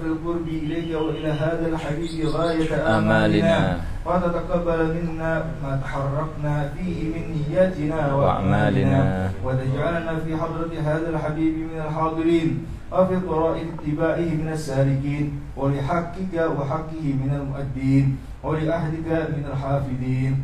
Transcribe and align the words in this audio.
في 0.00 0.06
القرب 0.06 0.48
إليك 0.48 1.00
وإلى 1.00 1.28
هذا 1.28 1.66
الحبيب 1.72 2.26
غاية 2.26 2.98
آمالنا. 2.98 3.80
وتتقبل 4.06 4.94
منا 4.94 5.44
ما 5.62 5.80
تحركنا 5.84 6.68
فيه 6.76 7.04
من 7.04 7.24
نياتنا 7.32 8.14
وأعمالنا. 8.14 9.30
وتجعلنا 9.44 10.16
في 10.20 10.36
حضرة 10.36 10.72
هذا 10.84 11.08
الحبيب 11.08 11.54
من 11.72 11.80
الحاضرين. 11.80 12.66
وفي 12.92 13.20
طرائق 13.20 13.66
اتباعه 13.80 14.28
من 14.40 14.48
السالكين. 14.52 15.40
ولحقك 15.56 16.34
وحقه 16.34 17.04
من 17.22 17.30
المؤدين. 17.40 18.16
ولأهلك 18.44 19.08
من 19.08 19.44
الحافظين. 19.52 20.42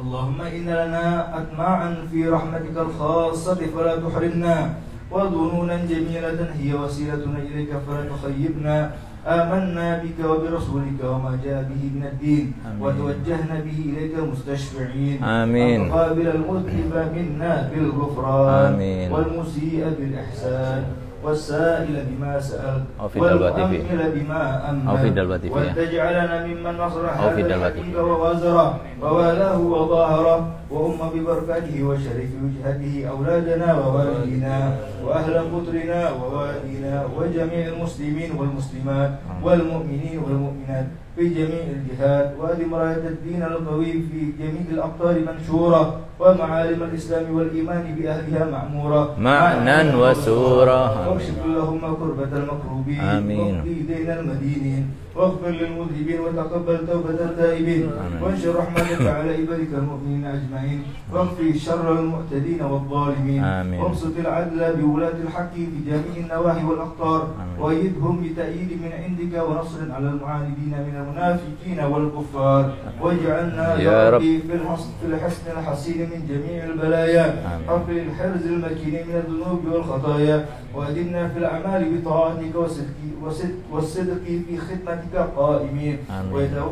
اللهم 0.00 0.40
إن 0.40 0.66
لنا 0.66 1.38
أطماعا 1.38 1.96
في 2.10 2.28
رحمتك 2.28 2.76
الخاصة 2.76 3.60
فلا 3.74 3.96
تحرمنا. 3.96 4.74
وظنونا 5.10 5.76
جميلة 5.90 6.40
هي 6.62 6.74
وسيلتنا 6.74 7.38
إليك 7.38 7.70
فلا 7.86 8.02
تخيبنا 8.14 8.90
آمنا 9.26 10.02
بك 10.02 10.18
وبرسولك 10.24 11.00
وما 11.04 11.38
جاء 11.44 11.62
به 11.68 11.82
من 11.94 12.04
الدين 12.12 12.52
آمين. 12.66 12.82
وتوجهنا 12.82 13.56
به 13.66 13.78
إليك 13.90 14.14
مستشفعين 14.32 15.24
آمين. 15.24 15.80
أن 15.80 15.88
تقابل 15.90 16.26
المذنب 16.28 16.94
منا 17.16 17.70
بالغفران 17.74 18.74
آمين. 18.74 19.12
والمسيء 19.12 19.82
بالإحسان 19.98 20.82
والسائل 21.24 22.04
بما 22.10 22.40
سأل 22.40 22.82
أو 23.00 23.08
في. 23.08 23.20
والمؤمل 23.20 24.12
بما 24.14 24.70
أمل 24.70 24.88
أو 24.88 24.96
في 24.96 25.10
دلوة 25.10 25.38
TV, 25.38 25.52
ya. 25.52 25.56
وتجعلنا 25.56 26.46
ممن 26.46 26.74
نصر 26.78 27.04
أو 27.08 27.30
في 27.36 27.42
TV. 27.44 27.96
ووازره 27.96 28.80
ووالاه 29.02 29.58
وظاهره 29.60 30.38
وأم 30.70 30.98
ببركاته 31.14 31.82
وشرف 31.84 32.30
وجهته 32.44 33.08
أولادنا 33.10 33.68
ووالدينا 33.78 34.76
وأهل 35.04 35.34
قطرنا 35.38 36.00
ووالدينا 36.12 37.04
وجميع 37.16 37.66
المسلمين 37.68 38.30
والمسلمات 38.38 39.10
والمؤمنين 39.42 40.18
والمؤمنات 40.24 40.86
في 41.16 41.28
جميع 41.28 41.62
الجهات 41.76 42.34
وأدم 42.40 42.74
راية 42.74 43.08
الدين 43.08 43.42
القوي 43.42 43.92
في 43.92 44.20
جميع 44.38 44.64
الأقطار 44.70 45.14
منشورة 45.26 46.00
ومعالم 46.20 46.82
الإسلام 46.82 47.34
والإيمان 47.36 47.84
بأهلها 47.98 48.44
معمورة 48.50 49.16
معنى 49.18 49.96
وسورة. 49.96 51.08
واكشف 51.08 51.44
اللهم 51.44 51.80
كربة 51.80 52.32
المكروبين 52.36 53.00
آمين. 53.00 53.54
واقضي 53.56 53.74
دين 53.88 54.10
المدينين 54.10 54.84
واغفر 55.16 55.48
للمذنبين 55.48 56.20
وتقبل 56.20 56.86
توبة 56.86 57.10
التائبين. 57.10 57.90
وانشر 58.22 58.56
رحمتك 58.56 59.00
على 59.00 59.30
عبادك 59.40 59.72
المؤمنين 59.74 60.24
أجمعين 60.24 60.82
واغفر 61.12 61.44
شر 61.58 61.98
المعتدين 61.98 62.62
والظالمين 62.62 63.44
آمين. 63.44 63.80
وابسط 63.80 64.14
العدل 64.18 64.76
بولاة 64.76 65.16
الحق 65.24 65.54
في 65.54 65.80
جميع 65.86 66.14
النواحي 66.24 66.64
والأقطار. 66.64 67.28
وأيدهم 67.60 68.14
بتأييد 68.24 68.70
من 68.82 68.92
عندك 68.92 69.32
ونصر 69.48 69.92
على 69.92 70.08
المعاندين 70.08 70.74
من 70.86 70.94
المنافقين 71.00 71.80
والكفار 71.92 72.72
واجعلنا 73.00 73.80
يا 73.80 74.10
رب. 74.10 74.20
في 74.20 75.04
الحسن 75.04 75.44
الحسين 75.58 76.09
من 76.10 76.20
جميع 76.30 76.64
البلايا. 76.64 77.26
رب 77.68 77.90
الحرز 77.90 78.44
المكين 78.46 78.94
من 79.08 79.16
الذنوب 79.22 79.60
والخطايا. 79.72 80.44
وأدمنا 80.74 81.28
في 81.28 81.38
الأعمال 81.38 81.82
بطاعتك 81.94 82.54
وصدق, 82.54 82.98
وصدق, 83.22 83.58
والصدق 83.72 84.24
في 84.24 84.54
خدمتك 84.58 85.14
قائمين. 85.36 85.96
وإذا 86.32 86.62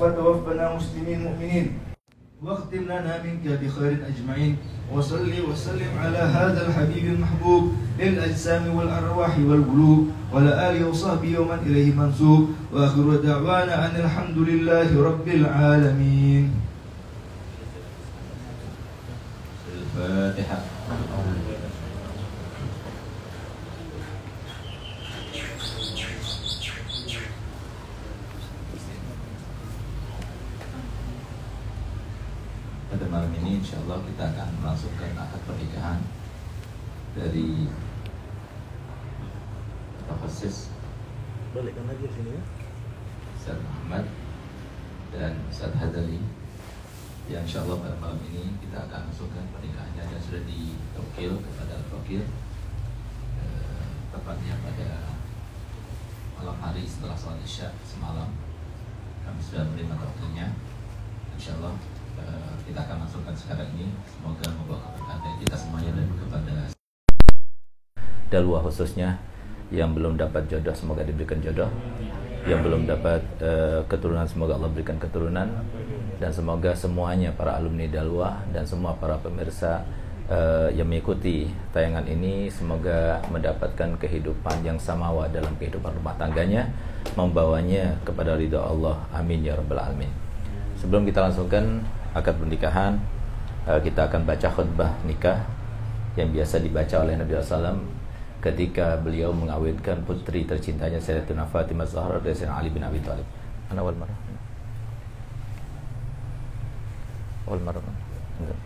فتوفنا 0.00 0.64
مسلمين 0.76 1.18
مؤمنين. 1.22 1.66
واختم 2.42 2.82
لنا 2.84 3.14
منك 3.24 3.44
بخير 3.60 3.96
أجمعين. 4.10 4.56
وصل 4.94 5.28
وسلم 5.50 5.92
على 6.02 6.18
هذا 6.18 6.66
الحبيب 6.66 7.04
المحبوب 7.14 7.72
للأجسام 8.00 8.76
والأرواح 8.76 9.38
والقلوب. 9.38 10.08
وعلى 10.32 10.52
آله 10.70 10.88
وصحبه 10.88 11.38
ومن 11.38 11.58
إليه 11.66 11.92
منسوب. 11.94 12.48
وآخر 12.72 13.16
دعوانا 13.24 13.74
أن 13.86 13.94
الحمد 14.04 14.38
لله 14.38 14.88
رب 15.04 15.28
العالمين. 15.28 16.50
sehat. 20.40 20.62
Pada 32.90 33.06
malam 33.06 33.30
ini 33.44 33.60
insya 33.60 33.84
Allah 33.84 34.00
kita 34.02 34.24
akan 34.32 34.48
melangsungkan 34.64 35.12
akad 35.14 35.40
pernikahan 35.44 36.00
dari 37.12 37.68
Tafasis 40.08 40.72
Balikkan 41.52 41.84
lagi 41.84 42.06
sini 42.16 42.32
ya. 42.34 42.42
Ustaz 43.36 43.58
Muhammad 43.60 44.04
dan 45.12 45.34
Ustaz 45.52 45.74
Hadali 45.76 46.39
yang 47.30 47.46
insya 47.46 47.62
Allah 47.62 47.78
pada 47.78 47.96
malam 48.02 48.18
ini 48.26 48.58
kita 48.58 48.90
akan 48.90 49.06
langsungkan 49.06 49.46
pernikahannya 49.54 50.02
dan 50.02 50.18
sudah 50.18 50.42
ditokil 50.50 51.38
kepada 51.38 51.78
Al-Fakir 51.78 52.26
eh, 53.38 53.90
tepatnya 54.10 54.54
pada 54.66 55.14
malam 56.34 56.58
hari 56.58 56.82
setelah 56.82 57.14
sholat 57.14 57.38
isya 57.46 57.70
semalam. 57.86 58.34
Kami 59.22 59.38
sudah 59.38 59.62
menerima 59.62 59.94
tokilnya. 59.94 60.46
Insya 61.38 61.54
Allah 61.62 61.78
eh, 62.18 62.52
kita 62.66 62.82
akan 62.82 63.06
langsungkan 63.06 63.34
sekarang 63.38 63.70
ini. 63.78 63.94
Semoga 64.10 64.50
membawa 64.50 64.90
keberkahan 64.90 65.38
kita 65.38 65.54
semuanya 65.54 65.90
dan 65.94 66.08
kepada 66.18 66.56
dalwa 68.30 68.58
khususnya 68.62 69.18
yang 69.70 69.94
belum 69.94 70.18
dapat 70.18 70.50
jodoh 70.50 70.74
semoga 70.74 71.06
diberikan 71.06 71.38
jodoh. 71.38 71.70
Yang 72.42 72.60
belum 72.66 72.90
dapat 72.90 73.22
eh, 73.38 73.86
keturunan 73.86 74.26
semoga 74.26 74.58
Allah 74.58 74.72
berikan 74.74 74.98
keturunan 74.98 75.46
dan 76.20 76.30
semoga 76.30 76.76
semuanya 76.76 77.32
para 77.32 77.56
alumni 77.56 77.88
dalwa 77.88 78.44
dan 78.52 78.68
semua 78.68 78.92
para 79.00 79.16
pemirsa 79.16 79.80
eh, 80.28 80.68
yang 80.76 80.86
mengikuti 80.86 81.48
tayangan 81.72 82.04
ini 82.04 82.52
semoga 82.52 83.24
mendapatkan 83.32 83.96
kehidupan 83.96 84.60
yang 84.60 84.76
samawa 84.76 85.26
dalam 85.32 85.56
kehidupan 85.56 85.96
rumah 85.96 86.12
tangganya 86.20 86.68
membawanya 87.16 87.96
kepada 88.04 88.36
ridha 88.36 88.60
Allah 88.60 89.00
amin 89.16 89.40
ya 89.40 89.56
rabbal 89.56 89.80
alamin 89.80 90.12
sebelum 90.76 91.08
kita 91.08 91.24
langsungkan 91.24 91.80
akad 92.12 92.36
pernikahan 92.36 93.00
eh, 93.64 93.80
kita 93.80 94.12
akan 94.12 94.28
baca 94.28 94.48
khutbah 94.52 94.92
nikah 95.08 95.40
yang 96.20 96.28
biasa 96.36 96.60
dibaca 96.60 97.00
oleh 97.00 97.16
Nabi 97.16 97.32
SAW 97.40 97.80
ketika 98.40 98.96
beliau 99.00 99.30
mengawinkan 99.36 100.00
putri 100.08 100.48
tercintanya 100.48 100.96
Sayyidatuna 100.96 101.44
Fatimah 101.48 101.84
Zahra 101.84 102.18
dari 102.18 102.34
Ali 102.48 102.72
bin 102.72 102.80
Abi 102.80 102.98
Thalib. 103.04 103.28
Ana 103.68 103.84
wal 103.84 103.94
marah. 103.94 104.29
Wal 107.50 107.62
marah. 107.66 107.82
Enggak. 108.38 108.58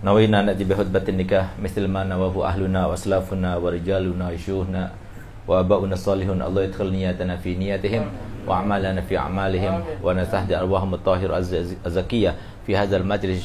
Nawina 0.00 0.40
nati 0.40 0.64
bi 0.64 0.72
khutbatin 0.72 1.20
nikah 1.20 1.52
misal 1.60 1.84
ma 1.84 2.06
nawahu 2.06 2.40
ahluna 2.40 2.88
wa 2.88 2.96
aslafuna 2.96 3.60
wa 3.60 3.68
rijaluna 3.68 4.32
yushuhna 4.32 4.96
wa 5.44 5.60
abauna 5.60 5.92
salihun 5.92 6.40
Allah 6.40 6.70
yadkhil 6.70 6.88
niyatana 6.88 7.36
fi 7.36 7.52
niyatihim 7.52 8.08
wa 8.48 8.64
a'malana 8.64 9.04
fi 9.04 9.20
a'malihim 9.20 10.00
wa 10.00 10.16
nasahdi 10.16 10.56
arwahum 10.56 10.96
at-tahir 10.96 11.28
az-zakiyah 11.28 12.32
fi 12.64 12.72
hadzal 12.72 13.04
majlis 13.04 13.44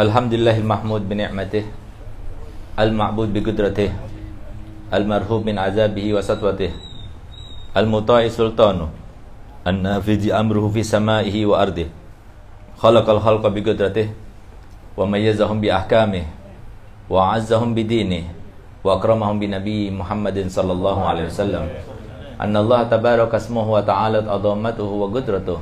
الحمد 0.00 0.32
لله 0.40 0.64
المحمود 0.64 1.12
بنعمته 1.12 1.60
المعبود 2.80 3.36
بقدرته 3.36 3.92
المرهوب 4.96 5.44
من 5.44 5.60
عذابه 5.60 6.06
وسطوته 6.16 6.72
المطاع 7.76 8.24
سلطانه 8.28 8.88
النافذ 9.68 10.22
أمره 10.32 10.64
في 10.72 10.82
سمائه 10.82 11.36
وأرضه 11.46 11.88
خلق 12.80 13.06
الخلق 13.10 13.44
بقدرته 13.46 14.08
وميزهم 14.96 15.56
بأحكامه 15.60 16.24
وعزهم 17.12 17.70
بدينه 17.76 18.24
وأكرمهم 18.84 19.36
بنبي 19.36 19.90
محمد 19.92 20.48
صلى 20.48 20.72
الله 20.72 20.98
عليه 21.04 21.24
وسلم 21.28 21.64
أن 22.40 22.54
الله 22.56 22.80
تبارك 22.88 23.34
اسمه 23.36 23.66
وتعالت 23.68 24.24
عظمته 24.28 24.90
وقدرته 25.02 25.58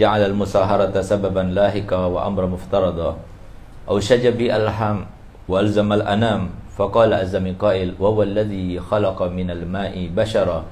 جعل 0.00 0.20
المساهرة 0.32 0.94
سببا 1.00 1.40
لاهقا 1.52 2.00
وأمر 2.06 2.42
مفترضا 2.46 3.10
أو 3.88 4.00
بي 4.36 4.46
الحم 4.56 4.98
وألزم 5.48 5.92
الأنام 5.92 6.42
فقال 6.76 7.14
عز 7.14 7.36
من 7.36 7.54
قائل 7.54 7.94
وهو 8.00 8.22
الذي 8.22 8.80
خلق 8.80 9.18
من 9.22 9.50
الماء 9.50 9.94
بشرا 10.16 10.64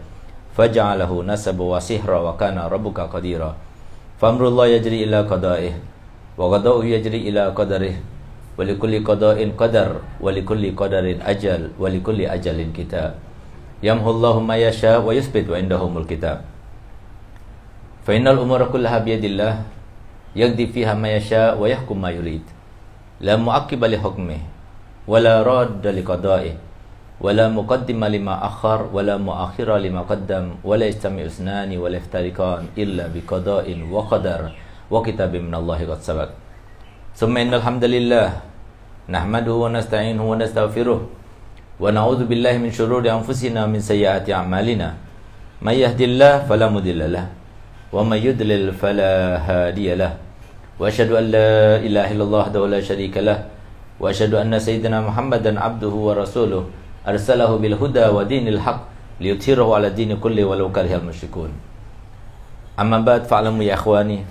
فجعله 0.57 1.13
نسب 1.23 1.59
وسحرا 1.61 2.19
وكان 2.19 2.59
ربك 2.59 2.99
قديرا. 3.01 3.55
فأمر 4.19 4.43
الله 4.49 4.67
يجري 4.67 4.99
إلى 5.05 5.19
قضائه 5.31 5.73
وقضاؤه 6.39 6.85
يجري 6.85 7.29
إلى 7.29 7.55
قدره 7.55 7.95
ولكل 8.59 8.93
قضاء 9.07 9.39
قدر 9.55 9.91
ولكل 10.21 10.65
قدر 10.75 11.05
أجل 11.23 11.63
ولكل 11.79 12.19
أجل 12.27 12.59
كتاب. 12.75 13.15
يمحو 13.83 14.11
الله 14.11 14.35
ما 14.41 14.57
يشاء 14.57 14.99
ويثبت 15.07 15.47
وعندهم 15.51 15.93
الكتاب. 15.99 16.39
فإن 18.03 18.27
الأمور 18.27 18.75
كلها 18.75 18.99
بيد 18.99 19.25
الله 19.25 19.63
يقضي 20.35 20.67
فيها 20.75 20.95
ما 20.99 21.15
يشاء 21.15 21.55
ويحكم 21.55 21.95
ما 22.03 22.11
يريد. 22.11 22.58
لا 23.21 23.35
معقب 23.35 23.83
لحكمه 23.85 24.41
ولا 25.11 25.43
راد 25.43 25.83
لقضائه 25.87 26.55
ولا 27.19 27.51
مقدم 27.51 28.05
لما 28.05 28.35
أخر 28.47 28.95
ولا 28.95 29.19
مؤخر 29.19 29.69
لما 29.77 30.03
قدم 30.07 30.63
ولا 30.63 30.87
يجتمع 30.87 31.23
اثنان 31.27 31.71
ولا 31.75 31.99
يفترقان 31.99 32.79
إلا 32.79 33.11
بقضاء 33.11 33.67
وقدر 33.91 34.41
وكتاب 34.91 35.33
من 35.37 35.55
الله 35.55 35.81
قد 35.91 36.01
سبق. 36.01 36.31
ثم 37.19 37.35
إن 37.35 37.55
الحمد 37.59 37.85
لله 37.85 38.29
نحمده 39.11 39.55
ونستعينه 39.55 40.23
ونستغفره 40.23 41.01
ونعوذ 41.83 42.21
بالله 42.31 42.55
من 42.63 42.71
شرور 42.71 43.03
أنفسنا 43.03 43.67
ومن 43.67 43.83
سيئات 43.83 44.31
أعمالنا. 44.31 44.89
من 45.59 45.75
يهدي 45.75 46.05
الله 46.15 46.47
فلا 46.47 46.71
مضل 46.71 47.01
له 47.11 47.27
ومن 47.91 48.19
يضلل 48.23 48.79
فلا 48.79 49.43
هادي 49.43 49.99
له. 49.99 50.28
وأشهد 50.79 51.11
أن 51.11 51.25
لا 51.35 51.83
إله 51.83 52.07
إلا 52.15 52.25
الله 52.25 52.39
وحده 52.39 52.63
لا 52.71 52.81
شريك 52.81 53.19
له 53.19 53.51
وأشهد 53.99 54.35
أن 54.35 54.55
سيدنا 54.59 55.03
محمدا 55.03 55.59
عبده 55.59 55.91
ورسوله 55.91 56.63
أرسله 57.03 57.51
بالهدى 57.59 58.07
ودين 58.15 58.47
الحق 58.49 58.81
ليظهره 59.19 59.67
على 59.75 59.87
الدين 59.91 60.23
كله 60.23 60.45
ولو 60.47 60.71
كره 60.71 61.03
المشركون. 61.03 61.51
أما 62.79 62.99
بعد 63.03 63.27
فاعلموا 63.27 63.67
يا 63.67 63.75
إخواني 63.75 64.23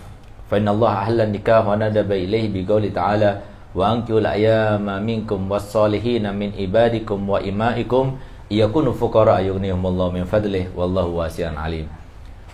فإن 0.47 0.67
الله 0.71 0.91
أحل 0.93 1.19
النكاح 1.21 1.67
وندب 1.67 2.11
إليه 2.11 2.45
بقوله 2.55 2.89
تعالى 2.95 3.31
وأنكحوا 3.75 4.19
الأيام 4.23 4.87
منكم 5.03 5.51
والصالحين 5.51 6.31
من 6.31 6.55
عبادكم 6.55 7.19
وإمائكم 7.29 8.05
يكونوا 8.51 8.93
فقراء 8.93 9.43
يغنيهم 9.43 9.83
الله 9.83 10.07
من 10.11 10.23
فضله 10.23 10.71
والله 10.71 11.05
واسع 11.05 11.51
عليم. 11.59 11.96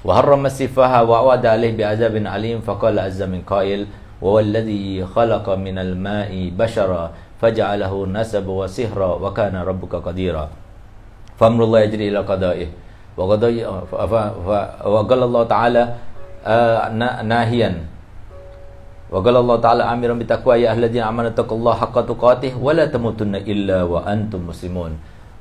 وحرم 0.04 0.46
السفاهة 0.46 1.04
وعود 1.04 1.46
عليه 1.46 1.78
بعذاب 1.80 2.28
عليم 2.28 2.62
فقال 2.62 3.00
عز 3.00 3.24
من 3.24 3.42
قائل 3.48 3.88
وهو 4.20 4.40
الذي 4.40 5.06
خلق 5.16 5.50
من 5.56 5.80
الماء 5.80 6.52
بشرا 6.60 7.12
فجعله 7.40 7.94
نسب 8.08 8.48
وسهرا 8.48 9.12
وكان 9.24 9.56
ربك 9.56 9.96
قديرا 9.96 10.50
فأمر 11.40 11.64
الله 11.64 11.80
يجري 11.80 12.08
إلى 12.12 12.20
قضائه. 12.24 12.68
وقال 13.18 15.24
الله 15.24 15.44
تعالى 15.44 15.84
ناهيا. 17.24 17.72
وقال 19.14 19.36
الله 19.38 19.58
تعالى 19.62 19.84
آمرا 19.84 20.14
بتقوى 20.14 20.66
يا 20.66 20.74
أهل 20.74 20.84
الذين 20.84 21.04
آمنوا 21.04 21.30
اتقوا 21.38 21.58
الله 21.58 21.74
حق 21.74 22.02
تقاته 22.02 22.58
ولا 22.58 22.86
تموتن 22.90 23.36
إلا 23.36 23.84
وأنتم 23.86 24.50
مسلمون. 24.50 24.98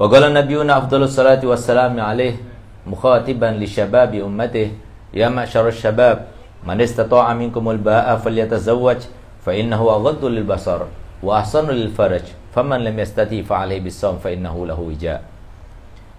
وقال 0.00 0.32
نبينا 0.32 0.72
أفضل 0.80 1.02
الصلاة 1.02 1.44
والسلام 1.44 2.00
عليه 2.00 2.40
مخاطبا 2.88 3.60
لشباب 3.60 4.14
أمته 4.16 4.68
يا 5.12 5.28
معشر 5.28 5.68
الشباب 5.68 6.16
من 6.64 6.80
استطاع 6.80 7.26
منكم 7.36 7.64
الباء 7.70 8.16
فليتزوج 8.16 9.00
فإنه 9.44 9.80
أغض 9.80 10.24
للبصر 10.24 10.80
وأحسن 11.20 11.68
للفرج 11.68 12.24
فمن 12.56 12.80
لم 12.80 12.96
يستطيع 12.98 13.44
فعليه 13.44 13.80
بالصوم 13.84 14.16
فإنه 14.24 14.56
له 14.66 14.80
وجاء. 14.80 15.20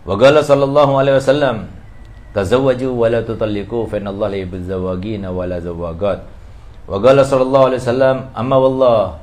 وقال 0.06 0.46
صلى 0.46 0.64
الله 0.64 0.90
عليه 0.98 1.16
وسلم 1.16 1.56
تزوجوا 2.38 2.94
ولا 3.02 3.22
تطلقوا 3.26 3.86
فإن 3.90 4.08
الله 4.08 4.28
لا 4.28 4.38
يحب 4.38 4.54
الزواجين 4.54 5.26
ولا 5.26 5.58
زواجات. 5.60 6.20
وقال 6.86 7.18
صلى 7.26 7.42
الله 7.42 7.62
عليه 7.66 7.80
وسلم 7.82 8.18
أما 8.38 8.56
والله 8.56 9.18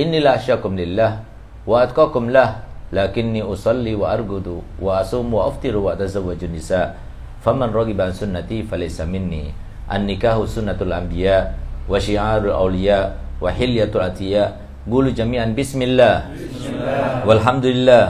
إني 0.00 0.20
لا 0.24 0.40
أخشاكم 0.40 0.72
لله 0.80 1.20
وأتقاكم 1.68 2.24
له 2.32 2.67
lakinni 2.92 3.44
usalli 3.44 3.92
wa 3.92 4.12
argudu 4.16 4.64
wa 4.80 5.00
asum 5.04 5.28
wa 5.28 5.46
aftiru 5.52 5.84
wa 5.84 5.96
tazawwaju 5.96 6.48
nisa 6.48 6.96
faman 7.44 7.68
raghiba 7.72 8.08
an 8.08 8.14
sunnati 8.16 8.64
falaysa 8.64 9.04
minni 9.04 9.52
an 9.88 10.08
nikahu 10.08 10.48
sunnatul 10.48 10.92
anbiya 10.92 11.52
wa 11.84 12.00
syiarul 12.00 12.52
awliya 12.52 13.12
wa 13.40 13.52
hilyatul 13.52 14.00
atiya 14.04 14.56
qulu 14.88 15.12
jami'an 15.12 15.52
bismillah, 15.52 16.32
bismillah. 16.32 17.28
walhamdulillah 17.28 18.04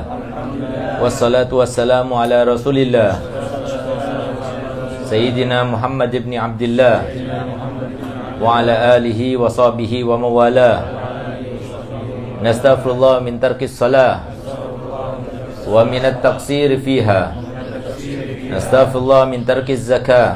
wassalatu 1.03 1.59
wassalamu 1.59 2.15
ala 2.15 2.47
rasulillah 2.47 3.19
sayyidina 5.11 5.67
Muhammad 5.67 6.15
ibn 6.15 6.39
Abdullah 6.39 7.03
wa 8.39 8.63
ala 8.63 8.95
alihi 8.95 9.35
wa 9.35 9.51
sahbihi 9.51 10.07
wa 10.07 10.15
mawala 10.23 10.87
nastaghfirullah 12.47 13.27
min 13.27 13.43
tarkis 13.43 13.75
salah 13.75 14.28
ومن 15.69 16.03
التقصير 16.05 16.81
فيها. 16.81 17.37
نستغفر 18.49 18.99
الله 18.99 19.23
من 19.25 19.41
ترك 19.45 19.69
الزكاة. 19.71 20.33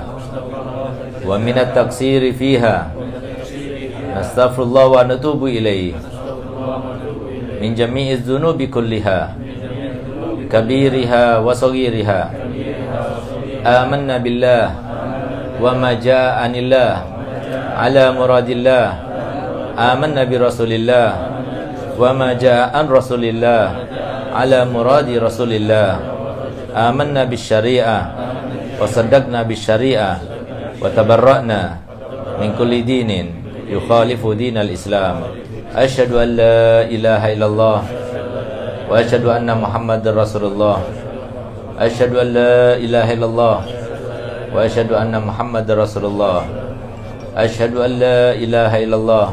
ومن 1.25 1.57
التقصير 1.59 2.33
فيها. 2.37 2.93
نستغفر 4.21 4.63
الله 4.63 4.87
ونتوب 4.87 5.41
إليه. 5.49 5.93
من 7.63 7.71
جميع 7.75 8.13
الذنوب 8.21 8.63
كلها. 8.63 9.35
كبيرها 10.53 11.25
وصغيرها. 11.41 12.21
آمنا 13.63 14.17
بالله 14.21 14.67
وما 15.63 15.93
جاء 15.97 16.29
عن 16.45 16.53
الله 16.53 16.93
على 17.79 18.05
مراد 18.13 18.49
الله. 18.51 18.87
آمنا 19.79 20.23
برسول 20.29 20.73
الله 20.73 21.09
وما 21.97 22.29
جاء 22.37 22.77
عن 22.77 22.85
رسول 22.93 23.25
الله. 23.25 23.67
على 24.33 24.65
مراد 24.65 25.09
رسول 25.13 25.53
الله 25.53 25.91
آمنا 26.73 27.29
بالشريعة 27.29 28.01
وصدقنا 28.81 29.45
بالشريعة 29.45 30.13
وتبرأنا 30.81 31.61
من 32.41 32.57
كل 32.57 32.73
دين 32.85 33.11
يخالف 33.69 34.23
دين 34.37 34.57
الإسلام. 34.57 35.17
أشهد 35.77 36.13
أن 36.13 36.29
لا 36.37 36.85
إله 36.89 37.23
إلا 37.37 37.47
الله 37.47 37.79
وأشهد 38.89 39.25
أن 39.25 39.49
محمد 39.53 40.05
رسول 40.09 40.45
الله. 40.53 40.79
أشهد 41.79 42.13
أن 42.17 42.29
لا 42.33 42.77
إله 42.77 43.07
إلا 43.13 43.27
الله 43.27 43.57
وأشهد 44.53 44.91
أن 44.93 45.13
محمد 45.17 45.69
رسول 45.71 46.05
الله. 46.09 46.41
أشهد 47.37 47.73
أن 47.77 47.93
لا 47.97 48.21
إله 48.37 48.73
إلا 48.85 48.97
الله 48.97 49.27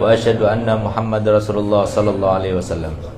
وأشهد 0.00 0.40
أن 0.44 0.68
محمد 0.84 1.24
رسول 1.28 1.56
الله 1.64 1.82
صلى 1.84 2.10
الله 2.10 2.30
عليه 2.30 2.52
وسلم. 2.60 3.15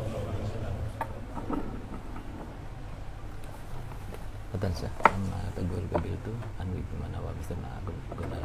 tansah 4.69 4.93
amma 5.01 5.49
tajur 5.57 5.81
kabiltu 5.89 6.29
anwi 6.61 6.85
bimana 6.93 7.17
wa 7.25 7.33
bisana 7.41 7.81
aku 7.81 7.89
guna 8.13 8.37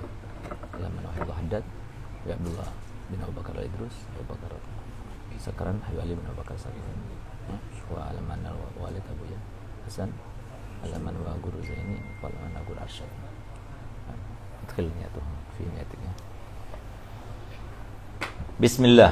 laman 0.80 1.04
allah 1.04 1.36
hadat, 1.36 1.64
ya 2.24 2.40
Abdullah 2.40 2.72
bin 3.12 3.20
Abu 3.20 3.36
Bakar 3.36 3.60
terus, 3.60 4.08
Abu 4.16 4.32
Bakar 4.32 4.56
sekarang 5.36 5.84
Hayu 5.84 6.00
Ali 6.00 6.16
bin 6.16 6.24
Abu 6.24 6.40
Bakar 6.40 6.56
Sakaran 6.56 6.96
ya, 7.52 7.60
wa 7.92 8.08
alaman 8.08 8.40
wa 8.56 8.88
walid 8.88 9.04
Abu 9.04 9.28
Ya 9.28 9.36
Hasan 9.84 10.16
alaman 10.88 11.12
wa 11.20 11.36
guru 11.44 11.60
Zaini 11.60 12.00
wa 12.24 12.32
alaman 12.32 12.56
guru 12.64 12.80
Arsyad 12.80 13.12
adkhilnya 14.64 15.04
ya, 15.04 15.12
tuh 15.12 15.28
filmnya 15.60 15.84
niatiknya. 15.84 16.14
Bismillah. 18.64 19.12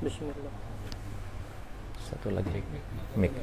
Bismillah. 0.00 0.56
Satu 2.00 2.32
lagi 2.32 2.64
Mik. 3.20 3.36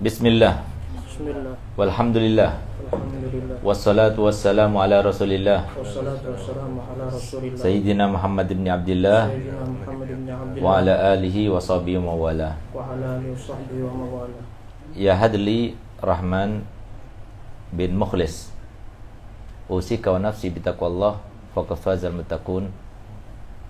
Bismillah. 0.00 0.64
Bismillah. 1.04 1.54
Walhamdulillah. 1.76 2.50
Alhamdulillah. 2.90 3.60
Wassalatu 3.60 4.24
wassalamu 4.24 4.80
ala 4.80 5.04
Rasulillah. 5.04 5.68
Wassalatu 5.76 6.32
wassalamu 6.32 6.80
ala 6.80 7.12
Rasulillah. 7.12 7.60
Sayyidina 7.60 8.08
Muhammad 8.08 8.48
bin 8.48 8.64
Abdullah. 8.64 9.28
Sayyidina 9.28 9.60
Muhammad 9.60 10.08
bin 10.08 10.24
Abdullah. 10.28 10.64
Wa 10.64 10.80
ala 10.80 10.94
alihi 11.12 11.52
wa 11.52 11.60
sahbihi 11.60 12.00
wa 12.00 12.16
wala. 12.16 12.56
Wa 12.72 12.96
ala 12.96 13.20
alihi 13.20 13.36
wa 13.36 13.40
sahbihi 13.40 13.80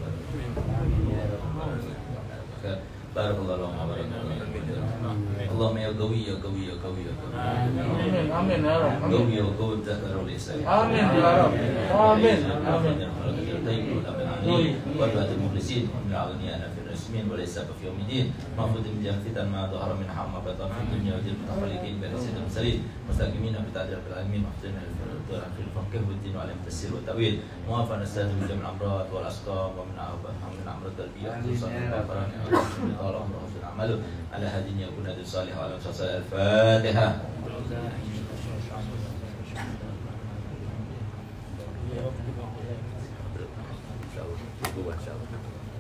بارك 2.65 2.79
بارك 3.17 3.37
الله 3.39 3.57
لهم 3.57 3.75
وبارك 3.79 4.07
اللهم 5.53 5.77
يا 5.79 5.89
قوي 6.01 6.19
يا 6.27 6.35
قوي 6.43 6.63
يا 6.67 6.75
قوي 6.85 7.01
يا 7.07 7.15
قوي. 7.15 7.35
آمين 8.39 8.65
يا 8.65 8.79
رب. 8.79 9.13
قوي 9.13 9.35
يا 9.35 9.47
قوي 9.59 9.77
تقدر 9.87 10.21
الاسلام 10.27 10.67
آمين 10.67 11.05
يا 11.23 11.31
رب. 11.45 11.53
آمين. 11.95 12.39
امين 12.75 12.99
يا 13.01 13.09
طيب، 13.67 13.85
الامين 13.87 14.29
عليك 14.29 14.47
طيب. 14.47 14.75
والبات 14.99 15.29
المخلصين 15.39 15.89
ومن 15.95 16.15
اغنياء 16.15 16.74
الرسمين 17.15 17.33
وليس 17.33 17.59
في 17.59 17.87
يوم 17.87 17.97
الدين 18.01 18.33
مفروض 18.59 18.87
من 18.87 19.23
فتن 19.25 19.47
ما 19.49 19.67
ظهر 19.73 19.95
من 19.95 20.11
حق 20.11 20.27
ما 20.35 20.39
بطن 20.39 20.69
في 20.69 20.83
الدنيا 20.83 21.15
ودين 21.17 21.35
المتخلقين 21.39 22.01
بين 22.01 22.19
سيد 22.19 22.37
المرسلين 22.37 22.83
مستقيمين 23.11 23.55
بتعديل 23.71 23.99
العالمين 24.11 24.43
محفوظين 24.43 24.75
في 25.31 25.63
الفقه 25.63 26.09
والدين 26.09 26.37
وعلم 26.37 26.57
التفسير 26.61 26.95
والتأويل 26.95 27.41
موافقا 27.69 27.97
نستاذ 28.03 28.27
من 28.27 28.51
الأمراض 28.51 29.07
والأسقام 29.15 29.71
ومن 29.79 29.99
من 30.59 30.67
أمراض 30.69 30.93
القلبية 30.99 31.31
خصوصا 31.43 31.69
الغفران 31.71 32.29
طال 33.01 33.15
عمره 33.15 33.41
حسن 33.47 33.67
عمله 33.67 33.99
على 34.33 34.47
هذه 34.47 34.73
يكون 34.83 35.07
هذه 35.07 35.25
صالحة 35.25 35.61
وعلى 35.61 35.75
الفاتحة 36.19 37.17
Alhamdulillah 44.65 44.97
wassalatu 44.99 45.74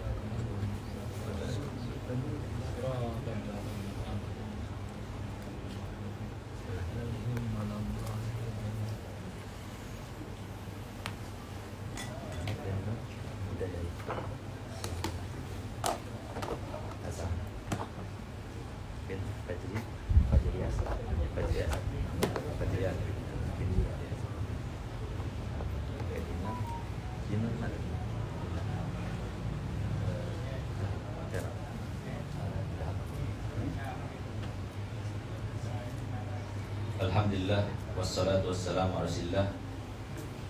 wassalamu 37.95 38.99
ala 38.99 39.07
Rasulillah 39.07 39.47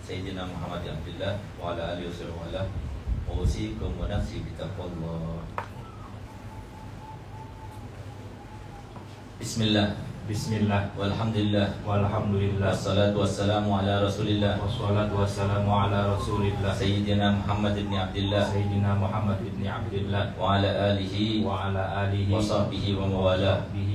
Sayyidina 0.01 0.49
Muhammad 0.49 0.81
Abdullah 0.81 1.37
wa 1.61 1.77
ala 1.77 1.93
alihi 1.93 2.09
wa 2.09 2.17
sallam 2.17 2.67
wa 3.29 3.37
usikum 3.37 3.93
wa 4.01 4.09
nafsi 4.09 4.41
bitaqwallah 4.41 5.45
Bismillah. 9.37 9.93
Bismillah. 10.25 10.89
Walhamdulillah. 10.97 11.85
Walhamdulillah. 11.85 12.73
Wassalatu 12.73 13.21
wassalamu 13.21 13.77
ala 13.77 14.01
Rasulillah. 14.01 14.57
Wassalatu 14.57 15.21
wassalamu 15.21 15.69
ala 15.69 16.17
rasulillah. 16.17 16.73
Sayyidina 16.73 17.29
Muhammad 17.45 17.77
ibn 17.77 17.93
Abdullah. 17.93 18.41
Sayyidina 18.41 18.97
Muhammad 18.97 19.37
ibn 19.45 19.61
Abdullah. 19.69 20.33
Wa 20.33 20.57
ala 20.57 20.97
alihi 20.97 21.45
Wa 21.45 21.69
ala 21.69 22.09
alihi 22.09 22.33
wa 22.33 22.41
sahbihi 22.41 22.97
wa 22.97 23.05
mawala. 23.05 23.05
Bihi 23.05 23.05
wa 23.05 23.05
mawala 23.05 23.21
wa 23.21 23.53
la 23.53 23.53
hawla 23.53 23.93
Wa 23.93 23.94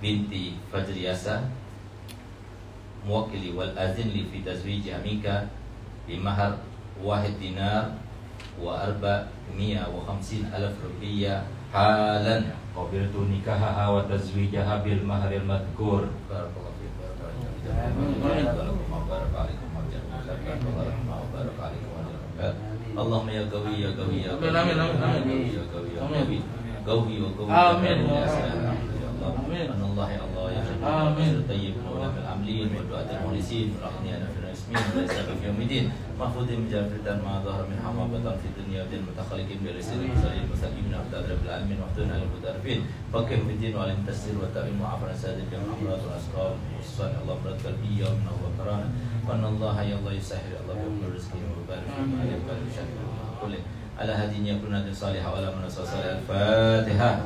Binti 0.00 0.56
Fajriyasa 0.72 1.44
Muwakili 3.04 3.52
wal 3.52 3.76
azin 3.76 4.08
li 4.16 4.24
fi 4.32 4.40
tazwijiha 4.40 4.98
minka 5.04 5.44
Bimahar 6.08 6.56
wahid 7.04 7.36
dinar 7.36 8.00
Wa 8.56 8.88
arba 8.88 9.28
miya 9.52 9.84
wa 9.92 10.00
khamsin 10.08 10.48
alaf 10.48 10.72
rupiah 10.80 11.44
Halan 11.68 12.48
Qabiltu 12.72 13.28
nikahaha 13.28 13.92
wa 13.92 14.00
tazwijaha 14.08 14.80
bil 14.80 15.04
mahril 15.04 15.44
madhkur 15.44 16.08
Barakallahu 16.28 16.80
fiik. 16.80 16.96
Allahumma 22.96 23.32
ya 23.32 23.44
qawi 23.52 23.84
ya 23.84 23.90
qawi 23.94 24.24
ya 24.24 24.32
qawi 24.34 24.50
ya 24.50 24.84
qawi 24.88 25.92
ya 25.94 26.02
qawi 26.08 26.38
qawi 26.84 27.16
qawi 27.20 27.20
ya 27.20 27.28
ya 27.28 27.84
ya 27.84 27.92
ya 27.92 28.24
ya 28.24 28.54
ya 28.56 28.89
من 29.20 29.84
الله 29.92 30.08
يا 30.16 30.22
الله 30.24 30.44
يجعل 30.56 30.80
آمين 30.80 31.34
الطيب 31.44 31.74
مولك 31.84 32.14
العاملين 32.24 32.68
والرؤى 32.76 33.04
المونسين 33.20 33.68
أنا 34.16 34.26
في 34.32 34.38
الرسمين 34.40 34.80
وليس 34.96 35.12
في 35.12 35.46
يوم 35.46 35.60
الدين 35.60 35.92
محفوظ 36.20 36.48
من 36.50 36.68
جافرة 36.72 37.06
ما 37.24 37.42
ظهر 37.44 37.62
من 37.68 37.76
حما 37.84 38.04
بطن 38.08 38.34
في 38.40 38.46
الدنيا 38.52 38.80
ودين 38.84 39.00
المتخلقين 39.04 39.58
برسل 39.64 39.92
المرسلين 40.00 40.42
المسلمين 40.48 40.84
من 40.88 40.94
أبداد 41.04 41.24
رب 41.32 41.42
العالمين 41.44 41.78
واحتونا 41.80 42.12
على 42.14 42.24
المتعرفين 42.24 42.80
فقهم 43.12 43.40
في 43.46 43.52
الدين 43.52 43.76
وعلم 43.76 43.98
تسير 44.08 44.34
والتأمين 44.40 44.80
وعفر 44.80 45.10
السادة 45.10 45.42
بهم 45.52 45.64
أمراض 45.76 46.00
والأسقام 46.04 46.54
والصالح 46.76 47.16
الله 47.22 47.36
مرد 47.44 47.58
قلبي 47.66 47.92
يومنا 48.00 48.32
وقرانا 48.40 48.88
وأن 49.28 49.44
الله 49.44 49.74
يا 49.82 49.96
الله 50.00 50.12
يسهل 50.12 50.52
الله 50.64 50.74
بأمر 50.80 51.14
رزقه 51.14 51.40
وبارك 51.60 51.86
فيما 51.96 52.16
عليه 52.20 52.36
وبارك 52.40 52.68
شكره 52.76 53.20
على 54.00 54.12
هدي 54.12 54.48
يكون 54.48 54.72
صالحة 54.92 55.34
ولا 55.34 55.48
من 55.52 55.68
صالح 55.68 56.04
الفاتحة 56.04 57.20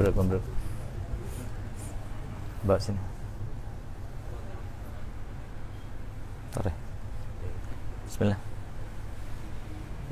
Mabruk, 0.00 0.16
mabruk. 0.16 0.44
Bawa 2.64 2.80
sini. 2.80 2.96
Tarik. 6.56 6.72
Bismillah. 8.08 8.40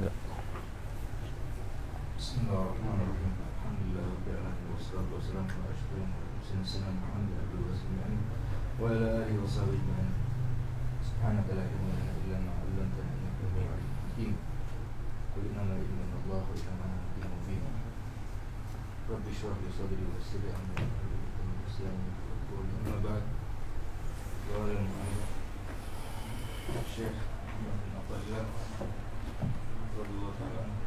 Yuk. 0.04 0.12
Bismillahirrahmanirrahim. 2.20 3.32
Alhamdulillah 3.32 4.04
rabbil 4.12 4.36
alamin 4.36 4.68
wassalatu 4.76 5.12
wassalamu 5.16 5.56
ala 5.56 5.72
asyrofil 5.72 6.04
mursalin 6.04 6.64
sayyidina 6.68 6.92
Muhammad 6.92 7.32
abduhu 7.48 7.64
wa 7.64 7.72
rasuluhu 7.72 7.96
wa 8.76 8.92
ala 8.92 9.08
alihi 9.24 9.40
wa 9.40 9.48
sahbihi 9.48 9.80
ajma'in. 9.88 10.12
Subhanaka 11.00 11.50
la 11.56 11.64
ilma 11.64 11.96
lana 11.96 12.12
illa 12.28 12.36
ma 12.44 12.52
'allamtana 12.60 13.12
innaka 13.16 13.40
antal 13.40 13.72
alimul 13.72 14.04
hakim. 14.04 14.36
Qul 15.32 15.48
innama 15.48 15.80
al-ilmu 15.80 15.96
min 15.96 16.12
Allah 16.12 16.44
wa 16.44 16.52
innama 16.52 16.84
ana 16.84 16.96
nadhirun 17.00 17.40
mubin 17.40 17.64
Rabbi 19.37 19.37
shrah 19.37 19.53
li 19.61 19.69
sadri 19.69 20.01
wa 20.01 20.17
yassir 20.17 20.41
li 20.41 20.49
amri 20.49 20.73
wahlul 20.73 21.13
'uqdatam 21.13 21.45
min 21.45 21.61
lisani 21.69 22.01
yafqahu 22.09 22.49
qawli. 22.49 22.73
Amma 22.81 22.97
ba'd. 23.05 23.23
Qala 24.49 24.73
al-mu'allif 24.73 25.29
Syekh 26.93 27.17
Muhammad 27.21 27.77
bin 27.85 27.93
Abdullah 27.93 28.45
radhiyallahu 29.93 30.33
ta'ala 30.41 30.59
anhu 30.65 30.81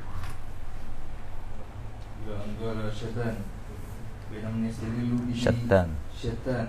إلى 2.27 2.35
أن 2.43 2.59
قال 2.59 2.91
شتان 2.91 3.37
بين 4.35 4.43
من 4.51 4.67
يستدل 4.67 5.15
به 5.15 5.31
شتان. 5.31 5.89
شتان 6.11 6.67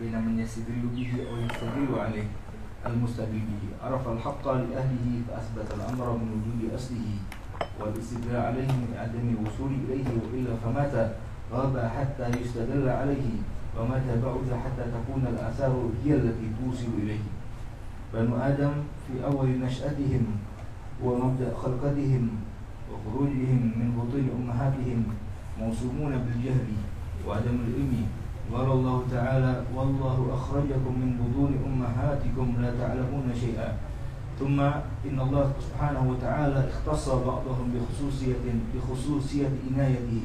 بين 0.00 0.16
من 0.16 0.40
يستدل 0.40 0.88
به 0.88 1.10
أو 1.28 1.36
يستدل 1.44 1.92
عليه 1.92 2.28
المستدل 2.86 3.44
به 3.44 3.62
عرف 3.84 4.04
الحق 4.08 4.44
لأهله 4.48 5.06
فأثبت 5.28 5.68
الأمر 5.76 6.06
من 6.16 6.28
وجود 6.40 6.72
أصله 6.72 7.08
والاستدلال 7.79 8.35
عليه 8.35 8.67
من 8.67 8.91
عدم 8.97 9.25
الوصول 9.35 9.71
إليه 9.85 10.07
وإلا 10.21 10.53
فمات 10.63 11.15
غاب 11.53 11.75
حتى 11.77 12.25
يستدل 12.41 12.89
عليه 12.89 13.27
ومات 13.79 14.07
بعد 14.23 14.47
حتى 14.63 14.83
تكون 14.95 15.23
الآثار 15.27 15.89
هي 16.05 16.13
التي 16.13 16.47
توصل 16.59 16.91
إليه. 17.03 17.23
بنو 18.13 18.35
آدم 18.37 18.71
في 19.07 19.25
أول 19.25 19.49
نشأتهم 19.49 20.25
ومبدأ 21.03 21.53
خلقتهم 21.55 22.29
وخروجهم 22.91 23.61
من 23.79 23.87
بطون 23.97 24.25
أمهاتهم 24.39 25.03
موسومون 25.59 26.11
بالجهل 26.11 26.69
وعدم 27.27 27.57
العلم. 27.67 27.93
قال 28.53 28.71
الله 28.71 29.03
تعالى 29.11 29.63
والله 29.75 30.17
أخرجكم 30.33 30.93
من 31.01 31.11
بطون 31.21 31.51
أمهاتكم 31.65 32.47
لا 32.61 32.71
تعلمون 32.79 33.31
شيئا. 33.39 33.69
ثم 34.41 34.59
إن 35.05 35.17
الله 35.21 35.53
سبحانه 35.69 36.01
وتعالى 36.09 36.69
اختص 36.69 37.09
بعضهم 37.09 37.65
بخصوصية 37.77 38.41
بخصوصية 38.73 39.49
عنايته 39.69 40.21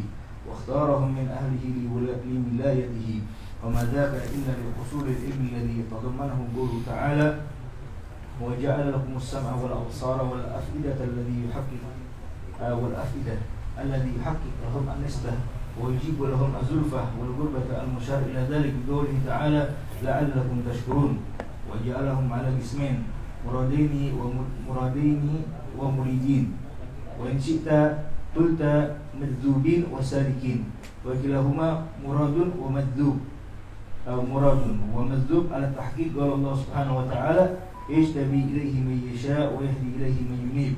واختارهم 0.48 1.08
من 1.12 1.28
أهله 1.28 1.64
لولا- 1.84 2.24
لولايته. 2.24 3.20
وما 3.64 3.82
ذاك 3.92 4.14
إلا 4.34 4.52
لحصول 4.62 5.04
العلم 5.08 5.42
الذي 5.52 5.84
تضمنه 5.90 6.38
قوله 6.56 6.76
تعالى 6.86 7.28
وجعل 8.42 8.92
لكم 8.92 9.12
السمع 9.16 9.52
والأبصار 9.62 10.24
والأفئدة 10.24 10.96
الذي 11.04 11.36
يحقق 11.48 11.82
آه، 12.62 12.74
والأفئدة 12.74 13.36
الذي 13.82 14.10
يحقق 14.20 14.52
لهم 14.64 14.84
النسبة 14.96 15.32
ويجيب 15.80 16.22
لهم 16.22 16.50
الزلفة 16.62 17.02
والغربة 17.20 17.82
المشار 17.84 18.18
إلى 18.32 18.40
ذلك 18.50 18.72
بقوله 18.88 19.14
تعالى 19.26 19.70
لعلكم 20.02 20.56
تشكرون. 20.72 21.18
وجعلهم 21.72 22.32
على 22.32 22.48
اسمين 22.62 23.02
مرادين 23.46 24.12
ومرادين 24.18 25.22
ومريدين 25.78 26.44
وإن 27.20 27.36
شئت 27.40 27.68
قلت 28.36 28.60
مجذوبين 29.16 29.88
وسالكين. 29.94 30.60
وكلاهما 31.06 31.68
مراد 32.04 32.36
ومجذوب 32.58 33.16
أو 34.08 34.18
مراد 34.26 34.62
ومجذوب 34.94 35.44
على 35.54 35.66
التحقيق. 35.72 36.18
قال 36.18 36.30
الله 36.32 36.54
سبحانه 36.66 36.92
وتعالى 36.98 37.44
يجتبي 37.90 38.40
إليه 38.50 38.74
من 38.82 38.98
يشاء 39.14 39.54
ويهدي 39.54 39.88
إليه 39.96 40.18
من 40.26 40.38
ينيب. 40.50 40.74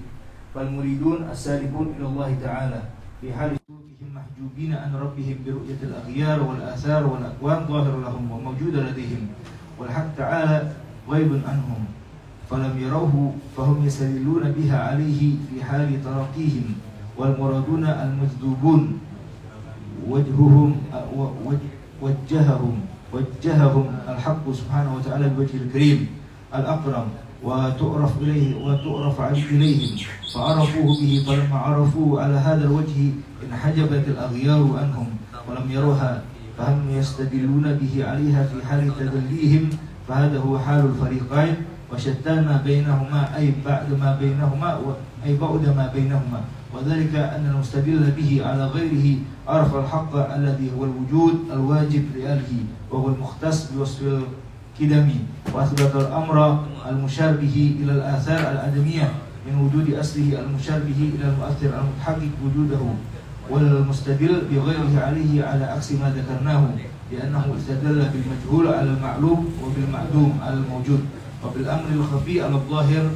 فالمريدون 0.54 1.32
السالكون 1.32 1.86
إلى 1.98 2.06
الله 2.06 2.30
تعالى. 2.44 2.80
في 3.20 3.32
حال 3.32 3.56
سلوكهم 3.66 4.08
محجوبين 4.14 4.72
عن 4.76 4.94
ربهم 4.94 5.36
برؤية 5.46 5.80
الأغيار 5.82 6.38
والآثار 6.42 7.02
والأكوان 7.06 7.60
ظاهر 7.66 7.94
لهم 8.00 8.24
وموجود 8.30 8.74
لديهم. 8.74 9.22
والحق 9.80 10.14
تعالى 10.14 10.72
غيب 11.10 11.30
عنهم. 11.48 11.82
فلم 12.50 12.74
يروه 12.80 13.32
فهم 13.56 13.76
يستدلون 13.86 14.52
بها 14.52 14.78
عليه 14.88 15.20
في 15.50 15.64
حال 15.64 15.88
ترقيهم 16.04 16.66
والمرادون 17.18 17.84
المجذوبون 17.84 18.98
وجههم 20.08 20.76
وجه- 21.46 21.74
وجههم 22.02 22.74
وجههم 23.12 23.84
الحق 24.08 24.44
سبحانه 24.52 24.90
وتعالى 24.96 25.28
بوجه 25.28 25.56
الكريم 25.56 26.06
الأكرم 26.54 27.06
وتعرف 27.44 28.12
إليه 28.22 28.56
وتعرف 28.64 29.20
إليهم 29.50 29.96
فعرفوه 30.34 30.88
به 31.00 31.12
فلما 31.26 31.56
عرفوه 31.58 32.22
على 32.22 32.34
هذا 32.34 32.64
الوجه 32.64 32.98
انحجبت 33.50 34.04
الأغيار 34.08 34.62
عنهم 34.80 35.06
ولم 35.48 35.66
يروها 35.70 36.22
فهم 36.58 36.90
يستدلون 36.90 37.66
به 37.80 37.94
عليها 38.08 38.42
في 38.46 38.66
حال 38.66 38.92
تدليهم 39.00 39.70
فهذا 40.08 40.38
هو 40.40 40.58
حال 40.58 40.84
الفريقين. 40.86 41.54
وشتان 41.92 42.44
ما 42.44 42.60
بينهما 42.64 43.36
أي 43.36 43.52
بعد 43.66 43.88
ما 44.00 44.16
بينهما 44.20 44.78
أي 45.26 45.36
بعد 45.36 45.64
ما 45.76 45.90
بينهما. 45.94 46.40
وذلك 46.74 47.14
أن 47.14 47.48
المستدل 47.48 48.10
به 48.12 48.30
على 48.44 48.64
غيره 48.66 49.06
عرف 49.48 49.70
الحق 49.76 50.12
الذي 50.36 50.68
هو 50.78 50.84
الوجود 50.84 51.34
الواجب 51.52 52.04
لآله 52.16 52.52
وهو 52.90 53.08
المختص 53.08 53.72
بوصف 53.72 54.02
الكدم 54.04 55.08
وأثبت 55.54 55.92
الأمر 55.96 56.64
المشار 56.88 57.32
به 57.36 57.76
إلى 57.80 57.92
الآثار 57.92 58.40
الآدمية 58.52 59.08
من 59.48 59.54
وجود 59.64 59.94
أصله 59.94 60.40
المشار 60.44 60.78
به 60.84 61.00
إلى 61.16 61.24
المؤثر 61.32 61.70
المتحقق 61.80 62.32
وجوده. 62.44 62.84
والمستدل 63.50 64.42
بغيره 64.52 64.92
عليه 65.00 65.44
على 65.44 65.64
عكس 65.64 65.92
ما 65.92 66.12
ذكرناه 66.12 66.68
لأنه 67.12 67.44
استدل 67.56 68.04
بالمجهول 68.12 68.66
على 68.68 68.90
المعلوم 68.90 69.40
وبالمعدوم 69.64 70.38
على 70.44 70.54
الموجود. 70.54 71.00
وبالأمر 71.46 71.84
الخفي 71.94 72.42
على 72.42 72.54
الظاهر 72.54 73.10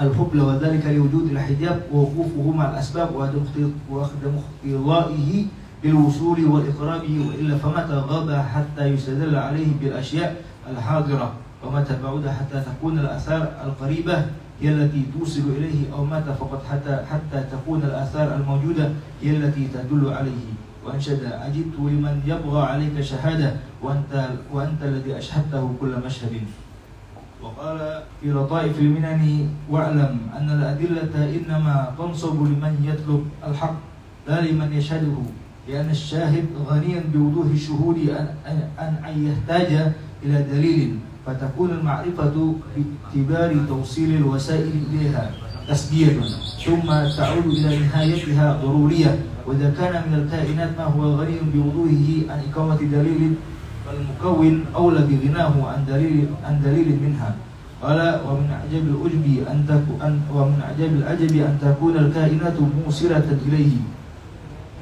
الحبل 0.00 0.40
وذلك 0.40 0.86
لوجود 0.86 1.30
الحجاب 1.30 1.80
ووقوفه 1.92 2.50
مع 2.56 2.70
الأسباب 2.70 3.14
وعدم 3.14 3.38
اخت- 3.42 3.72
وعدم 3.90 4.32
اختلائه 4.38 5.44
بالوصول 5.82 6.44
والإقراب 6.44 7.02
وإلا 7.02 7.56
فمتى 7.56 7.92
غاب 7.94 8.30
حتى 8.54 8.84
يستدل 8.86 9.36
عليه 9.36 9.66
بالأشياء 9.80 10.36
الحاضرة؟ 10.70 11.32
ومتى 11.66 11.96
بعد 12.04 12.28
حتى 12.28 12.62
تكون 12.66 12.98
الآثار 12.98 13.42
القريبة 13.64 14.24
هي 14.60 14.68
التي 14.68 15.02
توصل 15.18 15.42
إليه 15.58 15.92
أو 15.92 16.04
متى 16.04 16.34
فقط 16.40 16.62
حتى 16.70 17.04
حتى 17.10 17.44
تكون 17.52 17.82
الآثار 17.82 18.34
الموجودة 18.34 18.90
هي 19.22 19.30
التي 19.36 19.68
تدل 19.74 20.12
عليه؟ 20.12 20.46
وأنشد 20.86 21.24
عجبت 21.24 21.74
لمن 21.78 22.20
يبغى 22.26 22.62
عليك 22.62 23.00
شهادة 23.00 23.54
وأنت 23.82 24.28
وأنت 24.52 24.82
الذي 24.82 25.18
أشهدته 25.18 25.74
كل 25.80 25.94
مشهد. 26.06 26.40
وقال 27.42 28.02
في 28.20 28.30
لطائف 28.30 28.78
المنن 28.78 29.48
واعلم 29.70 30.18
أن 30.36 30.50
الأدلة 30.50 31.14
إنما 31.36 31.94
تنصب 31.98 32.34
لمن 32.42 32.74
يطلب 32.84 33.22
الحق 33.46 33.74
لا 34.28 34.40
لمن 34.40 34.72
يشهده 34.72 35.16
لأن 35.68 35.90
الشاهد 35.90 36.44
غني 36.66 37.00
بوضوح 37.14 37.46
الشهود 37.46 37.98
أن, 38.46 38.68
أن, 38.78 39.14
يحتاج 39.26 39.92
إلى 40.22 40.42
دليل 40.42 40.98
فتكون 41.26 41.70
المعرفة 41.70 42.54
باعتبار 43.14 43.66
توصيل 43.68 44.16
الوسائل 44.16 44.72
إليها 44.90 45.30
تسبيح 45.68 46.08
ثم 46.66 46.88
تعود 47.16 47.46
إلى 47.46 47.78
نهايتها 47.78 48.60
ضرورية. 48.62 49.18
وإذا 49.46 49.74
كان 49.78 50.02
من 50.06 50.14
الكائنات 50.14 50.70
ما 50.78 50.84
هو 50.84 51.02
غني 51.20 51.38
بوضوحه 51.54 52.32
عن 52.32 52.38
إقامة 52.50 52.76
دليل 52.76 53.34
فالمكون 53.86 54.64
أولى 54.74 55.00
بغناه 55.10 55.54
عن 55.68 55.84
دليل 55.88 56.26
عن 56.44 56.62
دليل 56.64 56.98
منها. 57.02 57.34
قال 57.82 57.98
ومن 58.28 58.50
أعجب 58.50 58.82
العجب 58.88 59.24
أن 59.50 59.58
تكون 59.68 60.20
ومن 60.34 60.58
أعجب 60.62 60.90
العجب 60.96 61.36
أن 61.36 61.58
تكون 61.62 61.96
الكائنات 61.96 62.54
موصلة 62.84 63.28
إليه. 63.46 63.76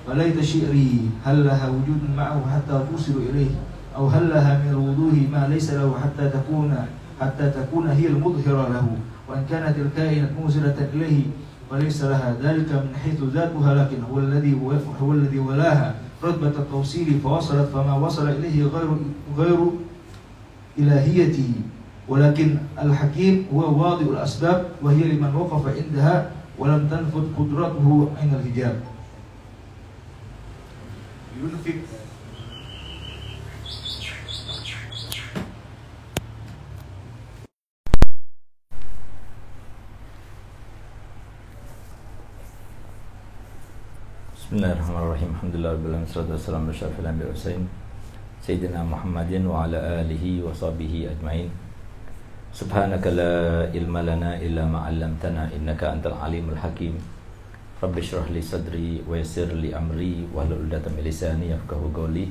فليت 0.07 0.41
شعري 0.41 1.11
هل 1.25 1.45
لها 1.45 1.69
وجود 1.69 2.01
معه 2.17 2.43
حتى 2.55 2.85
توصل 2.91 3.13
إليه؟ 3.31 3.51
أو 3.97 4.07
هل 4.07 4.29
لها 4.29 4.59
من 4.59 4.71
الوضوح 4.71 5.15
ما 5.33 5.49
ليس 5.49 5.71
له 5.71 5.95
حتى 6.03 6.29
تكون 6.29 6.75
حتى 7.21 7.51
تكون 7.51 7.89
هي 7.89 8.07
المظهرة 8.07 8.69
له؟ 8.69 8.87
وإن 9.29 9.45
كانت 9.51 9.79
الكائنات 9.79 10.31
موصلة 10.43 10.89
إليه 10.95 11.23
وليس 11.71 12.03
لها 12.03 12.37
ذلك 12.43 12.73
من 12.73 12.93
حيث 13.05 13.23
ذاتها 13.35 13.75
لكن 13.75 14.03
هو 14.13 14.19
الذي 14.19 14.61
هو 15.03 15.13
الذي 15.13 15.39
ولاها. 15.39 15.95
رتبة 16.25 16.49
التوصيل 16.49 17.21
فوصلت 17.25 17.69
فما 17.73 17.95
وصل 17.97 18.29
إليه 18.29 18.65
غير 18.65 18.89
غير 19.39 19.59
إلهيته 20.79 21.53
ولكن 22.09 22.59
الحكيم 22.83 23.47
هو 23.55 23.83
واضع 23.83 24.03
الأسباب 24.03 24.69
وهي 24.83 25.05
لمن 25.05 25.35
وقف 25.35 25.63
عندها 25.77 26.31
ولم 26.59 26.89
تنفذ 26.91 27.25
قدرته 27.39 28.09
عند 28.21 28.35
الحجاب. 28.35 28.81
ينفق 31.43 31.79
Bismillahirrahmanirrahim. 44.51 45.31
Alhamdulillah 45.31 45.71
rabbil 45.79 45.95
alamin. 45.95 46.07
Wassalatu 46.11 46.35
wassalamu 46.35 46.67
ala 46.67 46.75
asyrafil 46.75 47.07
anbiya'i 47.07 47.31
mursalin. 47.31 47.65
Sayyidina 48.43 48.83
Muhammadin 48.83 49.47
wa 49.47 49.63
ala 49.63 49.79
alihi 50.03 50.43
wa 50.43 50.51
sahbihi 50.51 51.07
ajmain. 51.07 51.47
Subhanaka 52.51 53.15
la 53.15 53.31
ilma 53.71 54.03
lana 54.03 54.35
illa 54.43 54.67
ma 54.67 54.91
'allamtana 54.91 55.47
innaka 55.55 55.95
antal 55.95 56.19
alimul 56.19 56.59
hakim. 56.59 56.99
Rabbi 57.79 58.03
shrah 58.03 58.27
li 58.35 58.43
sadri 58.43 58.99
wa 59.07 59.15
yassir 59.15 59.55
li 59.55 59.71
amri 59.71 60.27
wa 60.35 60.43
hlul 60.43 60.67
'uqdatam 60.67 60.99
min 60.99 61.07
lisani 61.07 61.55
yafqahu 61.55 61.95
qawli. 61.95 62.27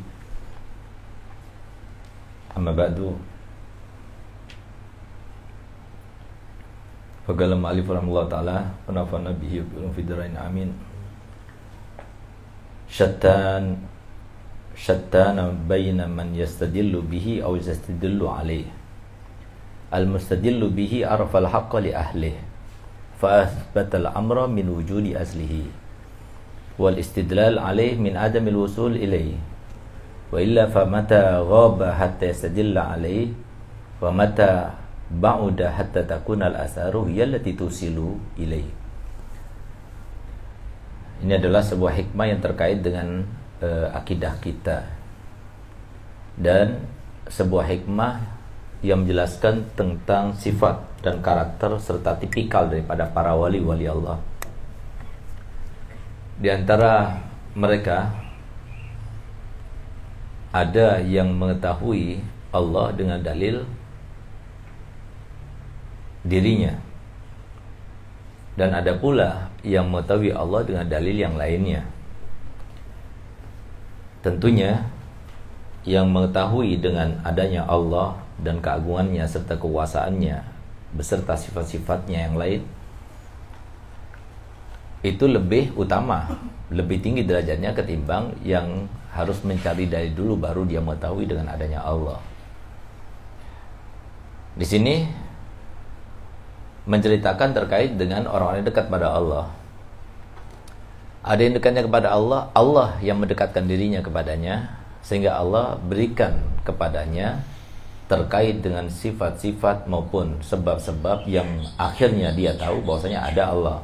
Amma 2.52 2.76
ba'du. 2.76 3.16
Faqala 7.24 7.56
ma'alif 7.56 7.88
rahimahullah 7.88 8.28
ta'ala 8.28 8.58
wa 8.60 8.92
nafa'na 8.92 9.32
bihi 9.40 9.64
wa 9.64 9.88
bi 9.88 10.04
fidrain 10.04 10.36
amin. 10.36 10.89
شتان 12.90 13.78
شتان 14.76 15.38
بين 15.70 16.10
من 16.10 16.36
يستدل 16.36 17.02
به 17.12 17.42
أو 17.44 17.56
يستدل 17.56 18.22
عليه. 18.26 18.66
المستدل 19.94 20.62
به 20.70 20.94
عرف 21.08 21.32
الحق 21.36 21.76
لأهله 21.76 22.36
فأثبت 23.22 23.92
الأمر 23.96 24.48
من 24.48 24.70
وجود 24.70 25.06
أصله 25.16 25.54
والاستدلال 26.80 27.60
عليه 27.60 27.98
من 28.00 28.18
عدم 28.18 28.48
الوصول 28.48 28.96
إليه. 28.96 29.36
وإلا 30.32 30.66
فمتى 30.70 31.24
غاب 31.42 31.84
حتى 31.84 32.26
يستدل 32.26 32.78
عليه؟ 32.78 33.28
ومتى 34.02 34.70
بعد 35.12 35.60
حتى 35.64 36.02
تكون 36.04 36.42
الآثار 36.44 36.98
هي 36.98 37.24
التي 37.24 37.52
توصل 37.54 37.98
إليه. 38.40 38.79
Ini 41.20 41.36
adalah 41.36 41.60
sebuah 41.60 41.94
hikmah 42.00 42.26
yang 42.32 42.40
terkait 42.40 42.80
dengan 42.80 43.28
uh, 43.60 43.92
akidah 43.92 44.40
kita 44.40 44.88
dan 46.40 46.80
sebuah 47.28 47.68
hikmah 47.68 48.24
yang 48.80 49.04
menjelaskan 49.04 49.68
tentang 49.76 50.32
sifat 50.40 50.80
dan 51.04 51.20
karakter 51.20 51.76
serta 51.84 52.16
tipikal 52.16 52.72
daripada 52.72 53.04
para 53.12 53.36
wali-wali 53.36 53.84
Allah. 53.84 54.24
Di 56.40 56.48
antara 56.48 57.20
mereka 57.52 58.16
ada 60.56 61.04
yang 61.04 61.36
mengetahui 61.36 62.24
Allah 62.56 62.96
dengan 62.96 63.20
dalil 63.20 63.68
dirinya 66.24 66.80
dan 68.56 68.72
ada 68.72 68.96
pula 68.96 69.49
yang 69.66 69.92
mengetahui 69.92 70.32
Allah 70.32 70.62
dengan 70.64 70.86
dalil 70.88 71.16
yang 71.16 71.36
lainnya. 71.36 71.84
Tentunya 74.20 74.84
yang 75.88 76.12
mengetahui 76.12 76.80
dengan 76.80 77.20
adanya 77.24 77.64
Allah 77.68 78.20
dan 78.40 78.60
keagungannya 78.60 79.24
serta 79.28 79.56
kekuasaannya 79.56 80.44
beserta 80.96 81.38
sifat-sifatnya 81.38 82.28
yang 82.28 82.36
lain 82.36 82.62
itu 85.00 85.32
lebih 85.32 85.72
utama, 85.80 86.28
lebih 86.68 87.00
tinggi 87.00 87.24
derajatnya 87.24 87.72
ketimbang 87.72 88.36
yang 88.44 88.84
harus 89.16 89.40
mencari 89.48 89.88
dari 89.88 90.12
dulu 90.12 90.36
baru 90.36 90.68
dia 90.68 90.84
mengetahui 90.84 91.24
dengan 91.24 91.48
adanya 91.48 91.80
Allah. 91.80 92.20
Di 94.60 94.68
sini 94.68 95.08
menceritakan 96.90 97.54
terkait 97.54 97.94
dengan 98.02 98.26
orang-orang 98.26 98.66
yang 98.66 98.70
dekat 98.74 98.90
pada 98.90 99.14
Allah. 99.14 99.46
Ada 101.22 101.42
yang 101.46 101.54
dekatnya 101.62 101.86
kepada 101.86 102.10
Allah, 102.10 102.50
Allah 102.58 102.98
yang 103.06 103.22
mendekatkan 103.22 103.70
dirinya 103.70 104.02
kepadanya, 104.02 104.74
sehingga 105.06 105.38
Allah 105.38 105.78
berikan 105.78 106.42
kepadanya 106.66 107.46
terkait 108.10 108.66
dengan 108.66 108.90
sifat-sifat 108.90 109.86
maupun 109.86 110.42
sebab-sebab 110.42 111.30
yang 111.30 111.46
akhirnya 111.78 112.34
dia 112.34 112.58
tahu 112.58 112.82
bahwasanya 112.82 113.22
ada 113.22 113.54
Allah. 113.54 113.78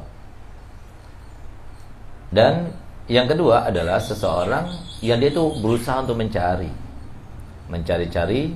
Dan 2.34 2.74
yang 3.06 3.30
kedua 3.30 3.70
adalah 3.70 4.02
seseorang 4.02 4.66
yang 4.98 5.22
dia 5.22 5.30
itu 5.30 5.46
berusaha 5.62 6.02
untuk 6.02 6.18
mencari, 6.18 6.74
mencari-cari 7.70 8.50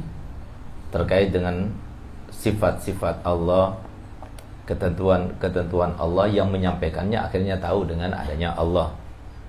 terkait 0.90 1.30
dengan 1.30 1.70
sifat-sifat 2.34 3.22
Allah 3.22 3.89
ketentuan-ketentuan 4.70 5.98
Allah 5.98 6.30
yang 6.30 6.46
menyampaikannya 6.54 7.18
akhirnya 7.18 7.58
tahu 7.58 7.90
dengan 7.90 8.14
adanya 8.14 8.54
Allah 8.54 8.94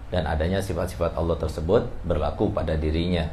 dan 0.09 0.25
adanya 0.25 0.57
sifat-sifat 0.57 1.13
Allah 1.13 1.37
tersebut 1.37 1.85
berlaku 2.09 2.49
pada 2.49 2.73
dirinya. 2.73 3.29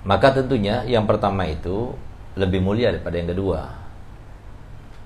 Maka 0.00 0.32
tentunya 0.32 0.80
yang 0.88 1.04
pertama 1.04 1.44
itu 1.44 1.92
lebih 2.40 2.64
mulia 2.64 2.88
daripada 2.88 3.20
yang 3.20 3.28
kedua. 3.28 3.60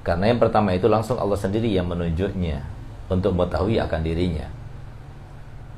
Karena 0.06 0.30
yang 0.30 0.38
pertama 0.38 0.70
itu 0.70 0.86
langsung 0.86 1.18
Allah 1.18 1.34
sendiri 1.34 1.66
yang 1.66 1.90
menunjuknya 1.90 2.62
untuk 3.10 3.34
mengetahui 3.34 3.82
akan 3.82 4.00
dirinya. 4.06 4.46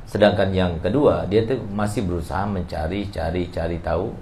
Sedangkan 0.07 0.53
yang 0.53 0.79
kedua, 0.85 1.25
dia 1.27 1.43
itu 1.43 1.59
masih 1.73 2.07
berusaha 2.07 2.45
mencari, 2.47 3.09
cari, 3.11 3.49
cari 3.51 3.81
tahu 3.81 4.13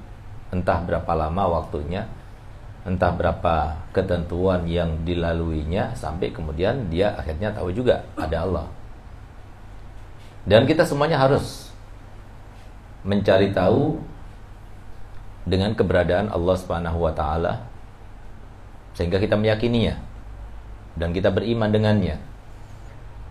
entah 0.55 0.81
berapa 0.87 1.12
lama 1.12 1.61
waktunya 1.61 2.07
entah 2.85 3.12
berapa 3.16 3.81
ketentuan 3.97 4.68
yang 4.68 5.09
dilaluinya 5.09 5.97
sampai 5.97 6.29
kemudian 6.29 6.92
dia 6.92 7.16
akhirnya 7.16 7.51
tahu 7.57 7.73
juga 7.73 8.05
ada 8.20 8.44
Allah. 8.44 8.66
Dan 10.44 10.68
kita 10.68 10.85
semuanya 10.85 11.16
harus 11.16 11.73
mencari 13.05 13.53
tahu 13.57 13.97
dengan 15.49 15.73
keberadaan 15.73 16.29
Allah 16.29 16.57
Subhanahu 16.57 17.05
wa 17.05 17.12
taala 17.12 17.64
sehingga 18.97 19.20
kita 19.20 19.37
meyakininya 19.37 20.01
dan 20.97 21.12
kita 21.12 21.29
beriman 21.33 21.68
dengannya 21.68 22.16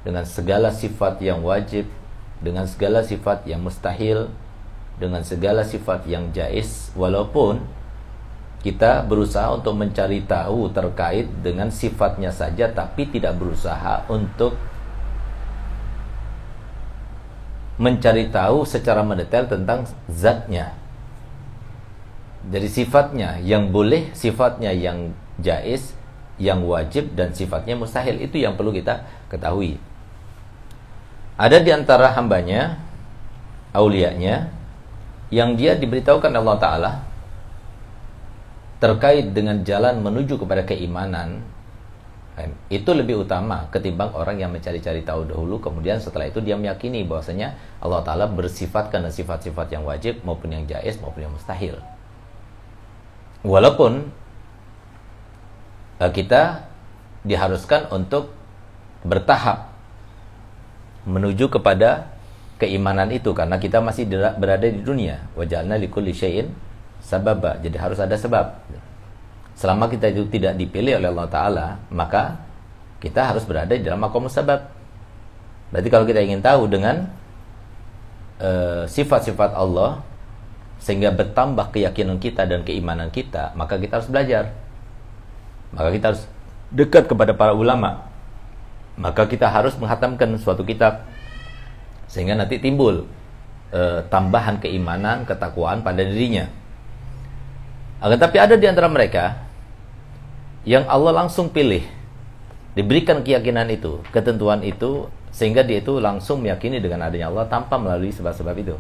dengan 0.04 0.28
segala 0.28 0.70
sifat 0.70 1.24
yang 1.24 1.42
wajib, 1.42 1.88
dengan 2.44 2.68
segala 2.68 3.02
sifat 3.02 3.48
yang 3.48 3.64
mustahil, 3.64 4.28
dengan 5.00 5.24
segala 5.24 5.64
sifat 5.64 6.06
yang 6.06 6.30
jais 6.36 6.92
walaupun 6.94 7.64
kita 8.64 9.04
berusaha 9.04 9.52
untuk 9.52 9.76
mencari 9.76 10.24
tahu 10.24 10.72
terkait 10.72 11.28
dengan 11.44 11.68
sifatnya 11.68 12.32
saja 12.32 12.72
tapi 12.72 13.12
tidak 13.12 13.36
berusaha 13.36 14.08
untuk 14.08 14.56
mencari 17.76 18.32
tahu 18.32 18.64
secara 18.64 19.04
mendetail 19.04 19.52
tentang 19.52 19.84
zatnya. 20.08 20.72
Dari 22.48 22.72
sifatnya 22.72 23.44
yang 23.44 23.76
boleh 23.76 24.16
sifatnya 24.16 24.72
yang 24.72 25.12
jais 25.44 25.92
yang 26.40 26.64
wajib 26.64 27.20
dan 27.20 27.36
sifatnya 27.36 27.76
mustahil. 27.76 28.16
Itu 28.24 28.40
yang 28.40 28.56
perlu 28.56 28.72
kita 28.72 29.04
ketahui. 29.28 29.76
Ada 31.36 31.60
di 31.60 31.72
antara 31.76 32.16
hambanya 32.16 32.80
aulianya 33.76 34.48
yang 35.34 35.60
dia 35.60 35.76
diberitahukan 35.76 36.32
Allah 36.32 36.58
Ta'ala 36.62 36.92
terkait 38.84 39.32
dengan 39.32 39.64
jalan 39.64 40.04
menuju 40.04 40.36
kepada 40.36 40.68
keimanan 40.68 41.40
itu 42.68 42.92
lebih 42.92 43.24
utama 43.24 43.70
ketimbang 43.70 44.12
orang 44.12 44.42
yang 44.42 44.52
mencari-cari 44.52 45.06
tahu 45.06 45.30
dahulu 45.30 45.62
kemudian 45.64 46.02
setelah 46.04 46.28
itu 46.28 46.42
dia 46.44 46.60
meyakini 46.60 47.06
bahwasanya 47.08 47.56
Allah 47.80 48.02
taala 48.04 48.26
bersifat 48.28 48.92
karena 48.92 49.08
sifat-sifat 49.08 49.72
yang 49.72 49.88
wajib 49.88 50.20
maupun 50.28 50.52
yang 50.52 50.66
jais 50.68 50.98
maupun 50.98 51.30
yang 51.30 51.32
mustahil. 51.32 51.78
Walaupun 53.46 54.10
eh, 56.02 56.12
kita 56.12 56.66
diharuskan 57.24 57.94
untuk 57.94 58.34
bertahap 59.06 59.70
menuju 61.06 61.54
kepada 61.54 62.10
keimanan 62.58 63.14
itu 63.14 63.30
karena 63.38 63.62
kita 63.62 63.78
masih 63.78 64.10
berada 64.10 64.66
di 64.66 64.82
dunia. 64.82 65.22
Wajalna 65.38 65.78
likulli 65.78 66.18
syai'in 66.18 66.50
sababa. 67.04 67.60
Jadi 67.60 67.76
harus 67.76 68.00
ada 68.00 68.16
sebab. 68.16 68.58
Selama 69.54 69.92
kita 69.92 70.10
itu 70.10 70.26
tidak 70.32 70.58
dipilih 70.58 70.98
oleh 70.98 71.14
Allah 71.14 71.30
Ta'ala, 71.30 71.68
maka 71.94 72.42
kita 73.04 73.30
harus 73.30 73.44
berada 73.46 73.76
di 73.76 73.84
dalam 73.84 74.02
makom 74.02 74.26
sebab. 74.26 74.66
Berarti 75.70 75.90
kalau 75.92 76.06
kita 76.08 76.24
ingin 76.24 76.42
tahu 76.42 76.66
dengan 76.72 77.06
eh, 78.40 78.88
sifat-sifat 78.88 79.54
uh, 79.54 79.62
Allah, 79.62 79.92
sehingga 80.82 81.14
bertambah 81.14 81.70
keyakinan 81.70 82.18
kita 82.18 82.48
dan 82.48 82.66
keimanan 82.66 83.12
kita, 83.14 83.54
maka 83.54 83.78
kita 83.78 84.02
harus 84.02 84.10
belajar. 84.10 84.56
Maka 85.76 85.90
kita 85.94 86.06
harus 86.12 86.24
dekat 86.74 87.06
kepada 87.06 87.32
para 87.38 87.54
ulama. 87.54 88.10
Maka 88.94 89.26
kita 89.26 89.50
harus 89.50 89.74
menghatamkan 89.78 90.38
suatu 90.38 90.62
kitab 90.62 91.02
sehingga 92.06 92.38
nanti 92.38 92.62
timbul 92.62 93.10
eh, 93.74 94.06
tambahan 94.10 94.62
keimanan, 94.62 95.26
ketakwaan 95.26 95.82
pada 95.82 96.06
dirinya. 96.06 96.46
Akan 98.04 98.20
tapi 98.20 98.36
ada 98.36 98.60
di 98.60 98.68
antara 98.68 98.92
mereka 98.92 99.40
yang 100.68 100.84
Allah 100.92 101.24
langsung 101.24 101.48
pilih, 101.48 101.88
diberikan 102.76 103.24
keyakinan 103.24 103.72
itu, 103.72 104.04
ketentuan 104.12 104.60
itu, 104.60 105.08
sehingga 105.32 105.64
dia 105.64 105.80
itu 105.80 106.04
langsung 106.04 106.44
meyakini 106.44 106.84
dengan 106.84 107.08
adanya 107.08 107.32
Allah 107.32 107.48
tanpa 107.48 107.80
melalui 107.80 108.12
sebab-sebab 108.12 108.56
itu. 108.60 108.76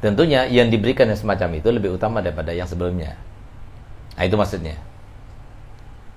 Tentunya 0.00 0.48
yang 0.48 0.72
diberikan 0.72 1.12
yang 1.12 1.20
semacam 1.20 1.60
itu 1.60 1.68
lebih 1.68 2.00
utama 2.00 2.24
daripada 2.24 2.56
yang 2.56 2.64
sebelumnya. 2.64 3.20
Nah, 4.16 4.24
itu 4.24 4.36
maksudnya. 4.40 4.80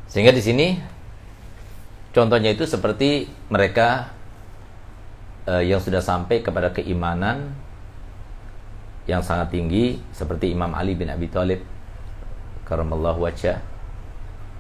Sehingga 0.08 0.32
di 0.32 0.40
sini 0.40 0.80
contohnya 2.16 2.56
itu 2.56 2.64
seperti 2.64 3.28
mereka 3.52 4.12
uh, 5.52 5.64
yang 5.64 5.84
sudah 5.84 6.00
sampai 6.00 6.40
kepada 6.40 6.72
keimanan 6.72 7.52
yang 9.10 9.22
sangat 9.26 9.54
tinggi 9.54 9.98
seperti 10.14 10.54
Imam 10.54 10.72
Ali 10.74 10.94
bin 10.94 11.10
Abi 11.10 11.30
Thalib 11.32 11.64
karamallahu 12.66 13.26
wajah 13.26 13.62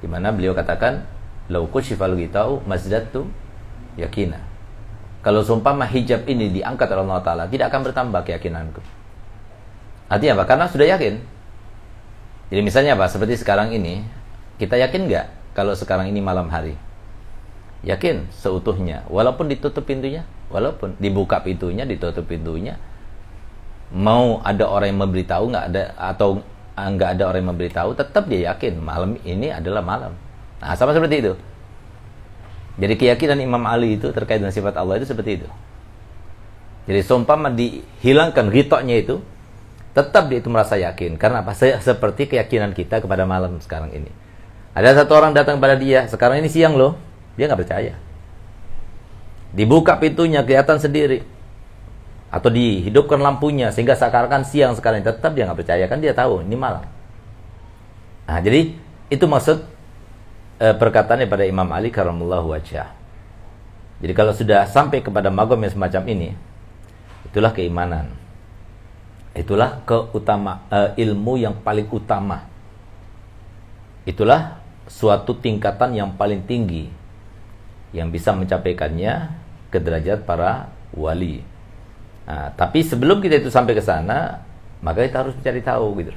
di 0.01 0.07
mana 0.09 0.33
beliau 0.33 0.57
katakan 0.57 1.05
lau 1.51 1.69
kushifal 1.69 2.17
ghitau 2.17 2.61
mazdatu 2.65 3.29
yakina 3.97 4.41
kalau 5.21 5.45
sumpah 5.45 5.77
hijab 5.85 6.25
ini 6.25 6.49
diangkat 6.49 6.89
oleh 6.89 7.05
Allah 7.05 7.21
Ta'ala 7.21 7.43
tidak 7.45 7.69
akan 7.69 7.81
bertambah 7.85 8.21
keyakinanku 8.25 8.81
Artinya 10.11 10.35
apa? 10.35 10.43
Karena 10.43 10.65
sudah 10.67 10.87
yakin. 10.91 11.23
Jadi 12.51 12.61
misalnya 12.67 12.99
apa? 12.99 13.07
Seperti 13.07 13.39
sekarang 13.39 13.71
ini, 13.71 14.03
kita 14.59 14.75
yakin 14.75 15.07
nggak 15.07 15.55
kalau 15.55 15.71
sekarang 15.71 16.11
ini 16.11 16.19
malam 16.19 16.51
hari? 16.51 16.75
Yakin 17.87 18.27
seutuhnya, 18.35 19.07
walaupun 19.07 19.47
ditutup 19.47 19.87
pintunya, 19.87 20.27
walaupun 20.51 20.99
dibuka 20.99 21.39
pintunya, 21.39 21.87
ditutup 21.87 22.27
pintunya, 22.27 22.75
mau 23.91 24.39
ada 24.41 24.67
orang 24.67 24.95
yang 24.95 24.99
memberitahu 25.03 25.43
nggak 25.51 25.65
ada 25.71 25.83
atau 25.99 26.39
ah, 26.79 26.87
nggak 26.87 27.19
ada 27.19 27.23
orang 27.27 27.39
yang 27.43 27.51
memberitahu, 27.55 27.89
tetap 27.95 28.23
dia 28.31 28.51
yakin 28.51 28.79
malam 28.79 29.19
ini 29.27 29.51
adalah 29.51 29.83
malam. 29.83 30.15
Nah, 30.63 30.75
sama 30.79 30.95
seperti 30.95 31.15
itu. 31.23 31.33
Jadi 32.79 32.93
keyakinan 32.95 33.37
Imam 33.43 33.61
Ali 33.67 33.99
itu 33.99 34.09
terkait 34.15 34.39
dengan 34.39 34.55
sifat 34.55 34.79
Allah 34.79 34.97
itu 34.97 35.05
seperti 35.05 35.43
itu. 35.43 35.47
Jadi 36.87 36.99
seumpama 37.05 37.51
dihilangkan 37.53 38.49
ritoknya 38.49 38.95
itu, 39.03 39.21
tetap 39.91 40.31
dia 40.31 40.39
itu 40.39 40.47
merasa 40.47 40.79
yakin 40.79 41.19
karena 41.19 41.43
apa 41.43 41.51
Se 41.51 41.75
seperti 41.83 42.31
keyakinan 42.31 42.71
kita 42.71 43.03
kepada 43.03 43.27
malam 43.27 43.59
sekarang 43.59 43.91
ini 43.91 44.07
ada 44.71 44.95
satu 44.95 45.19
orang 45.19 45.35
datang 45.35 45.59
pada 45.59 45.75
dia 45.75 46.07
sekarang 46.07 46.39
ini 46.39 46.47
siang 46.47 46.79
loh 46.79 46.95
dia 47.35 47.51
nggak 47.51 47.59
percaya 47.59 47.99
dibuka 49.51 49.99
pintunya 49.99 50.39
kelihatan 50.47 50.79
sendiri 50.79 51.27
atau 52.31 52.47
dihidupkan 52.47 53.19
lampunya 53.19 53.69
sehingga 53.75 53.93
seakan-akan 53.93 54.47
siang 54.47 54.73
ini 54.73 55.03
tetap 55.03 55.35
dia 55.35 55.43
nggak 55.45 55.59
percaya 55.59 55.85
kan 55.91 55.99
dia 55.99 56.15
tahu 56.15 56.41
ini 56.47 56.55
malam 56.55 56.87
nah 58.25 58.39
jadi 58.39 58.71
itu 59.11 59.25
maksud 59.27 59.67
e, 60.57 60.67
perkataannya 60.71 61.27
pada 61.27 61.43
Imam 61.43 61.67
Ali 61.75 61.91
karamullahu 61.91 62.55
wajah 62.55 62.87
jadi 63.99 64.13
kalau 64.15 64.31
sudah 64.31 64.63
sampai 64.65 65.03
kepada 65.03 65.27
magom 65.27 65.59
yang 65.59 65.75
semacam 65.75 66.03
ini 66.07 66.29
itulah 67.27 67.51
keimanan 67.51 68.21
Itulah 69.31 69.79
keutama 69.87 70.67
uh, 70.67 70.91
ilmu 70.99 71.39
yang 71.39 71.55
paling 71.63 71.87
utama. 71.87 72.51
Itulah 74.03 74.59
suatu 74.91 75.39
tingkatan 75.39 75.95
yang 75.95 76.19
paling 76.19 76.43
tinggi 76.43 76.91
yang 77.95 78.11
bisa 78.11 78.35
mencapaikannya 78.35 79.31
ke 79.71 79.79
derajat 79.79 80.27
para 80.27 80.67
wali. 80.91 81.47
Nah, 82.27 82.53
tapi 82.53 82.85
sebelum 82.85 83.19
kita 83.19 83.41
itu 83.41 83.49
sampai 83.49 83.73
ke 83.73 83.83
sana, 83.83 84.45
maka 84.83 85.05
kita 85.05 85.25
harus 85.25 85.33
mencari 85.37 85.61
tahu 85.61 85.87
gitu. 86.03 86.13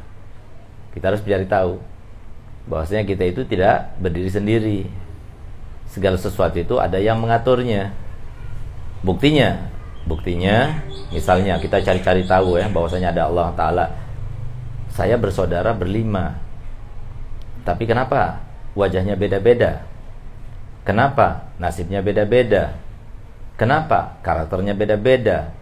Kita 0.95 1.11
harus 1.11 1.21
mencari 1.25 1.47
tahu 1.49 1.73
bahwasanya 2.65 3.05
kita 3.05 3.25
itu 3.29 3.43
tidak 3.45 3.97
berdiri 4.01 4.31
sendiri. 4.31 4.81
Segala 5.91 6.17
sesuatu 6.17 6.57
itu 6.57 6.77
ada 6.81 6.97
yang 6.97 7.21
mengaturnya. 7.21 7.93
Buktinya 9.05 9.75
Buktinya, 10.05 10.85
misalnya 11.09 11.57
kita 11.57 11.81
cari-cari 11.81 12.29
tahu 12.29 12.61
ya 12.61 12.69
bahwasanya 12.69 13.17
ada 13.17 13.33
Allah 13.33 13.49
Taala. 13.57 13.87
Saya 14.93 15.17
bersaudara 15.17 15.73
berlima. 15.73 16.37
Tapi 17.65 17.89
kenapa 17.89 18.45
wajahnya 18.77 19.17
beda-beda? 19.17 19.81
Kenapa 20.85 21.49
nasibnya 21.57 22.05
beda-beda? 22.05 22.77
Kenapa 23.57 24.21
karakternya 24.21 24.77
beda-beda? 24.77 25.57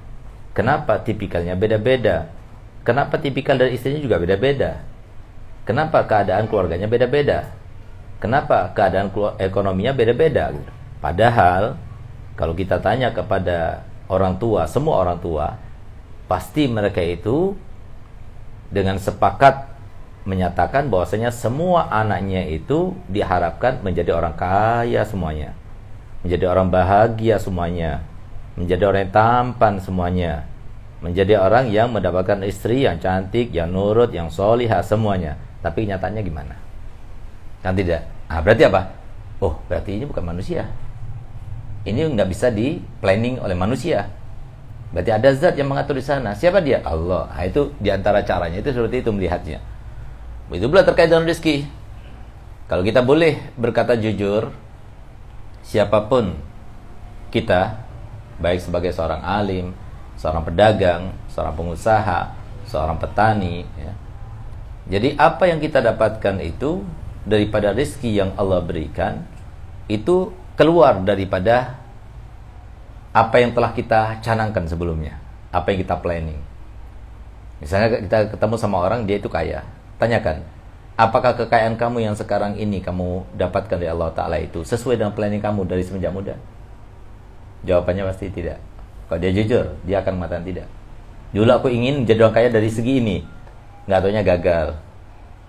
Kenapa 0.52 1.00
tipikalnya 1.00 1.56
beda-beda? 1.56 2.28
Kenapa 2.84 3.16
tipikal 3.16 3.56
dari 3.56 3.78
istrinya 3.78 4.02
juga 4.02 4.20
beda-beda? 4.20 4.84
Kenapa 5.64 6.02
keadaan 6.04 6.50
keluarganya 6.50 6.90
beda-beda? 6.90 7.48
Kenapa 8.18 8.70
keadaan 8.74 9.10
ekonominya 9.38 9.94
beda-beda? 9.94 10.50
Padahal 10.98 11.78
kalau 12.36 12.54
kita 12.54 12.82
tanya 12.82 13.14
kepada 13.14 13.86
orang 14.10 14.36
tua, 14.36 14.66
semua 14.66 15.00
orang 15.00 15.18
tua, 15.22 15.56
pasti 16.26 16.66
mereka 16.66 17.00
itu 17.00 17.54
dengan 18.68 18.98
sepakat 18.98 19.72
menyatakan 20.22 20.86
bahwasanya 20.86 21.34
semua 21.34 21.90
anaknya 21.90 22.46
itu 22.46 22.94
diharapkan 23.10 23.82
menjadi 23.82 24.14
orang 24.14 24.34
kaya 24.38 25.02
semuanya. 25.02 25.54
Menjadi 26.22 26.44
orang 26.46 26.70
bahagia 26.70 27.42
semuanya. 27.42 28.06
Menjadi 28.58 28.84
orang 28.88 29.00
yang 29.08 29.14
tampan 29.14 29.74
semuanya. 29.80 30.32
Menjadi 31.02 31.34
orang 31.40 31.72
yang 31.72 31.90
mendapatkan 31.90 32.38
istri 32.46 32.86
yang 32.86 33.00
cantik, 33.02 33.50
yang 33.50 33.72
nurut, 33.72 34.14
yang 34.14 34.30
solihah 34.30 34.84
semuanya. 34.84 35.34
Tapi 35.64 35.88
nyatanya 35.88 36.20
gimana? 36.22 36.54
Kan 37.64 37.74
tidak. 37.74 38.06
Ah, 38.30 38.38
berarti 38.38 38.68
apa? 38.68 38.92
Oh, 39.42 39.58
berarti 39.66 39.98
ini 39.98 40.04
bukan 40.06 40.22
manusia 40.22 40.70
ini 41.82 42.06
nggak 42.06 42.28
bisa 42.30 42.50
di 42.50 42.78
planning 43.02 43.42
oleh 43.42 43.58
manusia. 43.58 44.06
Berarti 44.92 45.10
ada 45.10 45.28
zat 45.34 45.54
yang 45.56 45.72
mengatur 45.72 45.98
di 45.98 46.04
sana. 46.04 46.36
Siapa 46.36 46.60
dia? 46.62 46.84
Allah. 46.84 47.26
Nah, 47.32 47.44
itu 47.48 47.72
di 47.80 47.88
antara 47.88 48.22
caranya 48.22 48.60
itu 48.60 48.70
seperti 48.70 49.02
itu 49.02 49.10
melihatnya. 49.10 49.58
Itu 50.52 50.68
pula 50.68 50.84
terkait 50.84 51.08
dengan 51.08 51.24
rezeki. 51.24 51.64
Kalau 52.68 52.84
kita 52.84 53.00
boleh 53.00 53.40
berkata 53.56 53.96
jujur, 53.96 54.52
siapa 55.64 56.06
pun 56.06 56.36
kita, 57.32 57.81
baik 58.38 58.60
sebagai 58.62 58.94
seorang 58.94 59.20
alim, 59.20 59.74
seorang 60.16 60.46
pedagang, 60.46 61.12
seorang 61.28 61.54
pengusaha, 61.56 62.32
seorang 62.68 62.96
petani, 62.96 63.66
ya. 63.76 63.92
jadi 64.88 65.18
apa 65.18 65.50
yang 65.50 65.58
kita 65.58 65.82
dapatkan 65.82 66.40
itu 66.40 66.84
daripada 67.22 67.70
rezeki 67.70 68.10
yang 68.22 68.30
Allah 68.34 68.62
berikan 68.62 69.22
itu 69.86 70.30
keluar 70.56 71.00
daripada 71.02 71.78
apa 73.12 73.36
yang 73.44 73.52
telah 73.52 73.76
kita 73.76 74.24
canangkan 74.24 74.64
sebelumnya, 74.64 75.20
apa 75.52 75.68
yang 75.72 75.84
kita 75.84 76.00
planning. 76.00 76.40
Misalnya 77.60 78.00
kita 78.00 78.18
ketemu 78.34 78.54
sama 78.56 78.80
orang 78.80 79.04
dia 79.04 79.20
itu 79.20 79.28
kaya, 79.28 79.62
tanyakan, 80.00 80.42
apakah 80.96 81.36
kekayaan 81.36 81.76
kamu 81.76 82.08
yang 82.08 82.16
sekarang 82.16 82.56
ini 82.56 82.80
kamu 82.80 83.22
dapatkan 83.36 83.76
dari 83.78 83.92
Allah 83.92 84.10
Taala 84.16 84.40
itu 84.40 84.64
sesuai 84.64 84.98
dengan 84.98 85.12
planning 85.12 85.44
kamu 85.44 85.68
dari 85.68 85.84
semenjak 85.84 86.10
muda? 86.10 86.34
Jawabannya 87.62 88.08
pasti 88.10 88.30
tidak. 88.32 88.58
Kalau 89.06 89.18
dia 89.22 89.32
jujur, 89.34 89.76
dia 89.86 90.02
akan 90.02 90.18
mengatakan 90.18 90.44
tidak. 90.46 90.66
Dulu 91.32 91.48
aku 91.48 91.68
ingin 91.72 92.04
jadi 92.04 92.26
orang 92.26 92.34
kaya 92.36 92.48
dari 92.52 92.68
segi 92.68 93.00
ini, 93.00 93.24
nggak 93.88 93.98
taunya 94.02 94.22
gagal. 94.24 94.76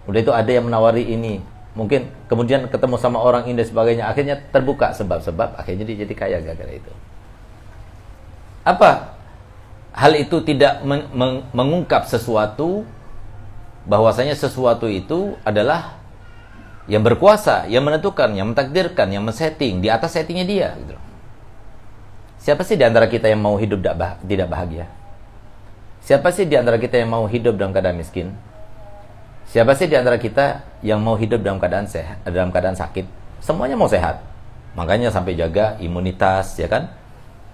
Udah 0.07 0.19
itu 0.19 0.31
ada 0.31 0.51
yang 0.51 0.67
menawari 0.67 1.03
ini, 1.09 1.43
mungkin 1.73 2.09
kemudian 2.29 2.69
ketemu 2.69 2.95
sama 3.01 3.17
orang 3.17 3.49
ini 3.49 3.57
dan 3.57 3.67
sebagainya 3.67 4.05
akhirnya 4.05 4.35
terbuka 4.53 4.93
sebab-sebab 4.93 5.57
akhirnya 5.57 5.89
dia 5.89 6.05
jadi 6.05 6.13
kaya 6.13 6.37
gara-gara 6.45 6.69
itu 6.69 6.93
apa 8.61 9.17
hal 9.91 10.13
itu 10.13 10.37
tidak 10.45 10.85
meng 10.85 11.09
meng 11.11 11.35
mengungkap 11.49 12.05
sesuatu 12.05 12.85
bahwasanya 13.89 14.37
sesuatu 14.37 14.87
itu 14.87 15.35
adalah 15.43 15.99
yang 16.83 16.99
berkuasa, 16.99 17.67
yang 17.71 17.87
menentukan, 17.87 18.31
yang 18.35 18.51
mentakdirkan, 18.51 19.07
yang 19.07 19.23
men-setting 19.23 19.79
di 19.79 19.87
atas 19.87 20.19
settingnya 20.19 20.43
dia 20.47 20.69
gitu. 20.75 20.95
Siapa 22.43 22.59
sih 22.67 22.75
di 22.75 22.83
antara 22.83 23.07
kita 23.07 23.31
yang 23.31 23.39
mau 23.39 23.55
hidup 23.55 23.79
tidak 24.27 24.47
bahagia? 24.51 24.91
Siapa 26.03 26.27
sih 26.35 26.43
di 26.43 26.59
antara 26.59 26.75
kita 26.75 26.99
yang 26.99 27.07
mau 27.07 27.23
hidup 27.23 27.55
dalam 27.55 27.71
keadaan 27.71 27.95
miskin? 27.95 28.35
Siapa 29.47 29.71
sih 29.79 29.87
di 29.87 29.95
antara 29.95 30.19
kita 30.19 30.59
yang 30.83 30.99
mau 30.99 31.15
hidup 31.15 31.39
dalam 31.39 31.55
keadaan 31.55 31.87
sehat, 31.87 32.19
dalam 32.27 32.51
keadaan 32.51 32.75
sakit? 32.75 33.07
Semuanya 33.39 33.79
mau 33.79 33.87
sehat. 33.87 34.19
Makanya 34.75 35.07
sampai 35.07 35.39
jaga 35.39 35.79
imunitas, 35.79 36.59
ya 36.59 36.67
kan? 36.67 36.91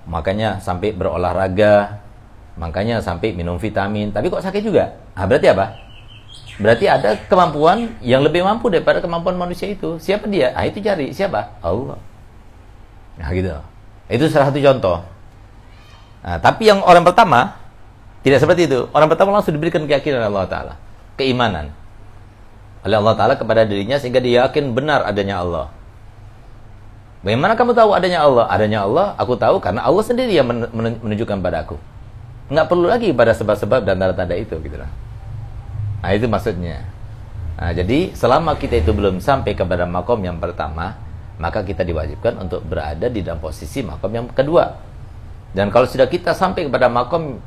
Makanya 0.09 0.57
sampai 0.57 0.89
berolahraga, 0.89 2.01
makanya 2.57 2.97
sampai 2.97 3.37
minum 3.37 3.61
vitamin. 3.61 4.09
Tapi 4.09 4.33
kok 4.33 4.41
sakit 4.41 4.65
juga? 4.65 4.97
Nah, 5.13 5.29
berarti 5.29 5.53
apa? 5.53 5.65
Berarti 6.57 6.89
ada 6.89 7.13
kemampuan 7.29 7.93
yang 8.01 8.25
lebih 8.25 8.41
mampu 8.41 8.73
daripada 8.73 9.05
kemampuan 9.05 9.37
manusia 9.37 9.69
itu. 9.69 10.01
Siapa 10.01 10.25
dia? 10.25 10.49
Ah 10.57 10.65
itu 10.65 10.81
cari. 10.81 11.13
Siapa? 11.13 11.61
Allah. 11.61 12.01
Nah 13.21 13.29
gitu. 13.37 13.53
Itu 14.09 14.25
salah 14.27 14.49
satu 14.49 14.59
contoh. 14.59 15.05
Nah, 16.25 16.41
tapi 16.41 16.67
yang 16.67 16.83
orang 16.83 17.05
pertama 17.05 17.55
Tidak 18.19 18.35
seperti 18.35 18.67
itu. 18.67 18.91
Orang 18.91 19.07
pertama 19.07 19.31
langsung 19.31 19.55
diberikan 19.55 19.79
keyakinan 19.87 20.27
Allah 20.27 20.43
Ta'ala. 20.43 20.73
Keimanan. 21.15 21.71
Oleh 22.83 22.99
Allah 22.99 23.15
Ta'ala 23.15 23.33
kepada 23.39 23.63
dirinya 23.63 23.95
sehingga 23.95 24.19
dia 24.19 24.47
yakin 24.47 24.75
benar 24.75 25.07
adanya 25.07 25.39
Allah. 25.39 25.71
Bagaimana 27.23 27.55
kamu 27.55 27.71
tahu 27.75 27.91
adanya 27.95 28.23
Allah? 28.23 28.47
Adanya 28.47 28.87
Allah, 28.87 29.15
aku 29.19 29.35
tahu 29.35 29.59
karena 29.59 29.83
Allah 29.83 30.03
sendiri 30.03 30.31
yang 30.31 30.47
men- 30.47 30.71
men- 30.71 30.99
menunjukkan 31.03 31.39
pada 31.39 31.63
aku. 31.67 31.75
Nggak 32.51 32.67
perlu 32.67 32.87
lagi 32.87 33.11
pada 33.11 33.31
sebab-sebab 33.35 33.87
dan 33.87 33.99
tanda-tanda 33.99 34.35
itu. 34.35 34.55
Gitu 34.59 34.75
lah. 34.79 34.91
Nah 36.03 36.11
itu 36.15 36.27
maksudnya. 36.27 36.87
Nah, 37.59 37.71
jadi 37.75 38.15
selama 38.15 38.55
kita 38.55 38.79
itu 38.79 38.95
belum 38.95 39.19
sampai 39.19 39.51
kepada 39.51 39.83
makom 39.83 40.23
yang 40.23 40.39
pertama, 40.39 40.95
maka 41.39 41.63
kita 41.63 41.87
diwajibkan 41.87 42.35
untuk 42.37 42.61
berada 42.67 43.07
di 43.07 43.23
dalam 43.23 43.39
posisi 43.39 43.79
makom 43.81 44.11
yang 44.11 44.27
kedua. 44.29 44.75
Dan 45.55 45.73
kalau 45.73 45.89
sudah 45.89 46.05
kita 46.05 46.35
sampai 46.35 46.67
kepada 46.67 46.91
makom 46.91 47.41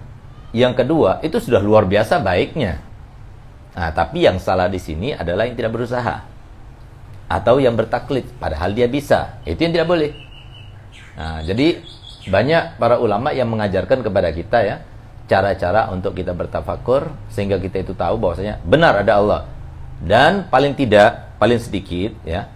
yang 0.50 0.74
kedua, 0.74 1.20
itu 1.22 1.38
sudah 1.38 1.62
luar 1.62 1.86
biasa 1.86 2.18
baiknya. 2.18 2.80
Nah, 3.72 3.90
tapi 3.94 4.26
yang 4.26 4.36
salah 4.42 4.68
di 4.68 4.80
sini 4.80 5.14
adalah 5.16 5.48
yang 5.48 5.56
tidak 5.56 5.72
berusaha 5.72 6.24
atau 7.30 7.56
yang 7.56 7.72
bertaklid, 7.72 8.28
padahal 8.36 8.74
dia 8.76 8.84
bisa. 8.90 9.40
Itu 9.48 9.64
yang 9.64 9.72
tidak 9.72 9.88
boleh. 9.88 10.10
Nah, 11.16 11.40
jadi 11.44 11.80
banyak 12.28 12.76
para 12.80 13.00
ulama 13.00 13.32
yang 13.32 13.48
mengajarkan 13.48 14.04
kepada 14.04 14.30
kita 14.30 14.58
ya 14.62 14.76
cara-cara 15.26 15.88
untuk 15.88 16.12
kita 16.12 16.36
bertafakur 16.36 17.08
sehingga 17.32 17.56
kita 17.56 17.82
itu 17.82 17.96
tahu 17.96 18.20
bahwasanya 18.20 18.60
benar 18.62 19.00
ada 19.00 19.12
Allah. 19.16 19.40
Dan 20.02 20.50
paling 20.50 20.74
tidak, 20.74 21.38
paling 21.38 21.56
sedikit 21.62 22.12
ya. 22.26 22.50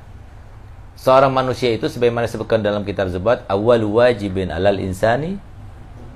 Seorang 0.96 1.28
manusia 1.28 1.70
itu 1.76 1.92
sebagaimana 1.92 2.24
disebutkan 2.24 2.64
dalam 2.64 2.80
kitab 2.80 3.12
Zubat, 3.12 3.44
awal 3.52 3.84
wajibin 3.84 4.48
alal 4.48 4.80
insani 4.80 5.36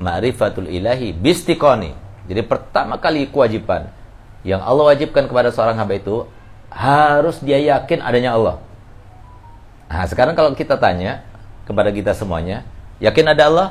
ma'rifatul 0.00 0.66
ilahi 0.72 1.12
bistiqoni. 1.12 1.92
Jadi 2.26 2.40
pertama 2.48 2.96
kali 2.96 3.28
kewajiban 3.28 3.92
yang 4.40 4.64
Allah 4.64 4.96
wajibkan 4.96 5.28
kepada 5.28 5.52
seorang 5.52 5.76
hamba 5.76 6.00
itu 6.00 6.24
harus 6.72 7.44
dia 7.44 7.60
yakin 7.60 8.00
adanya 8.00 8.40
Allah. 8.40 8.56
Nah, 9.92 10.06
sekarang 10.08 10.32
kalau 10.32 10.56
kita 10.56 10.80
tanya 10.80 11.28
kepada 11.68 11.92
kita 11.92 12.16
semuanya, 12.16 12.64
yakin 13.04 13.26
ada 13.36 13.42
Allah? 13.52 13.68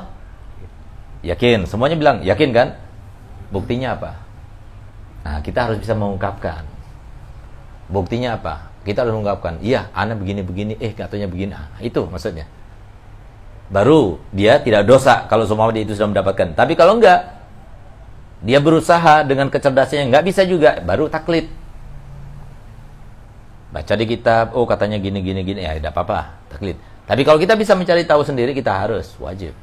Yakin. 1.26 1.66
Semuanya 1.66 1.98
bilang 1.98 2.22
yakin 2.22 2.54
kan? 2.54 2.78
Buktinya 3.50 3.98
apa? 3.98 4.14
Nah, 5.26 5.42
kita 5.42 5.66
harus 5.66 5.82
bisa 5.82 5.98
mengungkapkan. 5.98 6.62
Buktinya 7.90 8.38
apa? 8.38 8.69
Kita 8.90 9.06
harus 9.06 9.14
mengungkapkan, 9.14 9.62
iya, 9.62 9.86
anak 9.94 10.18
begini-begini, 10.18 10.74
eh 10.82 10.90
katanya 10.90 11.30
begini. 11.30 11.54
Nah, 11.54 11.78
itu 11.78 12.02
maksudnya. 12.10 12.50
Baru 13.70 14.18
dia 14.34 14.58
tidak 14.58 14.82
dosa 14.82 15.30
kalau 15.30 15.46
semua 15.46 15.70
dia 15.70 15.86
itu 15.86 15.94
sudah 15.94 16.10
mendapatkan. 16.10 16.58
Tapi 16.58 16.74
kalau 16.74 16.98
enggak, 16.98 17.38
dia 18.42 18.58
berusaha 18.58 19.22
dengan 19.22 19.46
kecerdasannya 19.46 20.10
nggak 20.10 20.24
bisa 20.26 20.42
juga, 20.42 20.82
baru 20.82 21.06
taklid. 21.06 21.46
Baca 23.70 23.94
di 23.94 24.06
kitab, 24.10 24.58
oh 24.58 24.66
katanya 24.66 24.98
gini 24.98 25.22
gini 25.22 25.46
gini, 25.46 25.62
ya 25.62 25.78
tidak 25.78 25.94
apa-apa, 25.94 26.34
taklid. 26.50 26.74
Tapi 27.06 27.22
kalau 27.22 27.38
kita 27.38 27.54
bisa 27.54 27.78
mencari 27.78 28.02
tahu 28.02 28.26
sendiri, 28.26 28.50
kita 28.50 28.74
harus 28.74 29.14
wajib. 29.22 29.54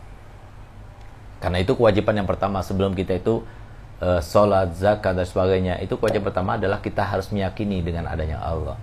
Karena 1.43 1.59
itu 1.59 1.75
kewajiban 1.75 2.15
yang 2.15 2.27
pertama 2.31 2.63
sebelum 2.63 2.95
kita 2.95 3.19
itu 3.19 3.43
uh, 3.99 4.23
sholat, 4.23 4.71
zakat 4.79 5.19
dan 5.19 5.27
sebagainya. 5.27 5.83
Itu 5.83 5.99
kewajiban 5.99 6.31
pertama 6.31 6.55
adalah 6.55 6.79
kita 6.79 7.03
harus 7.03 7.27
meyakini 7.27 7.83
dengan 7.83 8.07
adanya 8.07 8.39
Allah. 8.39 8.79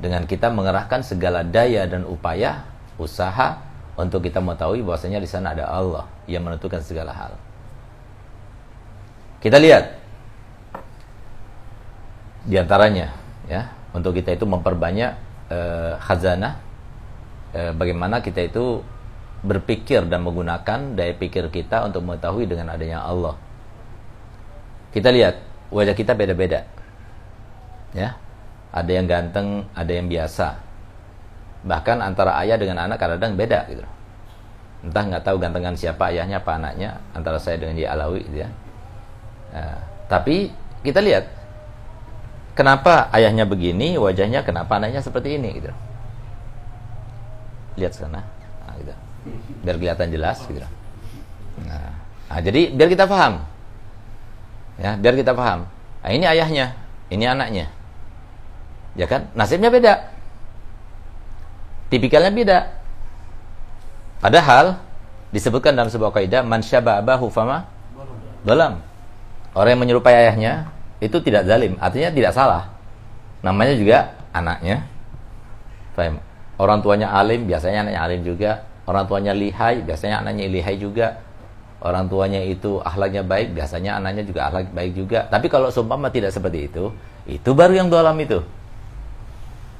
Dengan 0.00 0.24
kita 0.24 0.48
mengerahkan 0.48 1.04
segala 1.04 1.44
daya 1.44 1.84
dan 1.84 2.08
upaya, 2.08 2.64
usaha 2.96 3.60
untuk 4.00 4.24
kita 4.24 4.40
mengetahui 4.40 4.80
bahwasanya 4.80 5.20
di 5.20 5.28
sana 5.28 5.52
ada 5.52 5.68
Allah 5.68 6.08
yang 6.24 6.40
menentukan 6.40 6.80
segala 6.80 7.12
hal. 7.12 7.32
Kita 9.44 9.60
lihat 9.60 10.00
di 12.48 12.56
antaranya 12.56 13.12
ya, 13.44 13.68
untuk 13.92 14.16
kita 14.16 14.32
itu 14.32 14.48
memperbanyak 14.48 15.12
uh, 15.52 16.00
khazanah 16.00 16.56
uh, 17.52 17.72
bagaimana 17.76 18.24
kita 18.24 18.48
itu 18.48 18.80
berpikir 19.40 20.04
dan 20.08 20.20
menggunakan 20.24 20.96
daya 20.96 21.16
pikir 21.16 21.48
kita 21.48 21.88
untuk 21.88 22.04
mengetahui 22.04 22.44
dengan 22.48 22.72
adanya 22.72 23.04
Allah. 23.04 23.36
Kita 24.92 25.08
lihat 25.08 25.40
wajah 25.72 25.96
kita 25.96 26.12
beda-beda. 26.12 26.68
Ya. 27.96 28.20
Ada 28.70 28.90
yang 28.90 29.06
ganteng, 29.10 29.66
ada 29.74 29.92
yang 29.92 30.06
biasa. 30.06 30.58
Bahkan 31.66 31.98
antara 32.00 32.38
ayah 32.40 32.56
dengan 32.56 32.78
anak 32.80 33.02
kadang-kadang 33.02 33.34
beda 33.36 33.60
gitu. 33.68 33.84
Entah 34.80 35.04
nggak 35.04 35.24
tahu 35.26 35.36
gantengan 35.36 35.76
siapa 35.76 36.08
ayahnya 36.08 36.40
apa 36.40 36.56
anaknya 36.56 36.96
antara 37.12 37.36
saya 37.36 37.60
dengan 37.60 37.76
dia 37.76 37.92
Alawi 37.92 38.24
gitu 38.24 38.38
ya. 38.46 38.48
Nah, 39.52 39.76
tapi 40.08 40.54
kita 40.80 41.04
lihat 41.04 41.28
kenapa 42.56 43.12
ayahnya 43.12 43.44
begini, 43.44 44.00
wajahnya 44.00 44.40
kenapa 44.46 44.80
anaknya 44.80 45.04
seperti 45.04 45.36
ini 45.36 45.60
gitu. 45.60 45.72
Lihat 47.76 47.92
sana. 47.92 48.24
Nah, 48.64 48.74
gitu 48.80 48.94
biar 49.60 49.76
kelihatan 49.76 50.08
jelas 50.08 50.40
gitu. 50.48 50.60
Nah, 51.68 51.92
nah, 52.32 52.40
jadi 52.40 52.72
biar 52.72 52.88
kita 52.88 53.04
paham. 53.04 53.44
Ya, 54.80 54.96
biar 54.96 55.12
kita 55.12 55.36
paham. 55.36 55.68
Nah, 56.00 56.10
ini 56.10 56.24
ayahnya, 56.24 56.72
ini 57.12 57.24
anaknya. 57.28 57.68
Ya 58.98 59.06
kan? 59.06 59.30
Nasibnya 59.34 59.70
beda. 59.70 60.10
Tipikalnya 61.90 62.30
beda. 62.30 62.58
Padahal 64.20 64.78
disebutkan 65.30 65.74
dalam 65.74 65.90
sebuah 65.90 66.12
kaidah 66.14 66.42
man 66.42 66.62
abahu 66.62 67.30
fama 67.30 67.66
dalam. 68.42 68.82
Orang 69.54 69.70
yang 69.74 69.82
menyerupai 69.82 70.14
ayahnya 70.14 70.70
itu 71.02 71.18
tidak 71.18 71.48
zalim, 71.48 71.74
artinya 71.82 72.10
tidak 72.14 72.32
salah. 72.36 72.70
Namanya 73.42 73.74
juga 73.74 74.14
anaknya. 74.30 74.86
Faham? 75.98 76.22
Orang 76.60 76.84
tuanya 76.84 77.10
alim, 77.10 77.48
biasanya 77.48 77.88
anaknya 77.88 78.00
alim 78.04 78.20
juga 78.22 78.70
Orang 78.90 79.06
tuanya 79.06 79.30
lihai, 79.30 79.86
biasanya 79.86 80.18
anaknya 80.18 80.50
lihai 80.50 80.74
juga. 80.74 81.22
Orang 81.78 82.10
tuanya 82.10 82.42
itu 82.42 82.82
akhlaknya 82.82 83.22
baik, 83.22 83.54
biasanya 83.54 84.02
anaknya 84.02 84.26
juga 84.26 84.50
akhlak 84.50 84.74
baik 84.74 84.92
juga. 84.98 85.18
Tapi 85.30 85.46
kalau 85.46 85.70
seumpama 85.70 86.10
tidak 86.10 86.34
seperti 86.34 86.66
itu, 86.66 86.90
itu 87.30 87.50
baru 87.54 87.78
yang 87.78 87.86
dalam 87.86 88.18
itu. 88.18 88.42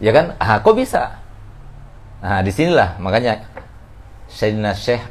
Ya 0.00 0.16
kan? 0.16 0.32
Ah, 0.40 0.64
kok 0.64 0.80
bisa? 0.80 1.20
Nah, 2.24 2.40
di 2.40 2.48
sinilah 2.48 2.96
makanya 2.96 3.44
Sayyidina 4.32 4.72
Syekh 4.72 5.04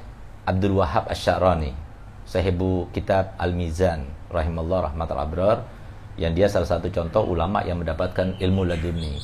Abdul 0.50 0.82
Wahab 0.82 1.06
Asy'arani, 1.14 1.78
sahibu 2.26 2.90
kitab 2.90 3.38
Al-Mizan 3.38 4.10
rahimallahu 4.34 4.90
rahmatul 4.90 5.22
abrar, 5.22 5.58
yang 6.18 6.34
dia 6.34 6.50
salah 6.50 6.66
satu 6.66 6.90
contoh 6.90 7.22
ulama 7.22 7.62
yang 7.62 7.78
mendapatkan 7.78 8.42
ilmu 8.42 8.66
laduni. 8.66 9.22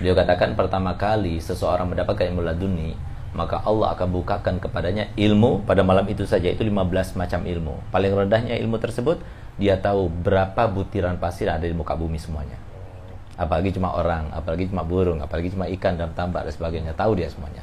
Dia 0.00 0.16
katakan 0.16 0.56
pertama 0.56 0.96
kali 0.96 1.44
seseorang 1.44 1.92
mendapatkan 1.92 2.32
ilmu 2.32 2.40
laduni, 2.44 2.96
maka 3.36 3.60
Allah 3.68 3.92
akan 3.92 4.08
bukakan 4.16 4.56
kepadanya 4.64 5.12
ilmu 5.12 5.64
pada 5.68 5.84
malam 5.84 6.08
itu 6.08 6.24
saja 6.24 6.48
itu 6.48 6.64
15 6.64 7.20
macam 7.20 7.44
ilmu. 7.44 7.92
Paling 7.92 8.12
rendahnya 8.16 8.56
ilmu 8.56 8.80
tersebut 8.80 9.20
dia 9.60 9.76
tahu 9.76 10.08
berapa 10.08 10.68
butiran 10.72 11.20
pasir 11.20 11.52
ada 11.52 11.64
di 11.64 11.76
muka 11.76 11.92
bumi 11.92 12.16
semuanya. 12.16 12.65
Apalagi 13.36 13.76
cuma 13.76 13.92
orang, 13.92 14.32
apalagi 14.32 14.72
cuma 14.72 14.80
burung, 14.80 15.20
apalagi 15.20 15.52
cuma 15.52 15.68
ikan 15.68 16.00
dan 16.00 16.16
tambak 16.16 16.48
dan 16.48 16.52
sebagainya, 16.56 16.96
tahu 16.96 17.20
dia 17.20 17.28
semuanya. 17.28 17.60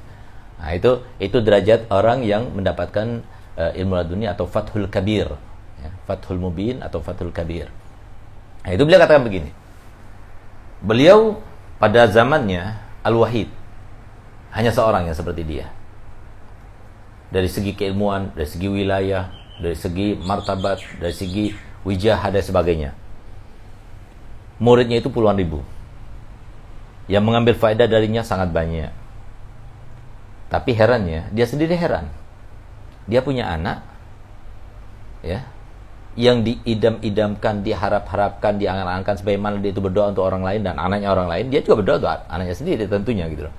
Nah, 0.62 0.70
itu 0.70 1.02
itu 1.18 1.42
derajat 1.42 1.90
orang 1.90 2.22
yang 2.22 2.54
mendapatkan 2.54 3.26
uh, 3.58 3.74
ilmu 3.74 3.98
laduni 3.98 4.30
atau 4.30 4.46
fathul 4.46 4.86
kabir, 4.86 5.34
ya, 5.82 5.90
fathul 6.06 6.38
mubin 6.38 6.80
atau 6.86 7.02
fathul 7.02 7.34
kabir. 7.34 7.74
Nah, 8.64 8.70
itu 8.70 8.86
beliau 8.86 9.02
katakan 9.02 9.26
begini. 9.26 9.50
Beliau 10.86 11.42
pada 11.82 12.06
zamannya 12.06 12.78
al-wahid 13.02 13.50
hanya 14.54 14.70
seorang 14.70 15.10
yang 15.10 15.18
seperti 15.18 15.42
dia. 15.42 15.68
Dari 17.34 17.50
segi 17.50 17.74
keilmuan, 17.74 18.30
dari 18.38 18.46
segi 18.46 18.70
wilayah, 18.70 19.34
dari 19.58 19.74
segi 19.74 20.14
martabat, 20.22 21.02
dari 21.02 21.16
segi 21.18 21.50
wijah 21.82 22.30
dan 22.30 22.44
sebagainya. 22.46 23.03
Muridnya 24.62 25.02
itu 25.02 25.10
puluhan 25.10 25.38
ribu. 25.38 25.66
Yang 27.10 27.24
mengambil 27.26 27.54
faedah 27.58 27.88
darinya 27.90 28.22
sangat 28.22 28.54
banyak. 28.54 28.92
Tapi 30.50 30.72
herannya, 30.78 31.34
dia 31.34 31.46
sendiri 31.50 31.74
heran. 31.74 32.10
Dia 33.10 33.26
punya 33.26 33.50
anak, 33.50 33.84
ya, 35.26 35.44
yang 36.14 36.46
diidam-idamkan, 36.46 37.66
diharap-harapkan, 37.66 38.62
diangan-angan 38.62 39.18
sebagaimana 39.18 39.58
dia 39.58 39.74
itu 39.74 39.82
berdoa 39.82 40.14
untuk 40.14 40.30
orang 40.30 40.46
lain 40.46 40.62
dan 40.62 40.78
anaknya 40.78 41.10
orang 41.10 41.26
lain, 41.26 41.50
dia 41.50 41.66
juga 41.66 41.82
berdoa 41.82 41.96
untuk 41.98 42.12
anaknya 42.30 42.56
sendiri 42.56 42.86
tentunya 42.86 43.26
gitu 43.34 43.50
loh. 43.50 43.54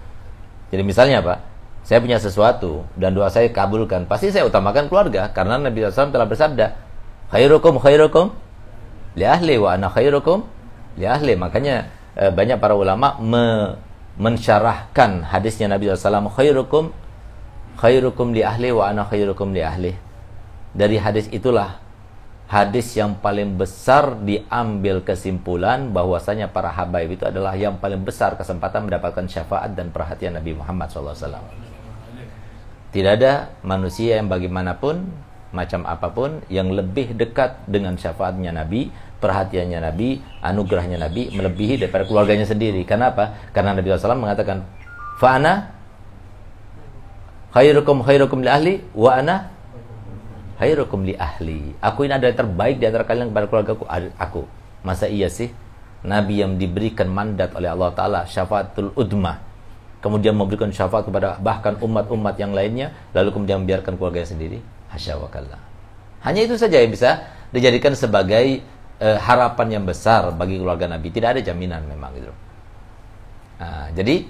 Jadi 0.70 0.82
misalnya 0.86 1.18
apa? 1.18 1.42
Saya 1.84 2.01
punya 2.01 2.16
sesuatu 2.16 2.86
dan 2.97 3.12
doa 3.12 3.28
saya 3.28 3.51
kabulkan, 3.51 4.07
pasti 4.07 4.30
saya 4.30 4.47
utamakan 4.47 4.88
keluarga 4.88 5.28
karena 5.34 5.61
Nabi 5.61 5.84
SAW 5.84 6.14
telah 6.14 6.24
bersabda, 6.30 6.66
khairukum 7.34 7.76
khairukum 7.82 8.32
li 9.18 9.26
ahli 9.26 9.59
wa 9.61 9.74
ana 9.74 9.90
khairukum 9.90 10.47
li 10.99 11.07
ahli. 11.07 11.34
Makanya 11.38 11.90
eh, 12.18 12.30
banyak 12.30 12.59
para 12.59 12.74
ulama 12.78 13.18
me 13.20 13.76
mensyarahkan 14.14 15.26
hadisnya 15.26 15.66
Nabi 15.66 15.90
SAW 15.90 16.30
khairukum 16.30 16.95
khairukum 17.74 18.30
li 18.30 18.47
ahli 18.47 18.70
wa 18.70 18.86
ana 18.86 19.03
khairukum 19.03 19.51
li 19.51 19.62
ahli. 19.62 19.92
Dari 20.74 20.99
hadis 20.99 21.26
itulah 21.34 21.82
hadis 22.47 22.95
yang 22.95 23.18
paling 23.18 23.59
besar 23.59 24.14
diambil 24.22 25.03
kesimpulan 25.03 25.90
bahwasanya 25.90 26.51
para 26.51 26.70
habaib 26.70 27.18
itu 27.18 27.24
adalah 27.26 27.59
yang 27.59 27.78
paling 27.82 28.07
besar 28.07 28.38
kesempatan 28.38 28.86
mendapatkan 28.86 29.26
syafaat 29.26 29.74
dan 29.74 29.90
perhatian 29.90 30.38
Nabi 30.38 30.55
Muhammad 30.55 30.90
SAW. 30.92 31.42
Tidak 32.95 33.12
ada 33.18 33.51
manusia 33.66 34.22
yang 34.22 34.30
bagaimanapun 34.30 35.03
macam 35.55 35.86
apa 35.86 36.11
pun 36.11 36.42
yang 36.51 36.70
lebih 36.70 37.14
dekat 37.14 37.62
dengan 37.66 37.95
syafaatnya 37.95 38.51
Nabi, 38.51 38.90
perhatiannya 39.18 39.80
Nabi, 39.80 40.22
anugerahnya 40.42 40.98
Nabi 41.00 41.32
melebihi 41.32 41.80
daripada 41.80 42.04
keluarganya 42.06 42.46
sendiri. 42.46 42.82
Kenapa? 42.86 43.50
Karena 43.54 43.74
Nabi 43.74 43.90
SAW 43.90 44.18
mengatakan, 44.18 44.66
"Fa'ana 45.18 45.74
khairukum 47.54 48.02
khairukum 48.02 48.42
li 48.42 48.50
ahli 48.50 48.74
wa 48.94 49.10
ana 49.14 49.50
khairukum 50.58 51.06
li 51.06 51.14
ahli. 51.14 51.74
Aku 51.78 52.06
ini 52.06 52.18
adalah 52.18 52.34
terbaik 52.34 52.82
di 52.82 52.84
antara 52.86 53.06
kalian 53.06 53.30
kepada 53.30 53.46
keluarga 53.46 53.72
aku. 54.18 54.42
Masa 54.82 55.06
iya 55.06 55.30
sih? 55.30 55.50
Nabi 56.04 56.44
yang 56.44 56.60
diberikan 56.60 57.08
mandat 57.08 57.56
oleh 57.56 57.72
Allah 57.72 57.90
Ta'ala 57.96 58.20
syafaatul 58.28 58.92
udma 58.92 59.40
kemudian 60.04 60.36
memberikan 60.36 60.68
syafaat 60.68 61.08
kepada 61.08 61.40
bahkan 61.40 61.80
umat-umat 61.80 62.36
yang 62.36 62.52
lainnya 62.52 62.92
lalu 63.16 63.32
kemudian 63.32 63.64
membiarkan 63.64 63.96
keluarganya 63.96 64.28
sendiri 64.28 64.60
hasya 64.92 65.16
wa 65.16 65.32
hanya 66.28 66.40
itu 66.44 66.60
saja 66.60 66.76
yang 66.76 66.92
bisa 66.92 67.24
dijadikan 67.56 67.96
sebagai 67.96 68.60
uh, 69.01 69.18
harapan 69.18 69.80
yang 69.80 69.84
besar 69.86 70.30
bagi 70.34 70.61
keluarga 70.61 70.90
Nabi 70.90 71.09
tidak 71.11 71.38
ada 71.38 71.40
jaminan 71.42 71.86
memang 71.88 72.12
gitu 72.18 72.32
nah, 73.59 73.88
jadi 73.97 74.26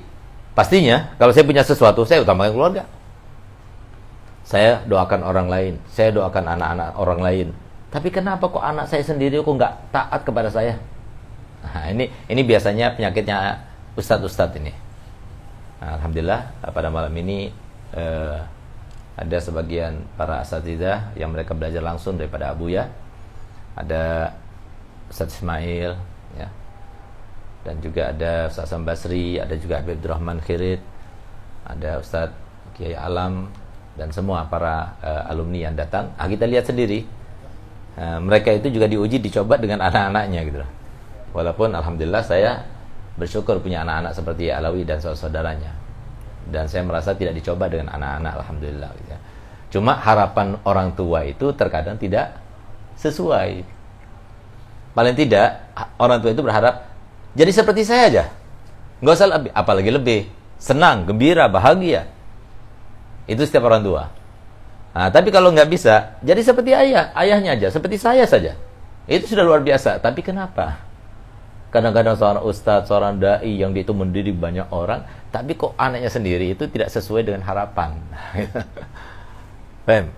pastinya 0.55 1.17
kalau 1.19 1.35
saya 1.35 1.45
punya 1.45 1.65
sesuatu 1.67 2.07
saya 2.07 2.23
utamakan 2.23 2.53
keluarga 2.55 2.85
saya 4.45 4.85
doakan 4.85 5.25
orang 5.25 5.49
lain, 5.49 5.75
saya 5.89 6.13
doakan 6.13 6.45
anak-anak 6.45 6.89
orang 7.01 7.21
lain. 7.25 7.49
Tapi 7.89 8.13
kenapa 8.13 8.45
kok 8.45 8.61
anak 8.61 8.93
saya 8.93 9.01
sendiri 9.01 9.41
kok 9.41 9.57
nggak 9.57 9.89
taat 9.89 10.21
kepada 10.21 10.53
saya? 10.53 10.77
Nah, 11.65 11.89
ini 11.89 12.13
ini 12.29 12.43
biasanya 12.45 12.93
penyakitnya 12.93 13.65
ustadz-ustadz 13.97 14.61
ini. 14.61 14.73
Nah, 15.81 15.97
Alhamdulillah 15.97 16.61
pada 16.61 16.93
malam 16.93 17.15
ini 17.17 17.49
eh, 17.97 18.39
ada 19.17 19.39
sebagian 19.41 20.05
para 20.21 20.45
asatidah 20.45 21.17
yang 21.17 21.33
mereka 21.33 21.57
belajar 21.57 21.81
langsung 21.81 22.21
daripada 22.21 22.53
Abu 22.53 22.69
ya. 22.69 22.93
Ada 23.81 24.37
Ustadz 25.09 25.41
Ismail 25.41 25.93
ya. 26.37 26.49
Dan 27.65 27.81
juga 27.81 28.13
ada 28.13 28.53
Ustadz 28.53 28.71
Sam 28.71 28.85
Basri, 28.85 29.41
ada 29.41 29.57
juga 29.57 29.81
Habib 29.81 30.05
Rahman 30.05 30.41
Khirid, 30.45 30.81
ada 31.65 32.01
Ustadz 32.01 32.37
Kiai 32.77 32.93
Alam, 32.93 33.49
dan 33.95 34.11
semua 34.11 34.45
para 34.51 34.99
uh, 35.01 35.31
alumni 35.31 35.71
yang 35.71 35.75
datang, 35.79 36.11
ah, 36.19 36.27
kita 36.27 36.51
lihat 36.51 36.67
sendiri 36.67 37.07
uh, 37.95 38.19
mereka 38.19 38.51
itu 38.51 38.75
juga 38.75 38.91
diuji 38.91 39.23
dicoba 39.23 39.55
dengan 39.55 39.87
anak-anaknya 39.87 40.41
gitu 40.51 40.59
Walaupun 41.35 41.75
alhamdulillah 41.75 42.23
saya 42.23 42.63
bersyukur 43.19 43.59
punya 43.59 43.83
anak-anak 43.83 44.15
seperti 44.15 44.55
Alawi 44.55 44.87
dan 44.87 45.03
saudara-saudaranya. 45.03 45.73
Dan 46.47 46.71
saya 46.71 46.87
merasa 46.87 47.11
tidak 47.19 47.35
dicoba 47.35 47.67
dengan 47.67 47.91
anak-anak 47.91 48.33
alhamdulillah 48.39 48.91
gitu 49.03 49.11
ya. 49.11 49.21
Cuma 49.75 49.99
harapan 49.99 50.55
orang 50.63 50.95
tua 50.95 51.27
itu 51.27 51.51
terkadang 51.59 51.99
tidak 51.99 52.39
sesuai. 52.95 53.67
Paling 54.95 55.19
tidak 55.19 55.75
orang 55.99 56.23
tua 56.23 56.31
itu 56.31 56.43
berharap 56.43 56.95
jadi 57.35 57.51
seperti 57.51 57.83
saya 57.83 58.03
aja. 58.09 58.25
Nggak 59.03 59.15
usah 59.19 59.29
lebih, 59.29 59.51
apalagi 59.51 59.91
lebih 59.91 60.21
senang, 60.57 61.05
gembira, 61.05 61.51
bahagia. 61.51 62.07
Itu 63.27 63.43
setiap 63.43 63.67
orang 63.67 63.83
tua. 63.83 64.03
Nah, 64.95 65.11
tapi 65.11 65.35
kalau 65.35 65.51
nggak 65.51 65.67
bisa, 65.67 66.15
jadi 66.23 66.39
seperti 66.39 66.71
ayah, 66.71 67.11
ayahnya 67.19 67.59
aja, 67.59 67.69
seperti 67.75 67.99
saya 67.99 68.23
saja. 68.31 68.55
Itu 69.11 69.35
sudah 69.35 69.43
luar 69.43 69.61
biasa. 69.67 69.99
Tapi 69.99 70.23
kenapa? 70.23 70.79
Kadang-kadang 71.75 72.15
seorang 72.15 72.47
ustadz, 72.47 72.87
seorang 72.87 73.19
dai 73.19 73.51
yang 73.51 73.75
dia 73.75 73.83
itu 73.83 73.91
mendidik 73.91 74.39
banyak 74.39 74.71
orang, 74.71 75.03
tapi 75.35 75.59
kok 75.59 75.75
anaknya 75.75 76.07
sendiri 76.07 76.55
itu 76.55 76.71
tidak 76.71 76.95
sesuai 76.95 77.27
dengan 77.27 77.43
harapan. 77.43 77.99
Pem, 79.91 80.15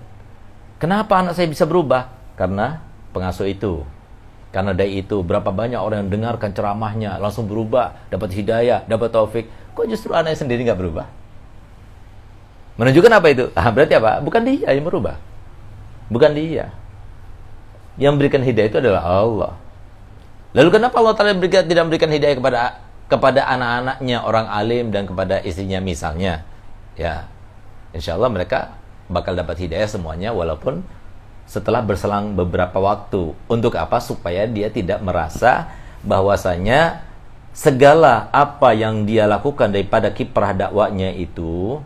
kenapa 0.77 1.25
anak 1.25 1.33
saya 1.33 1.49
bisa 1.49 1.65
berubah? 1.65 2.13
Karena 2.37 2.85
pengasuh 3.17 3.49
itu. 3.49 3.96
Karena 4.57 4.73
dai 4.73 5.05
itu, 5.05 5.21
berapa 5.21 5.53
banyak 5.53 5.77
orang 5.77 6.09
yang 6.09 6.11
dengarkan 6.17 6.57
ceramahnya, 6.57 7.21
langsung 7.21 7.45
berubah, 7.45 8.09
dapat 8.09 8.33
hidayah, 8.33 8.89
dapat 8.89 9.13
taufik. 9.13 9.53
Kok 9.77 9.85
justru 9.85 10.17
anaknya 10.17 10.41
sendiri 10.41 10.65
nggak 10.65 10.81
berubah? 10.81 11.05
Menunjukkan 12.81 13.13
apa 13.21 13.27
itu? 13.37 13.45
Ah, 13.53 13.69
berarti 13.69 14.01
apa? 14.01 14.25
Bukan 14.25 14.49
dia 14.49 14.73
yang 14.73 14.89
merubah. 14.89 15.21
Bukan 16.09 16.33
dia. 16.33 16.73
Yang 18.01 18.17
memberikan 18.17 18.41
hidayah 18.41 18.69
itu 18.73 18.81
adalah 18.81 19.05
Allah. 19.05 19.53
Lalu 20.57 20.69
kenapa 20.73 21.05
Allah 21.05 21.13
Ta'ala 21.13 21.37
tidak 21.37 21.83
memberikan 21.85 22.09
hidayah 22.09 22.37
kepada 22.41 22.81
kepada 23.13 23.45
anak-anaknya 23.53 24.25
orang 24.25 24.49
alim 24.49 24.89
dan 24.89 25.05
kepada 25.05 25.45
istrinya 25.45 25.85
misalnya? 25.85 26.49
Ya, 26.97 27.29
insya 27.93 28.17
Allah 28.17 28.33
mereka 28.33 28.73
bakal 29.13 29.37
dapat 29.37 29.61
hidayah 29.61 29.85
semuanya 29.85 30.33
walaupun 30.33 30.81
setelah 31.47 31.81
berselang 31.81 32.35
beberapa 32.35 32.77
waktu. 32.79 33.33
Untuk 33.47 33.79
apa? 33.79 34.03
Supaya 34.03 34.45
dia 34.45 34.69
tidak 34.69 35.01
merasa 35.01 35.71
bahwasanya 36.03 37.07
segala 37.57 38.29
apa 38.35 38.77
yang 38.77 39.09
dia 39.09 39.25
lakukan 39.25 39.73
daripada 39.73 40.13
kiprah 40.13 40.53
dakwanya 40.53 41.09
itu 41.15 41.81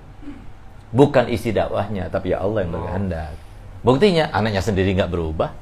Bukan 0.90 1.30
isi 1.30 1.54
dakwahnya, 1.54 2.11
tapi 2.11 2.34
ya 2.34 2.42
Allah 2.42 2.66
yang 2.66 2.74
berkehendak. 2.74 3.32
Buktinya 3.86 4.26
anaknya 4.34 4.58
sendiri 4.58 4.90
nggak 4.98 5.11
berubah. 5.11 5.54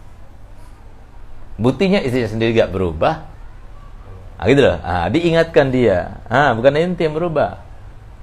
Buktinya 1.60 2.00
istrinya 2.00 2.32
sendiri 2.32 2.56
nggak 2.56 2.72
berubah. 2.72 3.14
Nah, 4.40 4.46
gitu 4.48 4.62
loh. 4.64 4.76
Ah, 4.80 5.06
diingatkan 5.12 5.68
dia. 5.68 6.16
Ah, 6.32 6.56
bukan 6.56 6.72
ente 6.80 7.04
yang 7.04 7.12
berubah. 7.12 7.60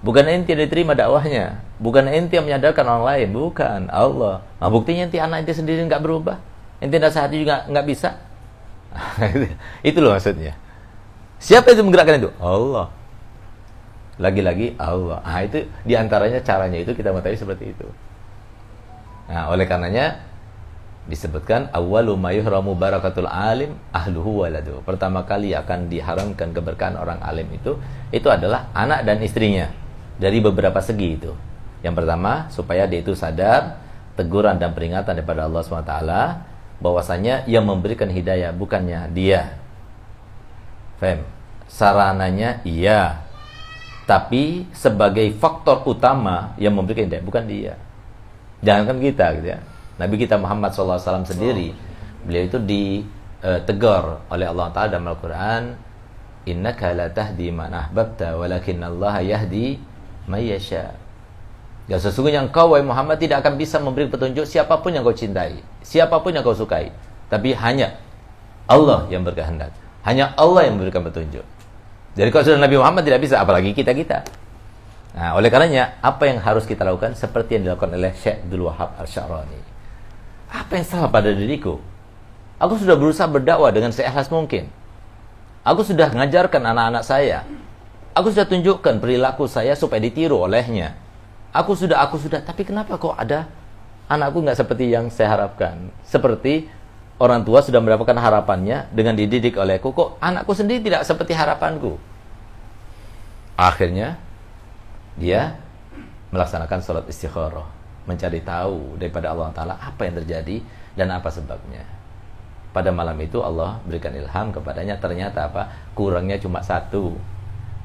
Bukan 0.06 0.30
ente 0.30 0.54
yang 0.54 0.62
diterima 0.62 0.94
dakwahnya. 0.94 1.66
Bukan 1.82 2.06
ente 2.06 2.38
yang 2.38 2.46
menyadarkan 2.46 2.86
orang 2.86 3.06
lain. 3.10 3.28
Bukan 3.34 3.90
Allah. 3.90 4.46
Nah, 4.62 4.70
buktinya 4.70 5.10
ente 5.10 5.18
anak 5.18 5.42
ente 5.42 5.58
sendiri 5.58 5.82
nggak 5.82 5.98
berubah. 6.06 6.38
Ente 6.78 7.02
nasihati 7.02 7.42
juga 7.42 7.66
nggak 7.66 7.86
bisa. 7.90 8.22
itu 9.90 9.98
loh 9.98 10.14
maksudnya. 10.14 10.54
Siapa 11.42 11.74
yang 11.74 11.90
menggerakkan 11.90 12.22
itu? 12.22 12.30
Allah. 12.38 12.94
Lagi-lagi 14.22 14.78
Allah. 14.78 15.26
Nah, 15.26 15.42
itu 15.42 15.66
di 15.82 15.98
antaranya 15.98 16.38
caranya 16.46 16.78
itu 16.78 16.94
kita 16.94 17.10
mengetahui 17.10 17.42
seperti 17.42 17.74
itu. 17.74 17.90
Nah, 19.26 19.50
oleh 19.50 19.66
karenanya 19.66 20.22
disebutkan 21.10 21.74
awwalu 21.74 22.14
ma 22.14 22.30
yuhramu 22.30 22.78
barakatul 22.78 23.26
alim 23.26 23.74
ahluhu 23.90 24.46
waladu. 24.46 24.86
Pertama 24.86 25.26
kali 25.26 25.58
akan 25.58 25.90
diharamkan 25.90 26.54
keberkahan 26.54 26.94
orang 26.94 27.18
alim 27.26 27.50
itu 27.50 27.82
itu 28.14 28.30
adalah 28.30 28.70
anak 28.78 29.02
dan 29.02 29.18
istrinya 29.26 29.66
dari 30.20 30.40
beberapa 30.40 30.80
segi 30.80 31.10
itu. 31.16 31.32
Yang 31.86 32.04
pertama 32.04 32.50
supaya 32.50 32.90
dia 32.90 33.00
itu 33.04 33.14
sadar 33.14 33.78
teguran 34.16 34.58
dan 34.58 34.72
peringatan 34.72 35.12
daripada 35.12 35.46
Allah 35.46 35.62
SWT 35.62 35.96
bahwasanya 36.80 37.46
yang 37.46 37.68
memberikan 37.68 38.08
hidayah 38.10 38.56
bukannya 38.56 39.12
dia. 39.12 39.60
Fem. 40.98 41.24
Sarananya 41.66 42.62
iya, 42.64 43.26
tapi 44.06 44.70
sebagai 44.70 45.26
faktor 45.42 45.82
utama 45.90 46.54
yang 46.62 46.78
memberikan 46.78 47.10
hidayah 47.10 47.26
bukan 47.26 47.46
dia 47.50 47.74
jangankan 48.62 48.98
kita 49.02 49.26
gitu 49.42 49.48
ya 49.58 49.60
Nabi 49.98 50.16
kita 50.22 50.38
Muhammad 50.38 50.72
SAW 50.72 51.26
sendiri 51.26 51.74
beliau 52.22 52.46
itu 52.46 52.58
ditegur 52.62 54.22
oleh 54.30 54.46
Allah 54.46 54.68
Taala 54.72 54.90
dalam 54.94 55.10
Al-Quran 55.10 55.64
innaka 56.46 56.94
la 56.94 57.10
tahdi 57.10 57.50
man 57.50 57.74
ahbabta 57.74 58.38
walakin 58.38 58.86
Allah 58.86 59.26
yahdi 59.26 59.82
may 60.26 60.50
yasha 60.50 60.94
Ya 61.86 62.02
sesungguhnya 62.02 62.42
engkau 62.42 62.74
wahai 62.74 62.82
Muhammad 62.82 63.22
tidak 63.22 63.46
akan 63.46 63.62
bisa 63.62 63.78
memberi 63.78 64.10
petunjuk 64.10 64.50
siapa 64.50 64.82
pun 64.82 64.90
yang 64.90 65.06
kau 65.06 65.14
cintai, 65.14 65.62
siapa 65.86 66.18
pun 66.18 66.34
yang 66.34 66.42
kau 66.42 66.58
sukai, 66.58 66.90
tapi 67.30 67.54
hanya 67.54 68.02
Allah 68.66 69.06
yang 69.14 69.22
berkehendak. 69.22 69.70
Hanya 70.02 70.34
Allah 70.38 70.66
yang 70.66 70.78
memberikan 70.78 71.06
petunjuk. 71.06 71.46
Jadi 72.18 72.30
kalau 72.34 72.44
sudah 72.46 72.62
Nabi 72.62 72.78
Muhammad 72.78 73.06
tidak 73.06 73.22
bisa, 73.22 73.38
apalagi 73.38 73.74
kita-kita. 73.74 74.26
Nah, 75.14 75.38
oleh 75.38 75.50
karenanya, 75.54 75.98
apa 76.02 76.26
yang 76.26 76.42
harus 76.42 76.66
kita 76.66 76.86
lakukan 76.86 77.14
seperti 77.14 77.58
yang 77.58 77.70
dilakukan 77.70 77.94
oleh 77.94 78.14
Syekh 78.18 78.46
Abdul 78.46 78.66
Wahab 78.66 78.98
Al-Syarani. 78.98 79.62
Apa 80.50 80.78
yang 80.78 80.86
salah 80.86 81.10
pada 81.10 81.34
diriku? 81.34 81.82
Aku 82.58 82.78
sudah 82.82 82.96
berusaha 82.98 83.28
berdakwah 83.30 83.70
dengan 83.70 83.94
seikhlas 83.94 84.30
mungkin. 84.32 84.70
Aku 85.66 85.82
sudah 85.82 86.10
mengajarkan 86.14 86.62
anak-anak 86.62 87.04
saya. 87.04 87.44
Aku 88.16 88.32
sudah 88.32 88.48
tunjukkan 88.48 89.04
perilaku 89.04 89.46
saya 89.52 89.76
supaya 89.76 90.00
ditiru 90.00 90.40
olehnya. 90.48 90.96
Aku 91.52 91.76
sudah, 91.76 92.00
aku 92.00 92.16
sudah. 92.16 92.40
Tapi 92.40 92.64
kenapa 92.64 92.96
kok 92.96 93.16
ada 93.16 93.52
anakku 94.08 94.40
nggak 94.40 94.56
seperti 94.56 94.88
yang 94.88 95.12
saya 95.12 95.36
harapkan? 95.36 95.92
Seperti 96.08 96.72
orang 97.20 97.48
tua 97.48 97.64
sudah 97.64 97.80
mendapatkan 97.80 98.18
harapannya 98.20 98.92
dengan 98.92 99.16
dididik 99.16 99.56
olehku 99.56 99.96
kok 99.96 100.20
anakku 100.20 100.52
sendiri 100.52 100.84
tidak 100.84 101.08
seperti 101.08 101.32
harapanku 101.32 101.96
akhirnya 103.56 104.20
dia 105.16 105.56
melaksanakan 106.36 106.84
sholat 106.84 107.08
istikharah 107.08 107.68
mencari 108.04 108.44
tahu 108.44 109.00
daripada 109.00 109.32
Allah 109.32 109.50
Ta'ala 109.56 109.76
apa 109.80 110.02
yang 110.04 110.20
terjadi 110.22 110.60
dan 111.00 111.08
apa 111.16 111.32
sebabnya 111.32 111.88
pada 112.76 112.92
malam 112.92 113.16
itu 113.24 113.40
Allah 113.40 113.80
berikan 113.88 114.12
ilham 114.12 114.52
kepadanya 114.52 115.00
ternyata 115.00 115.48
apa 115.48 115.72
kurangnya 115.96 116.36
cuma 116.36 116.60
satu 116.60 117.16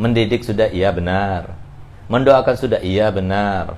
mendidik 0.01 0.41
sudah 0.41 0.73
iya 0.73 0.89
benar. 0.89 1.53
Mendoakan 2.09 2.57
sudah 2.57 2.81
iya 2.81 3.13
benar. 3.13 3.77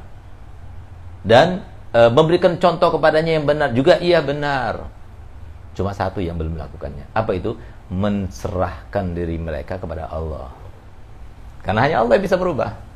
Dan 1.26 1.66
e, 1.90 2.00
memberikan 2.08 2.54
contoh 2.62 2.94
kepadanya 2.94 3.36
yang 3.36 3.44
benar 3.44 3.74
juga 3.74 3.98
iya 3.98 4.22
benar. 4.22 4.86
Cuma 5.74 5.90
satu 5.90 6.22
yang 6.22 6.38
belum 6.38 6.54
melakukannya. 6.54 7.10
Apa 7.10 7.34
itu? 7.34 7.58
Menserahkan 7.90 9.12
diri 9.12 9.36
mereka 9.36 9.76
kepada 9.76 10.06
Allah. 10.06 10.54
Karena 11.66 11.84
hanya 11.84 11.96
Allah 12.06 12.16
yang 12.16 12.24
bisa 12.24 12.38
berubah 12.38 12.92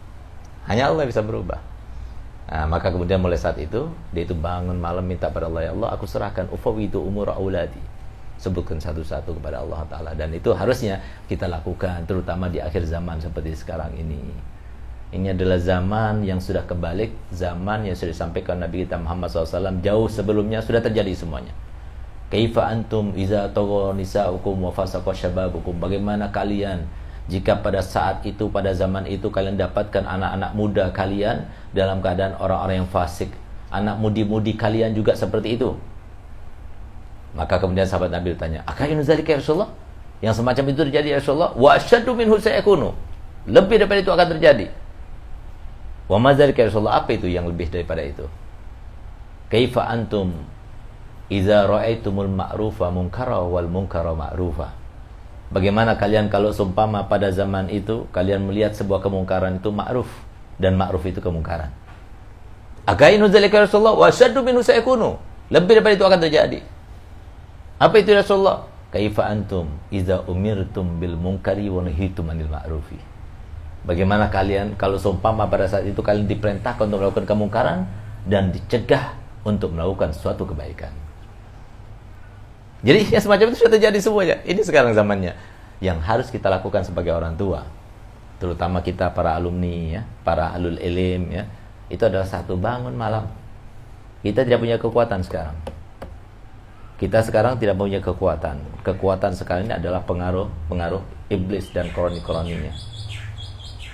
hanya 0.66 0.91
Allah 0.91 1.07
yang 1.07 1.11
bisa 1.14 1.22
berubah 1.22 1.61
Nah, 2.47 2.62
maka 2.70 2.95
kemudian 2.95 3.18
mulai 3.18 3.35
saat 3.35 3.59
itu 3.59 3.91
dia 4.14 4.22
itu 4.22 4.31
bangun 4.31 4.79
malam 4.79 5.03
minta 5.03 5.27
pada 5.27 5.51
Allah 5.51 5.66
ya 5.66 5.70
Allah 5.74 5.91
aku 5.99 6.07
serahkan. 6.07 6.47
Ufawidu 6.55 7.03
umur 7.03 7.35
auladi 7.35 7.83
sebutkan 8.37 8.76
satu-satu 8.76 9.37
kepada 9.41 9.64
Allah 9.64 9.82
Ta'ala. 9.89 10.12
Dan 10.12 10.32
itu 10.37 10.53
harusnya 10.53 11.01
kita 11.26 11.49
lakukan 11.49 12.05
terutama 12.05 12.53
di 12.53 12.61
akhir 12.61 12.84
zaman 12.84 13.20
seperti 13.20 13.57
sekarang 13.57 13.93
ini. 13.97 14.20
Ini 15.16 15.32
adalah 15.39 15.57
zaman 15.57 16.26
yang 16.26 16.43
sudah 16.43 16.66
kebalik 16.66 17.14
zaman 17.30 17.87
yang 17.87 17.95
sudah 17.95 18.11
disampaikan 18.11 18.59
Nabi 18.59 18.84
kita 18.84 18.99
Muhammad 18.99 19.30
SAW 19.30 19.78
jauh 19.78 20.11
sebelumnya 20.11 20.59
sudah 20.61 20.82
terjadi 20.82 21.14
semuanya. 21.14 21.55
Kaifa 22.26 22.66
antum 22.66 23.14
iza 23.14 23.47
tagha 23.55 23.95
nisa'ukum 23.95 24.66
wa 24.66 24.74
syababukum? 25.14 25.78
Bagaimana 25.78 26.34
kalian 26.34 26.82
jika 27.30 27.62
pada 27.62 27.78
saat 27.87 28.26
itu 28.26 28.51
pada 28.51 28.74
zaman 28.74 29.07
itu 29.07 29.30
kalian 29.30 29.55
dapatkan 29.55 30.03
anak-anak 30.03 30.51
muda 30.59 30.84
kalian 30.91 31.47
dalam 31.70 32.03
keadaan 32.03 32.34
orang-orang 32.43 32.82
yang 32.82 32.91
fasik? 32.91 33.30
Anak 33.70 34.03
mudi-mudi 34.03 34.59
kalian 34.59 34.91
juga 34.91 35.14
seperti 35.14 35.55
itu 35.55 35.78
maka 37.37 37.61
kemudian 37.61 37.84
sahabat 37.84 38.09
Nabi 38.09 38.32
bertanya, 38.32 38.64
"Akainu 38.64 39.05
zalika 39.05 39.37
ya 39.37 39.39
Rasulullah?" 39.39 39.70
Yang 40.24 40.41
semacam 40.41 40.64
itu 40.72 40.80
terjadi 40.89 41.09
ya 41.12 41.16
Rasulullah, 41.20 41.53
wa 41.53 41.76
asyaddu 41.76 42.16
minhu 42.16 42.41
sayakunu. 42.41 42.97
Lebih 43.47 43.84
daripada 43.84 44.01
itu 44.01 44.11
akan 44.11 44.26
terjadi. 44.37 44.66
Wa 46.09 46.16
ma 46.16 46.32
ya 46.32 46.49
Rasulullah? 46.49 47.03
Apa 47.03 47.18
itu 47.18 47.28
yang 47.28 47.45
lebih 47.45 47.68
daripada 47.68 48.01
itu? 48.01 48.24
Kaifa 49.53 49.87
antum 49.87 50.34
idza 51.30 51.66
ra'aitumul 51.66 52.30
ma'rufa 52.30 52.91
munkara 52.91 53.45
wal 53.45 53.68
munkara 53.68 54.16
ma'rufa? 54.16 54.72
Bagaimana 55.47 55.95
kalian 55.95 56.26
kalau 56.26 56.51
seumpama 56.51 57.07
pada 57.07 57.30
zaman 57.30 57.70
itu 57.70 58.11
kalian 58.11 58.51
melihat 58.51 58.74
sebuah 58.74 58.99
kemungkaran 58.99 59.62
itu 59.62 59.70
ma'ruf 59.70 60.11
dan 60.59 60.74
ma'ruf 60.74 61.07
itu 61.07 61.22
kemungkaran. 61.22 61.70
Akainu 62.87 63.30
zalika 63.30 63.62
ya 63.62 63.62
Rasulullah 63.66 63.95
wa 63.95 64.07
asyaddu 64.11 64.43
minhu 64.43 64.62
sayakunu. 64.62 65.18
Lebih 65.53 65.78
daripada 65.78 65.95
itu 65.95 66.07
akan 66.07 66.20
terjadi. 66.22 66.59
Apa 67.77 68.01
itu 68.01 68.16
Rasulullah? 68.16 68.64
Kaifa 68.89 69.29
antum 69.29 69.68
iza 69.93 70.24
umirtum 70.24 70.97
bil 70.97 71.12
munkari 71.20 71.68
wa 71.68 71.85
nahitum 71.85 72.33
anil 72.33 72.49
ma'rufi. 72.49 72.97
Bagaimana 73.85 74.33
kalian 74.33 74.81
kalau 74.81 74.97
seumpama 74.97 75.45
pada 75.45 75.68
saat 75.68 75.85
itu 75.85 76.01
kalian 76.01 76.24
diperintahkan 76.24 76.89
untuk 76.89 77.05
melakukan 77.05 77.29
kemungkaran 77.29 77.79
dan 78.24 78.49
dicegah 78.49 79.12
untuk 79.45 79.77
melakukan 79.77 80.16
suatu 80.16 80.49
kebaikan. 80.49 80.91
Jadi 82.81 83.12
yang 83.12 83.22
semacam 83.22 83.53
itu 83.53 83.57
sudah 83.61 83.72
terjadi 83.77 83.99
semuanya. 84.01 84.37
Ini 84.49 84.61
sekarang 84.64 84.97
zamannya. 84.97 85.37
Yang 85.85 85.99
harus 86.09 86.29
kita 86.33 86.49
lakukan 86.49 86.81
sebagai 86.89 87.12
orang 87.12 87.37
tua, 87.37 87.68
terutama 88.41 88.81
kita 88.81 89.12
para 89.12 89.37
alumni 89.37 90.01
ya, 90.01 90.03
para 90.24 90.57
alul 90.57 90.81
ilim 90.81 91.29
ya, 91.29 91.45
itu 91.93 92.01
adalah 92.01 92.24
satu 92.24 92.57
bangun 92.57 92.97
malam. 92.97 93.29
Kita 94.24 94.49
tidak 94.49 94.64
punya 94.64 94.81
kekuatan 94.81 95.20
sekarang 95.20 95.77
kita 96.97 97.21
sekarang 97.21 97.61
tidak 97.61 97.77
punya 97.77 98.01
kekuatan. 98.01 98.57
Kekuatan 98.81 99.37
sekarang 99.37 99.69
ini 99.69 99.77
adalah 99.77 100.01
pengaruh-pengaruh 100.09 101.29
iblis 101.29 101.69
dan 101.77 101.93
kroni-kroninya. 101.93 102.73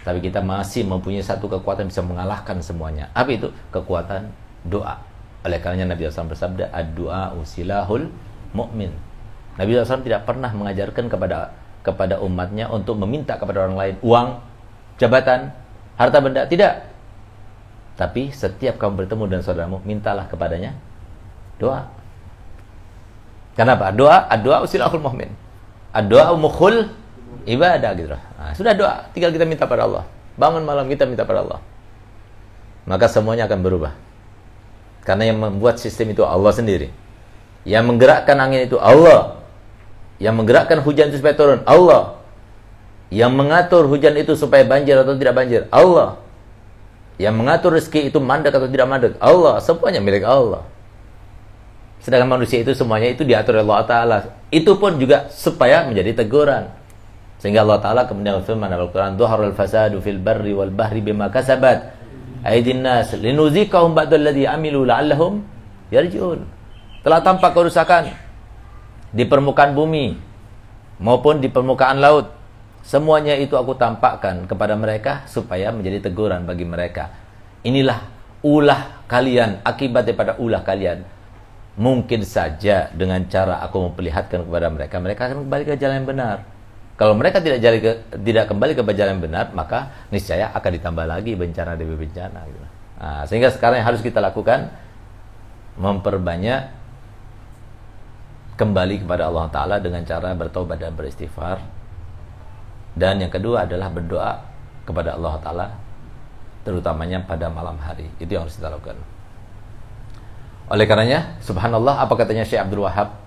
Tapi 0.02 0.18
kita 0.22 0.42
masih 0.42 0.86
mempunyai 0.86 1.22
satu 1.22 1.50
kekuatan 1.50 1.90
bisa 1.90 2.02
mengalahkan 2.02 2.58
semuanya. 2.62 3.10
Apa 3.14 3.34
itu? 3.34 3.50
Kekuatan 3.74 4.30
doa. 4.66 4.98
Oleh 5.42 5.58
karenanya 5.58 5.94
Nabi 5.94 6.06
SAW 6.06 6.30
bersabda, 6.30 6.70
"Ad-du'a 6.70 7.34
usilahul 7.38 8.06
mu'min." 8.54 8.94
Nabi 9.58 9.74
SAW 9.74 10.06
tidak 10.06 10.22
pernah 10.22 10.50
mengajarkan 10.54 11.10
kepada 11.10 11.54
kepada 11.82 12.22
umatnya 12.22 12.70
untuk 12.70 12.94
meminta 13.02 13.34
kepada 13.34 13.66
orang 13.66 13.74
lain 13.74 13.94
uang, 14.06 14.38
jabatan, 15.02 15.50
harta 15.98 16.18
benda, 16.22 16.46
tidak. 16.46 16.86
Tapi 17.98 18.30
setiap 18.30 18.78
kamu 18.78 19.04
bertemu 19.04 19.24
dengan 19.26 19.42
saudaramu, 19.42 19.78
mintalah 19.82 20.30
kepadanya 20.30 20.78
doa. 21.58 21.90
Kenapa? 23.52 23.92
Doa, 23.92 24.28
doa 24.40 24.64
usilahul 24.64 25.02
mu'min. 25.02 25.28
Doa 26.08 26.32
mukhul 26.36 26.88
ibadah 27.44 27.92
gitu. 27.96 28.16
Nah, 28.16 28.52
sudah 28.56 28.72
doa, 28.72 28.94
tinggal 29.12 29.30
kita 29.30 29.44
minta 29.44 29.68
pada 29.68 29.84
Allah. 29.84 30.04
Bangun 30.40 30.64
malam 30.64 30.88
kita 30.88 31.04
minta 31.04 31.28
pada 31.28 31.44
Allah. 31.44 31.60
Maka 32.88 33.06
semuanya 33.06 33.46
akan 33.46 33.60
berubah. 33.60 33.92
Karena 35.04 35.28
yang 35.28 35.38
membuat 35.38 35.76
sistem 35.82 36.14
itu 36.14 36.24
Allah 36.24 36.50
sendiri. 36.54 36.88
Yang 37.62 37.84
menggerakkan 37.92 38.38
angin 38.38 38.66
itu 38.66 38.78
Allah. 38.80 39.42
Yang 40.22 40.34
menggerakkan 40.38 40.78
hujan 40.82 41.10
itu 41.12 41.18
supaya 41.20 41.34
turun 41.34 41.60
Allah. 41.68 42.18
Yang 43.12 43.32
mengatur 43.36 43.84
hujan 43.92 44.16
itu 44.16 44.32
supaya 44.38 44.64
banjir 44.64 44.96
atau 44.96 45.12
tidak 45.18 45.34
banjir 45.36 45.68
Allah. 45.68 46.16
Yang 47.20 47.34
mengatur 47.36 47.70
rezeki 47.76 48.08
itu 48.08 48.18
mandek 48.18 48.56
atau 48.56 48.70
tidak 48.70 48.86
mandek 48.88 49.12
Allah. 49.20 49.60
Semuanya 49.60 50.00
milik 50.00 50.24
Allah. 50.24 50.64
Sedangkan 52.02 52.34
manusia 52.34 52.58
itu 52.58 52.74
semuanya 52.74 53.14
itu 53.14 53.22
diatur 53.22 53.62
oleh 53.62 53.66
Allah 53.70 53.86
Ta'ala. 53.86 54.18
Itu 54.50 54.74
pun 54.74 54.98
juga 54.98 55.30
supaya 55.30 55.86
menjadi 55.86 56.18
teguran. 56.18 56.66
Sehingga 57.38 57.62
Allah 57.62 57.78
Ta'ala 57.78 58.02
kemudian 58.10 58.42
dalam 58.42 58.58
Al-Quran, 58.58 59.14
Duharul 59.14 59.54
fasadu 59.54 60.02
fil 60.02 60.18
barri 60.18 60.50
wal 60.50 60.74
bahri 60.74 60.98
bima 60.98 61.30
kasabat. 61.30 61.94
Aidin 62.42 62.82
nas 62.82 63.14
linuzikahum 63.14 63.94
ba'dal 63.94 64.18
ladhi 64.18 64.50
amilu 64.50 64.82
la'allahum 64.82 65.46
yarji'un. 65.94 66.42
Telah 67.06 67.22
tampak 67.22 67.54
kerusakan 67.54 68.10
di 69.14 69.22
permukaan 69.22 69.70
bumi 69.78 70.18
maupun 70.98 71.38
di 71.38 71.46
permukaan 71.46 72.02
laut. 72.02 72.34
Semuanya 72.82 73.38
itu 73.38 73.54
aku 73.54 73.78
tampakkan 73.78 74.50
kepada 74.50 74.74
mereka 74.74 75.22
supaya 75.30 75.70
menjadi 75.70 76.10
teguran 76.10 76.42
bagi 76.50 76.66
mereka. 76.66 77.14
Inilah 77.62 78.10
ulah 78.42 79.06
kalian, 79.06 79.62
akibat 79.62 80.02
daripada 80.02 80.34
ulah 80.42 80.66
kalian 80.66 81.21
mungkin 81.76 82.20
saja 82.26 82.92
dengan 82.92 83.24
cara 83.32 83.64
aku 83.64 83.92
memperlihatkan 83.92 84.44
kepada 84.44 84.68
mereka, 84.68 85.00
mereka 85.00 85.20
akan 85.30 85.48
kembali 85.48 85.62
ke 85.64 85.72
jalan 85.80 86.04
yang 86.04 86.08
benar. 86.08 86.36
Kalau 87.00 87.16
mereka 87.16 87.40
tidak 87.40 87.58
jali 87.64 87.80
ke, 87.80 87.92
tidak 88.20 88.52
kembali 88.52 88.76
ke 88.76 88.82
jalan 88.92 89.18
yang 89.18 89.24
benar, 89.24 89.50
maka 89.56 89.90
niscaya 90.12 90.52
akan 90.52 90.70
ditambah 90.76 91.06
lagi 91.08 91.32
bencana 91.32 91.74
demi 91.74 91.96
bencana. 91.96 92.44
Gitu. 92.44 92.58
Nah, 93.00 93.22
sehingga 93.24 93.48
sekarang 93.50 93.80
yang 93.80 93.88
harus 93.88 94.04
kita 94.04 94.20
lakukan 94.20 94.68
memperbanyak 95.80 96.68
kembali 98.60 99.02
kepada 99.02 99.32
Allah 99.32 99.46
Taala 99.48 99.76
dengan 99.80 100.04
cara 100.04 100.36
bertobat 100.36 100.76
dan 100.78 100.92
beristighfar. 100.92 101.58
Dan 102.92 103.24
yang 103.24 103.32
kedua 103.32 103.64
adalah 103.64 103.88
berdoa 103.88 104.44
kepada 104.84 105.16
Allah 105.16 105.34
Taala, 105.40 105.66
terutamanya 106.62 107.24
pada 107.24 107.48
malam 107.48 107.80
hari. 107.80 108.06
Itu 108.20 108.36
yang 108.36 108.44
harus 108.44 108.60
kita 108.60 108.68
lakukan. 108.68 109.00
Oleh 110.70 110.86
karenanya, 110.86 111.38
subhanallah 111.42 111.98
apa 111.98 112.14
katanya 112.14 112.46
Syekh 112.46 112.62
Abdul 112.62 112.86
Wahab? 112.86 113.18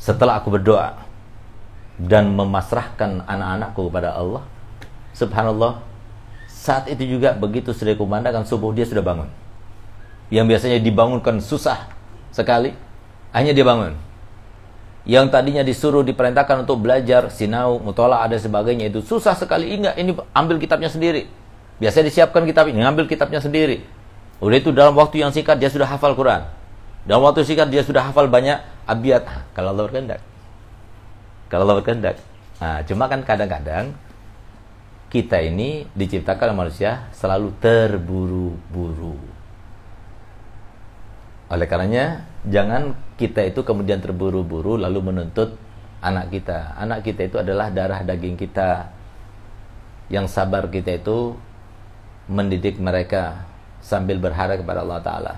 Setelah 0.00 0.40
aku 0.40 0.48
berdoa 0.48 0.96
dan 2.00 2.32
memasrahkan 2.32 3.28
anak-anakku 3.28 3.92
kepada 3.92 4.16
Allah, 4.16 4.40
subhanallah, 5.12 5.84
saat 6.48 6.88
itu 6.88 7.04
juga 7.04 7.36
begitu 7.36 7.76
sudah 7.76 7.92
kumandangkan 7.92 8.48
subuh 8.48 8.72
dia 8.72 8.88
sudah 8.88 9.04
bangun. 9.04 9.28
Yang 10.32 10.46
biasanya 10.56 10.78
dibangunkan 10.80 11.44
susah 11.44 11.92
sekali, 12.32 12.72
hanya 13.36 13.52
dia 13.52 13.66
bangun. 13.66 13.92
Yang 15.04 15.32
tadinya 15.32 15.60
disuruh 15.60 16.00
diperintahkan 16.00 16.64
untuk 16.64 16.80
belajar 16.80 17.28
sinau, 17.28 17.76
mutola 17.76 18.24
ada 18.24 18.40
sebagainya 18.40 18.88
itu 18.88 19.04
susah 19.04 19.36
sekali. 19.36 19.76
Ingat 19.76 20.00
ini 20.00 20.16
ambil 20.32 20.56
kitabnya 20.56 20.88
sendiri. 20.88 21.28
Biasanya 21.80 22.08
disiapkan 22.08 22.48
kitab 22.48 22.68
ini, 22.68 22.80
ngambil 22.80 23.04
kitabnya 23.08 23.40
sendiri 23.44 23.99
Udah 24.40 24.56
itu 24.56 24.72
dalam 24.72 24.96
waktu 24.96 25.20
yang 25.20 25.30
singkat 25.30 25.60
dia 25.60 25.68
sudah 25.68 25.84
hafal 25.84 26.16
Quran. 26.16 26.48
Dalam 27.04 27.20
waktu 27.24 27.44
singkat 27.44 27.68
dia 27.68 27.84
sudah 27.84 28.08
hafal 28.08 28.24
banyak 28.28 28.56
abiyat. 28.88 29.28
Kalau 29.52 29.76
Allah 29.76 29.84
berkehendak. 29.84 30.20
Kalau 31.52 31.68
Allah 31.68 31.76
berkehendak. 31.84 32.16
Nah, 32.60 32.80
cuma 32.88 33.04
kan 33.08 33.20
kadang-kadang 33.20 33.92
kita 35.12 35.44
ini 35.44 35.84
diciptakan 35.92 36.56
manusia 36.56 37.08
selalu 37.12 37.52
terburu-buru. 37.60 39.16
Oleh 41.50 41.66
karenanya, 41.66 42.24
jangan 42.46 42.94
kita 43.18 43.42
itu 43.42 43.60
kemudian 43.66 43.98
terburu-buru 43.98 44.78
lalu 44.78 45.02
menuntut 45.02 45.58
anak 46.00 46.32
kita. 46.32 46.78
Anak 46.80 47.04
kita 47.04 47.26
itu 47.28 47.36
adalah 47.42 47.68
darah 47.68 48.00
daging 48.06 48.40
kita. 48.40 48.88
Yang 50.08 50.32
sabar 50.32 50.70
kita 50.70 50.96
itu 50.96 51.34
mendidik 52.30 52.78
mereka 52.78 53.49
sambil 53.80 54.20
berharap 54.20 54.60
kepada 54.60 54.84
Allah 54.84 55.00
Ta'ala. 55.00 55.34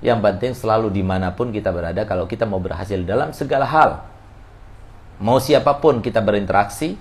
Yang 0.00 0.18
penting 0.24 0.52
selalu 0.56 0.88
di 0.88 1.04
mana 1.04 1.32
pun 1.36 1.52
kita 1.52 1.68
berada, 1.68 2.08
kalau 2.08 2.24
kita 2.24 2.48
mau 2.48 2.60
berhasil 2.60 2.96
dalam 3.04 3.36
segala 3.36 3.68
hal, 3.68 4.00
mau 5.20 5.36
siapa 5.36 5.76
pun 5.76 6.00
kita 6.00 6.24
berinteraksi, 6.24 6.96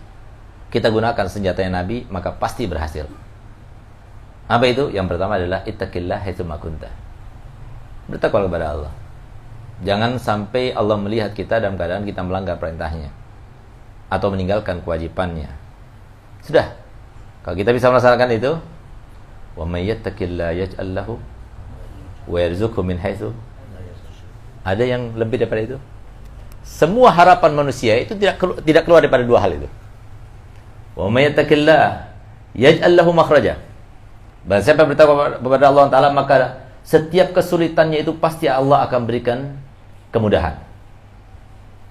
kita 0.67 0.91
gunakan 0.91 1.25
senjatanya 1.31 1.79
Nabi, 1.83 2.03
maka 2.11 2.35
pasti 2.35 2.67
berhasil. 2.67 3.07
Apa 4.49 4.65
itu? 4.67 4.91
Yang 4.91 5.15
pertama 5.15 5.37
adalah 5.39 5.61
ittaqillah 5.63 6.19
haitsu 6.25 6.43
makunta. 6.43 6.89
Bertakwa 8.09 8.49
kepada 8.49 8.65
Allah. 8.73 8.93
Jangan 9.79 10.19
sampai 10.19 10.75
Allah 10.75 10.99
melihat 10.99 11.31
kita 11.31 11.63
dalam 11.63 11.79
keadaan 11.79 12.03
kita 12.03 12.19
melanggar 12.19 12.59
perintahnya 12.59 13.13
atau 14.11 14.27
meninggalkan 14.33 14.83
kewajibannya. 14.83 15.47
Sudah. 16.43 16.75
Kalau 17.45 17.55
kita 17.55 17.71
bisa 17.71 17.87
melaksanakan 17.87 18.29
itu, 18.35 18.51
wa 19.59 19.67
may 19.67 19.83
yattaqillah 19.91 20.55
yaj'al 20.55 20.95
lahu 20.95 21.19
wa 22.31 22.37
yarzuqhu 22.39 22.79
min 22.79 22.95
ada 24.63 24.83
yang 24.83 25.15
lebih 25.15 25.39
daripada 25.39 25.61
itu? 25.63 25.77
Semua 26.61 27.09
harapan 27.09 27.55
manusia 27.55 27.97
itu 27.97 28.13
tidak 28.13 28.37
tidak 28.61 28.83
keluar 28.85 29.01
daripada 29.01 29.23
dua 29.25 29.39
hal 29.41 29.57
itu. 29.57 29.67
Wa 30.93 31.07
may 31.07 31.27
yattaqillah 31.31 32.11
yaj'al 32.53 32.93
lahu 32.93 33.11
makhraja. 33.15 33.57
Dan 34.45 34.59
siapa 34.63 34.87
bertakwa 34.87 35.39
kepada 35.39 35.65
Allah 35.67 35.85
Taala 35.91 36.09
maka 36.11 36.63
setiap 36.85 37.35
kesulitannya 37.35 38.03
itu 38.03 38.15
pasti 38.15 38.47
Allah 38.47 38.85
akan 38.87 39.01
berikan 39.03 39.57
kemudahan. 40.13 40.59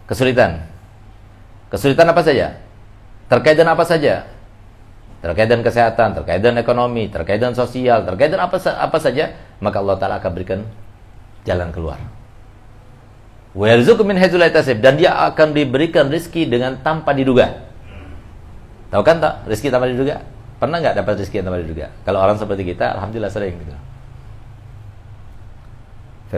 Kesulitan. 0.09 0.65
Kesulitan 1.69 2.09
apa 2.09 2.23
saja? 2.25 2.57
Terkait 3.29 3.57
dengan 3.61 3.77
apa 3.77 3.85
saja? 3.85 4.25
Terkait 5.19 5.51
dengan 5.51 5.67
kesehatan, 5.67 6.15
terkait 6.15 6.39
dengan 6.39 6.63
ekonomi, 6.63 7.11
terkait 7.11 7.43
dengan 7.43 7.59
sosial, 7.59 8.07
terkait 8.07 8.31
dengan 8.31 8.47
apa 8.47 8.63
apa 8.63 8.99
saja, 9.03 9.35
maka 9.59 9.83
Allah 9.83 9.97
Taala 9.99 10.23
akan 10.23 10.31
berikan 10.31 10.63
jalan 11.43 11.75
keluar. 11.75 11.99
Min 13.59 14.19
dan 14.79 14.95
dia 14.95 15.11
akan 15.27 15.51
diberikan 15.51 16.07
rezeki 16.07 16.47
dengan 16.47 16.79
tanpa 16.79 17.11
diduga. 17.11 17.67
Tahu 18.95 19.03
kan 19.03 19.19
tak 19.19 19.43
rezeki 19.51 19.69
tanpa 19.75 19.91
diduga? 19.91 20.23
Pernah 20.63 20.79
nggak 20.79 20.95
dapat 21.03 21.13
rezeki 21.19 21.43
tanpa 21.43 21.59
diduga? 21.59 21.91
Kalau 22.07 22.23
orang 22.23 22.39
seperti 22.39 22.63
kita, 22.63 22.95
alhamdulillah 22.95 23.33
sering 23.35 23.59
gitu. 23.59 23.75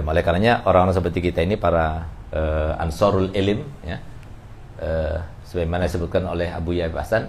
Oleh 0.00 0.22
karenanya 0.22 0.64
orang-orang 0.64 0.96
seperti 0.96 1.18
kita 1.20 1.44
ini 1.44 1.60
para 1.60 2.08
eh, 2.32 2.72
ansarul 2.80 3.28
ilim 3.36 3.60
ya. 3.84 4.00
Eh, 4.80 5.18
sebagaimana 5.44 5.84
disebutkan 5.84 6.24
oleh 6.24 6.48
Abu 6.48 6.72
Yaib 6.78 6.94
Hasan 6.94 7.28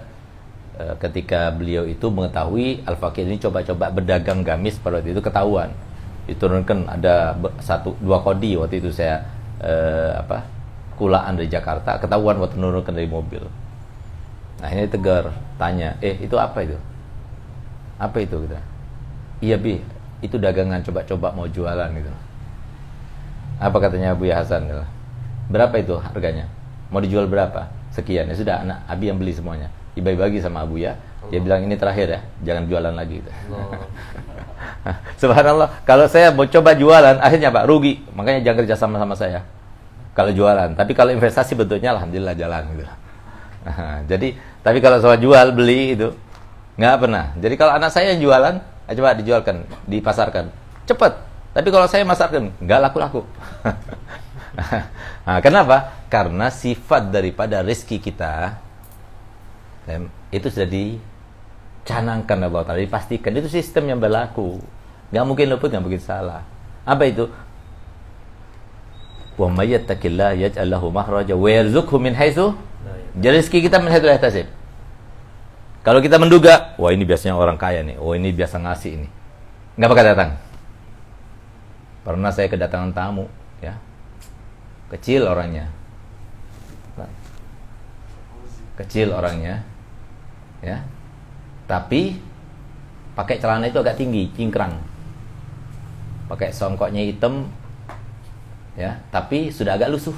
ketika 1.00 1.50
beliau 1.54 1.84
itu 1.88 2.06
mengetahui 2.08 2.84
Al-Fakir 2.86 3.26
ini 3.28 3.38
coba-coba 3.40 3.90
berdagang 3.92 4.42
gamis 4.42 4.78
pada 4.78 4.98
waktu 5.00 5.14
itu 5.14 5.22
ketahuan. 5.22 5.70
Diturunkan 6.28 6.86
ada 6.86 7.34
satu 7.58 7.98
dua 7.98 8.22
kodi 8.22 8.54
waktu 8.54 8.78
itu 8.78 8.90
saya 8.94 9.22
eh, 9.62 10.12
apa? 10.18 10.46
kulaan 10.92 11.34
dari 11.34 11.48
Jakarta 11.48 11.98
ketahuan 11.98 12.38
waktu 12.38 12.60
menurunkan 12.60 12.94
dari 12.94 13.08
mobil. 13.10 13.42
Nah, 14.62 14.70
ini 14.70 14.86
tegar 14.86 15.34
tanya, 15.58 15.98
"Eh, 15.98 16.14
itu 16.22 16.38
apa 16.38 16.62
itu?" 16.62 16.78
Apa 17.98 18.22
itu 18.22 18.38
gitu. 18.46 18.54
Iya, 19.42 19.58
Bi. 19.58 19.82
Itu 20.22 20.38
dagangan 20.38 20.82
coba-coba 20.86 21.34
mau 21.34 21.50
jualan 21.50 21.90
gitu. 21.98 22.10
Apa 23.58 23.78
katanya 23.82 24.14
Abu 24.14 24.30
Ya 24.30 24.38
Hasan? 24.38 24.70
Gitu. 24.70 24.86
Berapa 25.50 25.74
itu 25.78 25.98
harganya? 25.98 26.46
Mau 26.94 27.02
dijual 27.02 27.26
berapa? 27.26 27.66
Sekian. 27.90 28.30
Ya 28.30 28.34
sudah, 28.38 28.62
anak 28.62 28.78
Abi 28.86 29.10
yang 29.10 29.18
beli 29.18 29.34
semuanya. 29.34 29.70
Dibagi-bagi 29.92 30.40
sama 30.40 30.64
Abu 30.64 30.80
ya. 30.80 30.96
Dia 31.30 31.38
bilang 31.38 31.62
ini 31.62 31.78
terakhir 31.78 32.06
ya, 32.10 32.20
jangan 32.42 32.66
jualan 32.66 32.94
lagi. 32.96 33.22
Gitu. 33.22 33.30
Subhanallah, 35.22 35.84
kalau 35.86 36.10
saya 36.10 36.34
mau 36.34 36.48
coba 36.48 36.74
jualan, 36.74 37.22
akhirnya 37.22 37.54
Pak 37.54 37.64
rugi. 37.70 38.02
Makanya 38.16 38.42
jangan 38.42 38.58
kerja 38.64 38.74
sama 38.74 38.96
sama 38.98 39.14
saya. 39.14 39.46
Kalau 40.12 40.28
jualan, 40.34 40.76
tapi 40.76 40.92
kalau 40.92 41.08
investasi 41.14 41.56
bentuknya 41.56 41.96
alhamdulillah 41.96 42.36
jalan 42.36 42.62
gitu. 42.76 42.84
Nah, 43.64 44.02
jadi, 44.10 44.34
tapi 44.60 44.78
kalau 44.82 44.98
soal 45.00 45.16
jual 45.16 45.54
beli 45.54 45.96
itu 45.96 46.12
nggak 46.76 46.96
pernah. 46.98 47.32
Jadi 47.38 47.54
kalau 47.56 47.72
anak 47.78 47.90
saya 47.94 48.12
yang 48.12 48.20
jualan, 48.20 48.54
ayo 48.90 48.94
coba 48.98 49.16
dijualkan, 49.16 49.56
dipasarkan, 49.88 50.52
cepat. 50.84 51.12
Tapi 51.52 51.68
kalau 51.68 51.86
saya 51.88 52.02
masarkan, 52.04 52.52
nggak 52.60 52.80
laku-laku. 52.80 53.24
nah, 55.24 55.38
kenapa? 55.40 56.04
Karena 56.12 56.48
sifat 56.52 57.12
daripada 57.12 57.60
rezeki 57.64 58.00
kita 58.00 58.60
itu 60.30 60.46
sudah 60.46 60.68
dicanangkan 60.68 62.38
Allah 62.46 62.62
Ta'ala, 62.62 62.80
dipastikan 62.80 63.34
itu 63.34 63.50
sistem 63.50 63.90
yang 63.90 63.98
berlaku. 63.98 64.62
Nggak 65.10 65.24
mungkin 65.26 65.46
luput, 65.52 65.68
nggak 65.68 65.84
mungkin 65.84 66.02
salah. 66.02 66.46
Apa 66.86 67.06
itu? 67.06 67.26
Wa 69.36 69.48
may 69.48 69.72
yattaqillah 69.72 70.38
yaj'al 70.38 70.68
lahu 70.68 70.92
makhraja 70.92 71.32
wa 71.32 71.48
yarzuqhu 71.48 71.96
min 71.96 72.12
haitsu 72.12 72.52
jadi 73.12 73.36
rezeki 73.40 73.68
kita 73.68 73.76
min 73.76 73.92
haitsu 73.92 74.08
la 74.08 74.16
yahtasib. 74.16 74.48
Kalau 75.82 75.98
kita 75.98 76.16
menduga, 76.16 76.78
wah 76.78 76.94
ini 76.94 77.02
biasanya 77.02 77.34
orang 77.34 77.58
kaya 77.58 77.82
nih, 77.82 77.98
oh 77.98 78.14
ini 78.14 78.30
biasa 78.30 78.62
ngasih 78.62 78.90
ini. 79.02 79.08
Nggak 79.76 79.90
bakal 79.90 80.04
datang. 80.14 80.30
Pernah 82.06 82.30
saya 82.30 82.46
kedatangan 82.46 82.94
tamu, 82.94 83.26
ya. 83.58 83.74
Kecil 84.94 85.26
orangnya. 85.26 85.68
Kecil 88.78 89.12
orangnya. 89.12 89.66
Ya. 90.62 90.86
Tapi 91.66 92.16
pakai 93.18 93.42
celana 93.42 93.68
itu 93.68 93.78
agak 93.82 93.98
tinggi, 93.98 94.30
cingkrang. 94.32 94.78
Pakai 96.30 96.48
songkoknya 96.54 97.04
hitam, 97.04 97.50
ya, 98.78 98.96
tapi 99.12 99.52
sudah 99.52 99.76
agak 99.76 99.92
lusuh. 99.92 100.16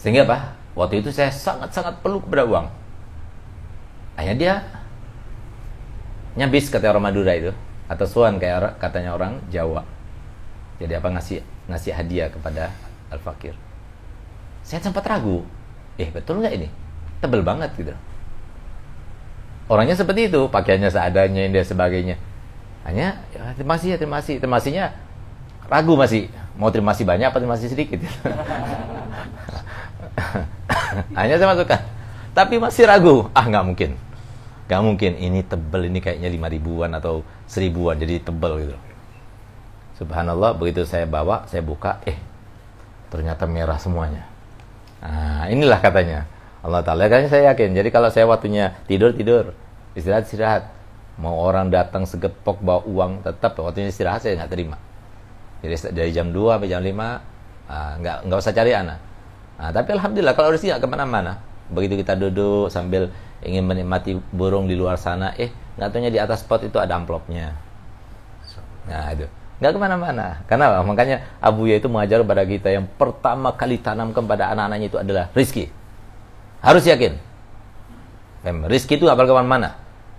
Sehingga 0.00 0.24
apa? 0.24 0.56
Waktu 0.72 1.04
itu 1.04 1.12
saya 1.12 1.28
sangat-sangat 1.28 2.00
perlu 2.00 2.24
kepada 2.24 2.48
uang. 2.48 2.66
Akhirnya 4.16 4.36
dia 4.36 4.54
nyabis 6.40 6.72
kata 6.72 6.88
orang 6.88 7.10
Madura 7.10 7.36
itu 7.36 7.52
atau 7.90 8.06
suan 8.06 8.40
kayak 8.40 8.80
katanya 8.80 9.12
orang 9.18 9.42
Jawa. 9.52 9.84
Jadi 10.80 10.96
apa 10.96 11.08
ngasih 11.12 11.44
ngasih 11.68 11.92
hadiah 11.92 12.32
kepada 12.32 12.72
al 13.12 13.20
fakir. 13.20 13.52
Saya 14.64 14.80
sempat 14.80 15.04
ragu. 15.04 15.44
Eh 16.00 16.08
betul 16.08 16.40
nggak 16.40 16.54
ini? 16.56 16.68
Tebel 17.20 17.44
banget 17.44 17.70
gitu. 17.76 17.92
Orangnya 19.70 19.94
seperti 19.94 20.26
itu, 20.26 20.50
pakaiannya 20.50 20.90
seadanya 20.90 21.46
dan 21.46 21.62
sebagainya. 21.62 22.16
Hanya 22.82 23.22
ya, 23.30 23.54
terima 23.54 23.78
kasih 23.78 23.94
ya, 23.94 23.96
terima 24.00 24.16
kasih. 24.18 24.34
Terima 24.42 24.56
kasihnya 24.58 24.84
ragu 25.70 25.94
masih. 25.94 26.26
Mau 26.58 26.74
terima 26.74 26.90
kasih 26.96 27.06
banyak 27.06 27.30
apa 27.30 27.38
terima 27.38 27.54
kasih 27.54 27.70
sedikit? 27.70 28.02
Hanya 31.18 31.38
saya 31.38 31.48
masukkan. 31.54 31.80
Tapi 32.34 32.58
masih 32.58 32.84
ragu. 32.88 33.30
Ah, 33.30 33.46
nggak 33.46 33.64
mungkin. 33.64 33.90
Nggak 34.66 34.82
mungkin. 34.82 35.12
Ini 35.22 35.40
tebel, 35.46 35.86
ini 35.86 35.98
kayaknya 36.02 36.28
lima 36.32 36.50
ribuan 36.50 36.90
atau 36.96 37.22
seribuan. 37.46 37.94
Jadi 37.94 38.26
tebel 38.26 38.66
gitu. 38.66 38.76
Subhanallah, 40.00 40.56
begitu 40.56 40.88
saya 40.88 41.04
bawa, 41.04 41.44
saya 41.44 41.60
buka, 41.60 42.00
eh, 42.08 42.16
ternyata 43.12 43.44
merah 43.44 43.76
semuanya. 43.76 44.24
Nah, 45.04 45.44
inilah 45.52 45.76
katanya. 45.78 46.24
Allah 46.60 46.84
Ta'ala, 46.84 47.08
kan 47.08 47.24
saya 47.28 47.52
yakin. 47.52 47.72
Jadi 47.72 47.88
kalau 47.88 48.12
saya 48.12 48.28
waktunya 48.28 48.76
tidur, 48.84 49.16
tidur. 49.16 49.56
Istirahat, 49.96 50.28
istirahat. 50.28 50.62
Mau 51.20 51.36
orang 51.36 51.68
datang 51.68 52.04
segepok 52.04 52.60
bawa 52.60 52.84
uang, 52.84 53.24
tetap 53.24 53.56
waktunya 53.60 53.88
istirahat 53.88 54.24
saya 54.24 54.40
nggak 54.40 54.52
terima. 54.52 54.76
Jadi 55.60 55.92
dari 55.92 56.10
jam 56.12 56.32
2 56.32 56.56
sampai 56.56 56.68
jam 56.68 56.80
5, 56.80 56.96
ah, 57.68 57.92
nggak, 58.00 58.16
nggak 58.28 58.38
usah 58.40 58.54
cari 58.56 58.72
anak. 58.72 58.98
Nah, 59.60 59.70
tapi 59.76 59.88
alhamdulillah 59.92 60.32
kalau 60.32 60.48
rezeki 60.56 60.72
nggak 60.72 60.82
ke 60.84 60.88
mana-mana. 60.88 61.32
Begitu 61.68 62.00
kita 62.00 62.16
duduk 62.16 62.72
sambil 62.72 63.12
ingin 63.44 63.64
menikmati 63.64 64.16
burung 64.32 64.64
di 64.64 64.76
luar 64.76 64.96
sana, 64.96 65.36
eh 65.36 65.52
nggak 65.76 65.88
taunya 65.92 66.12
di 66.12 66.20
atas 66.20 66.44
pot 66.44 66.60
itu 66.64 66.76
ada 66.76 66.96
amplopnya. 66.96 67.56
Nah 68.88 69.12
itu 69.12 69.28
nggak 69.60 69.72
ke 69.76 69.80
mana-mana. 69.80 70.40
Karena 70.48 70.80
makanya 70.80 71.20
Abu 71.40 71.68
Ya 71.68 71.76
itu 71.76 71.88
mengajar 71.92 72.24
kepada 72.24 72.42
kita 72.48 72.68
yang 72.72 72.88
pertama 72.96 73.52
kali 73.52 73.76
tanamkan 73.76 74.24
pada 74.24 74.48
anak-anaknya 74.56 74.86
itu 74.88 74.98
adalah 74.98 75.28
rizki. 75.36 75.68
Harus 76.60 76.84
yakin. 76.84 77.16
Rizki 78.68 78.96
itu 78.96 79.04
nggak 79.04 79.16
bakal 79.16 79.32
ke 79.32 79.36
mana-mana. 79.36 79.70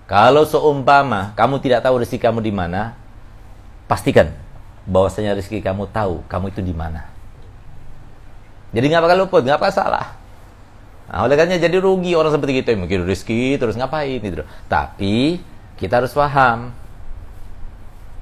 Kalau 0.05 0.43
seumpama 0.43 1.33
kamu 1.37 1.61
tidak 1.63 1.85
tahu 1.87 2.01
rezeki 2.01 2.19
kamu 2.19 2.39
di 2.43 2.53
mana, 2.53 2.97
pastikan 3.89 4.33
bahwasanya 4.85 5.37
rezeki 5.37 5.61
kamu 5.61 5.87
tahu 5.89 6.25
kamu 6.27 6.51
itu 6.51 6.61
di 6.61 6.73
mana. 6.75 7.07
Jadi 8.75 8.85
nggak 8.91 9.03
bakal 9.03 9.17
luput, 9.25 9.41
nggak 9.45 9.57
bakal 9.61 9.73
salah. 9.73 10.17
Nah, 11.11 11.27
oleh 11.27 11.35
karenanya 11.35 11.59
jadi 11.59 11.77
rugi 11.83 12.15
orang 12.15 12.31
seperti 12.31 12.63
yang 12.63 12.87
mikir 12.87 13.03
rezeki 13.03 13.59
terus 13.59 13.75
ngapain 13.75 14.19
gitu. 14.19 14.47
Tapi 14.71 15.43
kita 15.75 15.99
harus 15.99 16.15
paham 16.15 16.71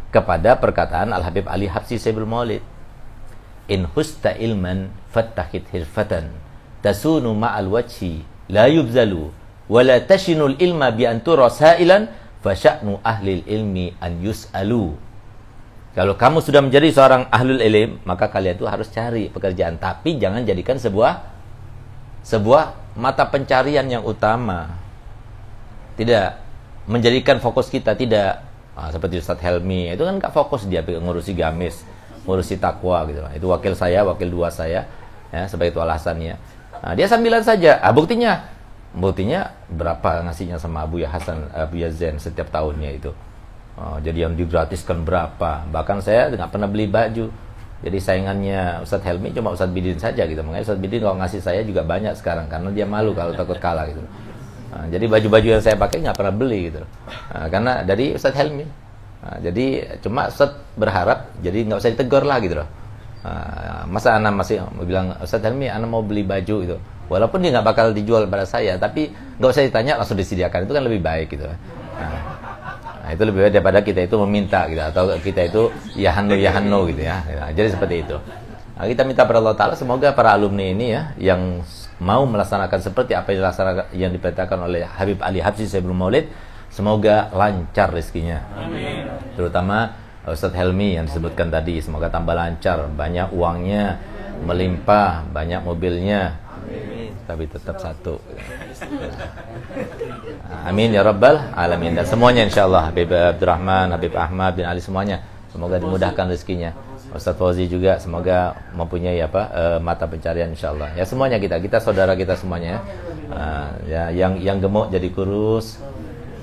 kepada 0.09 0.57
perkataan 0.57 1.13
Al 1.13 1.21
Habib 1.21 1.45
Ali 1.45 1.69
Habsi 1.69 2.01
Sayyidul 2.01 2.25
Maulid. 2.25 2.63
In 3.69 3.85
husta 3.85 4.33
ilman 4.33 4.89
fattahid 5.13 5.69
hirfatan 5.69 6.33
tasunu 6.79 7.35
ma'al 7.35 7.67
wajhi 7.67 8.23
la 8.49 8.65
yubzalu 8.67 9.29
wa 9.69 9.79
la 9.85 10.01
tashinul 10.01 10.57
ilma 10.57 10.89
bi 10.95 11.05
an 11.05 11.21
tura 11.21 11.51
sa'ilan 11.51 12.09
fa 12.39 12.51
sya'nu 12.55 12.99
ahli 13.03 13.43
ilmi 13.45 13.93
an 13.99 14.19
yus'alu. 14.23 14.95
Kalau 15.93 16.15
kamu 16.15 16.39
sudah 16.39 16.61
menjadi 16.63 16.93
seorang 16.93 17.27
ahlul 17.33 17.59
ilim, 17.59 17.99
maka 18.05 18.29
kalian 18.29 18.55
itu 18.55 18.69
harus 18.69 18.87
cari 18.93 19.27
pekerjaan, 19.27 19.81
tapi 19.81 20.15
jangan 20.15 20.45
jadikan 20.45 20.79
sebuah 20.79 21.27
sebuah 22.23 22.95
mata 22.95 23.25
pencarian 23.27 23.83
yang 23.89 24.05
utama. 24.05 24.69
Tidak 25.99 26.27
menjadikan 26.87 27.43
fokus 27.43 27.67
kita 27.67 27.97
tidak 27.97 28.49
Ah, 28.79 28.87
seperti 28.95 29.19
Ustadz 29.19 29.43
Helmi 29.43 29.91
itu 29.91 30.07
kan 30.07 30.15
nggak 30.15 30.31
fokus 30.31 30.63
dia 30.63 30.79
ngurusi 30.79 31.35
gamis, 31.35 31.83
ngurusi 32.23 32.55
takwa 32.55 33.03
gitu. 33.11 33.19
Itu 33.35 33.51
wakil 33.51 33.75
saya, 33.75 34.07
wakil 34.07 34.31
dua 34.31 34.47
saya, 34.47 34.87
ya 35.35 35.43
sebagai 35.51 35.75
itu 35.75 35.83
alasannya. 35.83 36.39
Nah, 36.79 36.93
dia 36.95 37.07
sambilan 37.11 37.43
saja. 37.43 37.79
Ah, 37.83 37.91
buktinya, 37.91 38.47
buktinya 38.95 39.51
berapa 39.67 40.23
ngasihnya 40.25 40.57
sama 40.57 40.87
Abu 40.87 41.03
Ya 41.03 41.11
Hasan, 41.11 41.51
Abu 41.51 41.83
Yazen 41.83 42.17
setiap 42.17 42.47
tahunnya 42.49 42.95
itu. 42.95 43.11
Oh, 43.79 43.95
jadi 44.03 44.27
yang 44.27 44.35
digratiskan 44.35 45.07
berapa? 45.07 45.63
Bahkan 45.71 46.03
saya 46.03 46.27
nggak 46.31 46.51
pernah 46.51 46.67
beli 46.67 46.87
baju. 46.87 47.31
Jadi 47.79 47.95
saingannya 47.95 48.83
Ustadz 48.83 49.07
Helmi 49.07 49.31
cuma 49.31 49.55
Ustadz 49.55 49.71
Bidin 49.71 49.95
saja 49.95 50.27
gitu. 50.27 50.43
Makanya 50.43 50.67
Ustadz 50.67 50.83
Bidin 50.83 50.99
kalau 50.99 51.15
ngasih 51.15 51.39
saya 51.39 51.63
juga 51.63 51.87
banyak 51.87 52.11
sekarang 52.19 52.51
karena 52.51 52.75
dia 52.75 52.83
malu 52.83 53.15
kalau 53.15 53.31
takut 53.31 53.55
kalah 53.55 53.87
gitu. 53.87 54.03
Nah, 54.69 54.85
jadi 54.91 55.05
baju-baju 55.07 55.47
yang 55.47 55.63
saya 55.63 55.79
pakai 55.79 56.03
nggak 56.03 56.17
pernah 56.19 56.35
beli 56.35 56.59
gitu. 56.67 56.83
Nah, 57.31 57.47
karena 57.47 57.73
dari 57.87 58.19
Ustadz 58.19 58.35
Helmi. 58.35 58.67
Nah, 59.19 59.37
jadi 59.39 59.95
cuma 60.03 60.27
Ustadz 60.27 60.59
berharap 60.75 61.31
jadi 61.39 61.71
nggak 61.71 61.79
usah 61.79 61.91
ditegur 61.95 62.27
lah 62.27 62.43
gitu 62.43 62.59
loh. 62.59 62.67
Nah, 63.19 63.83
masa 63.91 64.15
anak 64.15 64.31
masih 64.31 64.63
bilang 64.87 65.11
Ustadz 65.19 65.43
Helmi, 65.43 65.67
anak 65.67 65.91
mau 65.91 65.99
beli 65.99 66.23
baju 66.23 66.55
gitu. 66.63 66.77
Walaupun 67.11 67.43
dia 67.43 67.51
nggak 67.51 67.67
bakal 67.67 67.91
dijual 67.91 68.29
pada 68.31 68.45
saya, 68.47 68.79
tapi 68.79 69.11
nggak 69.11 69.49
usah 69.49 69.65
ditanya 69.65 69.99
langsung 69.99 70.15
disediakan 70.15 70.63
itu 70.63 70.73
kan 70.77 70.83
lebih 70.85 71.01
baik 71.03 71.27
gitu. 71.35 71.43
Nah, 71.43 72.19
nah 73.03 73.09
itu 73.11 73.23
lebih 73.27 73.39
baik 73.43 73.53
daripada 73.59 73.79
kita 73.83 74.07
itu 74.07 74.15
meminta 74.23 74.69
gitu 74.71 74.79
atau 74.79 75.03
kita 75.19 75.41
itu 75.51 75.61
ya 75.99 76.15
hanu 76.15 76.37
ya 76.37 76.55
hanu 76.55 76.87
gitu 76.87 77.01
ya. 77.03 77.19
Nah, 77.27 77.51
jadi 77.51 77.75
seperti 77.75 78.07
itu. 78.07 78.15
Nah, 78.79 78.87
kita 78.87 79.03
minta 79.03 79.27
pada 79.27 79.43
Allah 79.43 79.57
Taala 79.59 79.75
semoga 79.75 80.15
para 80.15 80.31
alumni 80.31 80.71
ini 80.71 80.95
ya 80.95 81.11
yang 81.19 81.59
mau 81.99 82.23
melaksanakan 82.23 82.79
seperti 82.79 83.11
apa 83.11 83.35
yang 83.35 83.43
dilaksanakan 83.43 83.85
yang 83.91 84.11
diperintahkan 84.15 84.59
oleh 84.63 84.87
Habib 84.87 85.19
Ali 85.19 85.43
Habsi 85.43 85.67
sebelum 85.67 85.99
Maulid, 85.99 86.31
semoga 86.71 87.27
lancar 87.35 87.91
rezekinya. 87.91 88.39
Terutama 89.35 90.07
Ustadz 90.29 90.57
Helmi 90.57 90.95
yang 90.95 91.05
disebutkan 91.09 91.49
tadi, 91.49 91.81
semoga 91.81 92.07
tambah 92.09 92.37
lancar, 92.37 92.85
banyak 92.93 93.33
uangnya, 93.33 93.97
melimpah, 94.45 95.25
banyak 95.29 95.61
mobilnya. 95.65 96.37
Tapi 97.29 97.45
tetap 97.45 97.77
satu. 97.77 98.17
Amin 100.65 100.89
ya 100.93 101.05
rabbal 101.05 101.53
alamin 101.53 101.93
dan 101.93 102.05
semuanya 102.05 102.41
insyaallah 102.45 102.89
Habib 102.89 103.09
Abdurrahman, 103.13 103.93
Habib 103.93 104.13
Ahmad 104.17 104.57
bin 104.57 104.65
Ali 104.65 104.81
semuanya 104.81 105.21
semoga 105.53 105.77
dimudahkan 105.77 106.25
rezekinya. 106.29 106.73
Ustaz 107.09 107.33
Fauzi 107.37 107.65
juga 107.65 107.97
semoga 107.97 108.53
mempunyai 108.77 109.17
apa 109.21 109.41
uh, 109.49 109.77
mata 109.81 110.05
pencarian 110.05 110.53
insyaallah. 110.53 110.93
Ya 110.93 111.09
semuanya 111.09 111.41
kita, 111.41 111.57
kita 111.57 111.81
saudara 111.81 112.13
kita 112.13 112.37
semuanya. 112.37 112.85
Uh, 113.29 113.69
ya 113.85 114.09
yang 114.13 114.37
yang 114.41 114.57
gemuk 114.61 114.93
jadi 114.93 115.09
kurus, 115.09 115.81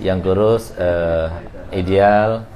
yang 0.03 0.19
kurus 0.23 0.75
uh, 0.75 1.31
ideal. 1.71 2.47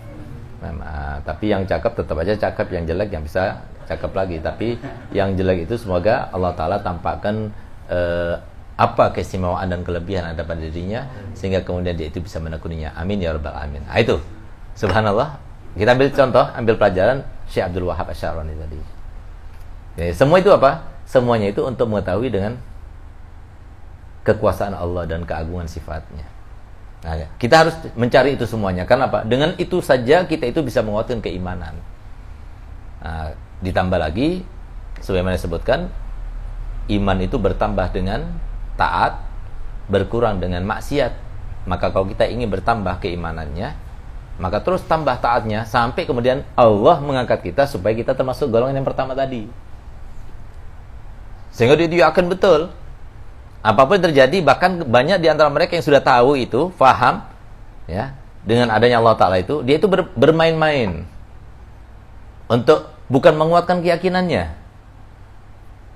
Uh, 0.60 1.16
tapi 1.24 1.48
yang 1.48 1.64
cakep 1.64 1.92
tetap 2.04 2.16
aja 2.20 2.36
cakep, 2.36 2.66
yang 2.76 2.84
jelek 2.84 3.08
yang 3.16 3.24
bisa 3.24 3.64
cakep 3.88 4.12
lagi. 4.12 4.36
Tapi 4.44 4.76
yang 5.18 5.32
jelek 5.34 5.64
itu 5.64 5.80
semoga 5.80 6.28
Allah 6.30 6.52
taala 6.52 6.76
tampakkan 6.84 7.48
uh, 7.88 8.36
apa 8.80 9.12
keistimewaan 9.12 9.68
dan 9.68 9.84
kelebihan 9.84 10.32
ada 10.32 10.40
pada 10.40 10.64
dirinya 10.64 11.04
sehingga 11.36 11.60
kemudian 11.60 11.96
dia 11.96 12.08
itu 12.08 12.20
bisa 12.24 12.40
menekuninya. 12.40 12.96
Amin 12.96 13.20
ya 13.20 13.36
rabbal 13.36 13.52
alamin. 13.52 13.84
Ah, 13.88 14.00
itu. 14.00 14.16
Subhanallah. 14.72 15.36
Kita 15.76 15.92
ambil 15.94 16.08
contoh, 16.10 16.44
ambil 16.56 16.74
pelajaran 16.80 17.18
Syekh 17.46 17.68
Abdul 17.68 17.86
Wahab 17.86 18.08
Asy'arani 18.10 18.56
tadi. 18.56 18.78
Ya, 20.00 20.10
semua 20.16 20.40
itu 20.40 20.50
apa? 20.50 20.86
Semuanya 21.04 21.52
itu 21.52 21.62
untuk 21.62 21.90
mengetahui 21.92 22.32
dengan 22.32 22.56
kekuasaan 24.24 24.74
Allah 24.74 25.04
dan 25.06 25.28
keagungan 25.28 25.68
sifatnya. 25.68 26.39
Nah, 27.00 27.16
ya. 27.16 27.26
kita 27.40 27.64
harus 27.64 27.74
mencari 27.96 28.36
itu 28.36 28.44
semuanya. 28.44 28.84
Karena 28.84 29.08
apa? 29.08 29.24
Dengan 29.24 29.56
itu 29.56 29.80
saja 29.80 30.28
kita 30.28 30.44
itu 30.44 30.60
bisa 30.60 30.84
menguatkan 30.84 31.24
keimanan. 31.24 31.80
Nah, 33.00 33.32
ditambah 33.64 33.96
lagi, 33.96 34.44
sebagaimana 35.00 35.40
disebutkan, 35.40 35.88
iman 36.92 37.18
itu 37.24 37.40
bertambah 37.40 37.88
dengan 37.96 38.28
taat, 38.76 39.20
berkurang 39.88 40.40
dengan 40.44 40.60
maksiat. 40.68 41.12
Maka 41.64 41.92
kalau 41.92 42.08
kita 42.08 42.28
ingin 42.28 42.52
bertambah 42.52 43.00
keimanannya, 43.00 43.72
maka 44.40 44.64
terus 44.64 44.80
tambah 44.88 45.16
taatnya 45.20 45.68
sampai 45.68 46.08
kemudian 46.08 46.44
Allah 46.56 46.96
mengangkat 47.04 47.44
kita 47.44 47.68
supaya 47.68 47.92
kita 47.92 48.16
termasuk 48.16 48.48
golongan 48.48 48.80
yang 48.80 48.88
pertama 48.88 49.12
tadi. 49.12 49.44
Sehingga 51.52 51.76
dia 51.76 52.08
akan 52.08 52.32
betul. 52.32 52.72
Apa 53.60 53.84
pun 53.84 54.00
terjadi, 54.00 54.40
bahkan 54.40 54.80
banyak 54.80 55.20
di 55.20 55.28
antara 55.28 55.52
mereka 55.52 55.76
yang 55.76 55.84
sudah 55.84 56.00
tahu 56.00 56.36
itu, 56.36 56.72
faham, 56.80 57.20
ya, 57.84 58.16
dengan 58.40 58.72
adanya 58.72 59.04
Allah 59.04 59.16
Ta'ala 59.20 59.36
itu, 59.36 59.60
dia 59.60 59.76
itu 59.76 59.84
ber, 59.84 60.08
bermain-main. 60.16 61.04
Untuk 62.48 62.88
bukan 63.12 63.36
menguatkan 63.36 63.84
keyakinannya. 63.84 64.56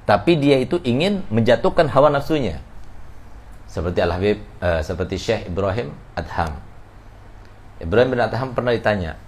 Tapi 0.04 0.36
dia 0.36 0.60
itu 0.60 0.76
ingin 0.84 1.24
menjatuhkan 1.32 1.88
hawa 1.88 2.12
nafsunya. 2.12 2.60
Seperti 3.64 4.04
Al-Habib, 4.04 4.44
uh, 4.60 4.84
seperti 4.84 5.16
Syekh 5.16 5.48
Ibrahim 5.48 5.96
Adham 6.14 6.60
Ibrahim 7.82 8.14
bin 8.14 8.20
Adham 8.22 8.54
pernah 8.54 8.70
ditanya, 8.70 9.18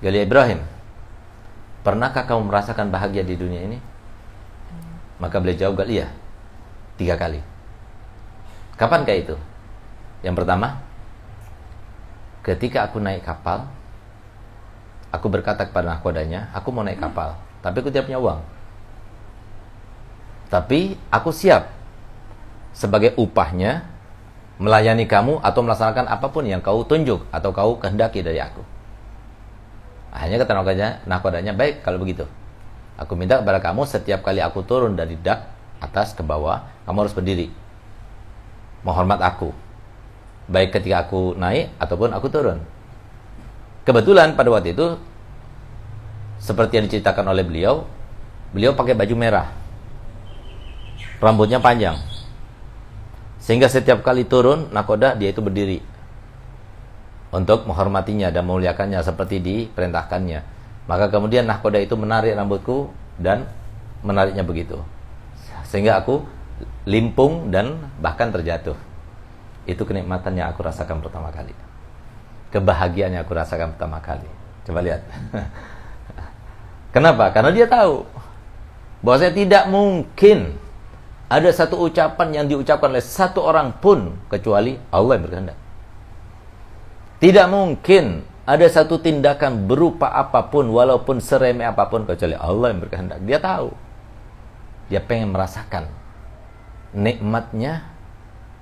Gali 0.00 0.24
Ibrahim, 0.24 0.64
pernahkah 1.84 2.24
kamu 2.24 2.48
merasakan 2.48 2.88
bahagia 2.88 3.20
di 3.20 3.36
dunia 3.36 3.60
ini? 3.68 3.78
Maka 5.20 5.36
beliau 5.44 5.68
jawab, 5.68 5.84
iya, 5.92 6.08
tiga 7.00 7.16
kali. 7.16 7.40
Kapankah 8.76 9.16
itu? 9.16 9.36
Yang 10.20 10.44
pertama, 10.44 10.84
ketika 12.44 12.84
aku 12.84 13.00
naik 13.00 13.24
kapal, 13.24 13.64
aku 15.08 15.32
berkata 15.32 15.64
kepada 15.64 15.96
nahkodanya, 15.96 16.52
aku 16.52 16.68
mau 16.68 16.84
naik 16.84 17.00
kapal, 17.00 17.40
tapi 17.64 17.80
aku 17.80 17.88
tidak 17.88 18.12
punya 18.12 18.20
uang. 18.20 18.40
Tapi 20.52 21.00
aku 21.08 21.32
siap 21.32 21.72
sebagai 22.76 23.16
upahnya 23.16 23.88
melayani 24.60 25.08
kamu 25.08 25.40
atau 25.40 25.60
melaksanakan 25.64 26.04
apa 26.04 26.28
pun 26.28 26.44
yang 26.44 26.60
kau 26.60 26.84
tunjuk 26.84 27.24
atau 27.32 27.50
kau 27.56 27.80
kehendaki 27.80 28.20
dari 28.20 28.44
aku. 28.44 28.60
Akhirnya 30.12 30.42
kata 30.42 30.52
nakodanya, 30.52 30.88
nakodanya 31.06 31.52
baik 31.56 31.80
kalau 31.80 31.96
begitu. 32.02 32.26
Aku 33.00 33.16
minta 33.16 33.40
kepada 33.40 33.62
kamu 33.62 33.88
setiap 33.88 34.20
kali 34.20 34.42
aku 34.44 34.60
turun 34.66 34.98
dari 34.98 35.16
dak 35.16 35.59
atas 35.80 36.12
ke 36.12 36.22
bawah, 36.22 36.68
kamu 36.84 37.08
harus 37.08 37.16
berdiri. 37.16 37.48
Menghormat 38.84 39.20
aku. 39.24 39.52
Baik 40.46 40.76
ketika 40.76 41.08
aku 41.08 41.34
naik 41.34 41.72
ataupun 41.80 42.12
aku 42.12 42.26
turun. 42.28 42.60
Kebetulan 43.84 44.36
pada 44.36 44.52
waktu 44.52 44.76
itu 44.76 45.00
seperti 46.40 46.80
yang 46.80 46.84
diceritakan 46.88 47.26
oleh 47.32 47.44
beliau, 47.44 47.88
beliau 48.52 48.76
pakai 48.76 48.96
baju 48.96 49.14
merah. 49.16 49.48
Rambutnya 51.20 51.60
panjang 51.60 52.00
sehingga 53.40 53.72
setiap 53.72 54.04
kali 54.04 54.28
turun 54.28 54.68
nakoda 54.68 55.16
dia 55.16 55.32
itu 55.32 55.40
berdiri 55.40 55.80
untuk 57.32 57.64
menghormatinya 57.64 58.28
dan 58.28 58.44
memuliakannya 58.44 59.00
seperti 59.00 59.40
diperintahkannya. 59.40 60.40
Maka 60.84 61.08
kemudian 61.08 61.48
nakoda 61.48 61.80
itu 61.80 61.96
menarik 61.96 62.36
rambutku 62.36 62.92
dan 63.16 63.48
menariknya 64.04 64.44
begitu. 64.44 64.78
Sehingga 65.70 66.02
aku 66.02 66.26
limpung 66.82 67.54
dan 67.54 67.78
bahkan 68.02 68.34
terjatuh. 68.34 68.74
Itu 69.70 69.86
kenikmatan 69.86 70.34
yang 70.34 70.50
aku 70.50 70.66
rasakan 70.66 70.98
pertama 70.98 71.30
kali. 71.30 71.54
Kebahagiaan 72.50 73.14
yang 73.14 73.22
aku 73.22 73.38
rasakan 73.38 73.78
pertama 73.78 74.02
kali. 74.02 74.26
Coba 74.66 74.82
lihat. 74.82 75.06
Kenapa? 76.94 77.30
Karena 77.30 77.54
dia 77.54 77.70
tahu 77.70 78.02
bahwa 78.98 79.16
saya 79.22 79.30
tidak 79.30 79.70
mungkin 79.70 80.58
ada 81.30 81.46
satu 81.54 81.78
ucapan 81.86 82.42
yang 82.42 82.46
diucapkan 82.50 82.90
oleh 82.90 83.04
satu 83.06 83.46
orang 83.46 83.70
pun 83.78 84.18
kecuali 84.26 84.74
Allah 84.90 85.12
yang 85.14 85.24
berkehendak. 85.30 85.58
Tidak 87.22 87.46
mungkin 87.46 88.26
ada 88.42 88.66
satu 88.66 88.98
tindakan 88.98 89.70
berupa 89.70 90.10
apa 90.10 90.50
pun 90.50 90.66
walaupun 90.66 91.22
seremeh 91.22 91.70
apa 91.70 91.86
pun 91.86 92.02
kecuali 92.02 92.34
Allah 92.34 92.74
yang 92.74 92.82
berkehendak. 92.82 93.22
Dia 93.22 93.38
tahu. 93.38 93.70
Dia 94.90 95.00
pengen 95.00 95.30
merasakan 95.30 95.86
nikmatnya 96.90 97.86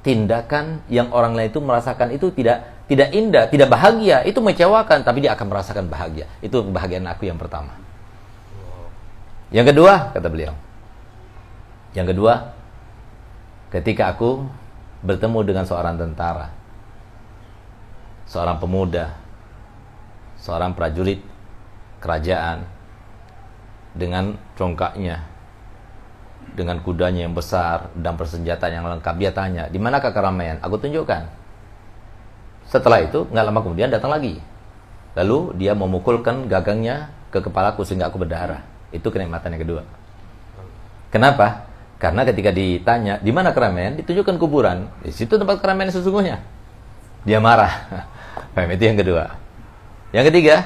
tindakan 0.05 0.85
yang 0.89 1.11
orang 1.13 1.35
lain 1.35 1.51
itu 1.51 1.61
merasakan 1.61 2.13
itu 2.15 2.31
tidak 2.33 2.77
tidak 2.89 3.13
indah, 3.13 3.45
tidak 3.53 3.69
bahagia, 3.69 4.25
itu 4.25 4.41
mengecewakan, 4.41 5.05
tapi 5.05 5.21
dia 5.21 5.37
akan 5.37 5.53
merasakan 5.53 5.93
bahagia. 5.93 6.25
Itu 6.41 6.65
kebahagiaan 6.65 7.05
aku 7.05 7.29
yang 7.29 7.37
pertama. 7.37 7.77
Yang 9.53 9.77
kedua, 9.77 10.09
kata 10.17 10.29
beliau. 10.33 10.57
Yang 11.93 12.17
kedua, 12.17 12.57
ketika 13.69 14.09
aku 14.09 14.49
bertemu 15.05 15.39
dengan 15.45 15.65
seorang 15.69 16.01
tentara, 16.01 16.49
seorang 18.25 18.57
pemuda, 18.57 19.13
seorang 20.41 20.73
prajurit 20.73 21.21
kerajaan 22.01 22.65
dengan 23.93 24.33
congkaknya 24.57 25.28
dengan 26.55 26.81
kudanya 26.81 27.27
yang 27.27 27.35
besar 27.37 27.93
dan 27.97 28.17
persenjataan 28.17 28.73
yang 28.73 28.87
lengkap. 28.87 29.15
Dia 29.19 29.31
tanya 29.35 29.65
di 29.67 29.77
manakah 29.77 30.13
keramaian 30.15 30.61
aku 30.65 30.81
tunjukkan. 30.81 31.29
Setelah 32.69 33.01
itu 33.05 33.25
nggak 33.29 33.45
lama 33.49 33.61
kemudian 33.65 33.89
datang 33.89 34.13
lagi. 34.13 34.41
Lalu 35.17 35.57
dia 35.59 35.73
memukulkan 35.75 36.47
gagangnya 36.47 37.11
ke 37.33 37.41
kepalaku 37.43 37.83
sehingga 37.83 38.09
aku 38.09 38.21
berdarah 38.21 38.63
itu 38.95 39.05
kenikmatan 39.09 39.57
yang 39.57 39.63
kedua. 39.65 39.83
Kenapa? 41.09 41.69
Karena 41.99 42.23
ketika 42.23 42.55
ditanya 42.55 43.19
di 43.19 43.33
mana 43.35 43.51
keramaian 43.51 43.99
ditunjukkan 43.99 44.37
kuburan. 44.39 44.87
Di 45.03 45.11
situ 45.11 45.35
tempat 45.35 45.59
keramaian 45.59 45.91
sesungguhnya. 45.91 46.39
Dia 47.27 47.43
marah. 47.43 47.73
Paham? 48.55 48.71
Itu 48.71 48.85
yang 48.87 48.99
kedua. 49.01 49.35
Yang 50.15 50.33
ketiga 50.33 50.57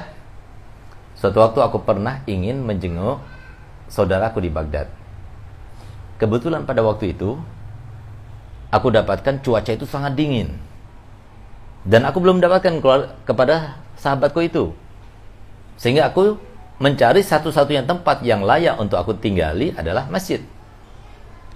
suatu 1.17 1.39
waktu 1.39 1.59
aku 1.63 1.81
pernah 1.87 2.19
ingin 2.27 2.61
menjenguk 2.61 3.23
saudaraku 3.87 4.43
di 4.43 4.51
Baghdad 4.51 5.02
kebetulan 6.23 6.63
pada 6.63 6.79
waktu 6.79 7.11
itu 7.11 7.35
aku 8.71 8.87
dapatkan 8.87 9.43
cuaca 9.43 9.71
itu 9.75 9.83
sangat 9.83 10.15
dingin. 10.15 10.55
Dan 11.83 12.07
aku 12.07 12.23
belum 12.23 12.39
keluar 12.39 13.19
kepada 13.27 13.75
sahabatku 13.99 14.39
itu. 14.39 14.71
Sehingga 15.75 16.07
aku 16.07 16.39
mencari 16.79 17.19
satu-satunya 17.19 17.83
tempat 17.83 18.23
yang 18.23 18.39
layak 18.47 18.79
untuk 18.79 18.95
aku 18.95 19.19
tinggali 19.19 19.75
adalah 19.75 20.07
masjid. 20.07 20.39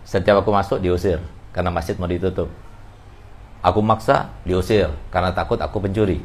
Setiap 0.03 0.43
aku 0.43 0.51
masuk 0.51 0.83
diusir. 0.83 1.23
Karena 1.55 1.71
masjid 1.71 1.95
mau 1.95 2.11
ditutup. 2.11 2.51
Aku 3.63 3.79
maksa 3.79 4.35
diusir. 4.43 4.91
Karena 5.07 5.31
takut 5.31 5.55
aku 5.63 5.79
pencuri. 5.79 6.19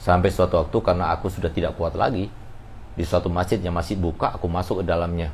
Sampai 0.00 0.32
suatu 0.32 0.64
waktu 0.64 0.78
karena 0.80 1.12
aku 1.12 1.28
sudah 1.28 1.52
tidak 1.52 1.76
kuat 1.76 1.92
lagi 1.92 2.32
di 2.94 3.04
suatu 3.04 3.28
masjid 3.32 3.58
yang 3.60 3.72
masih 3.76 4.00
buka 4.00 4.32
aku 4.32 4.48
masuk 4.48 4.80
ke 4.80 4.84
dalamnya. 4.88 5.28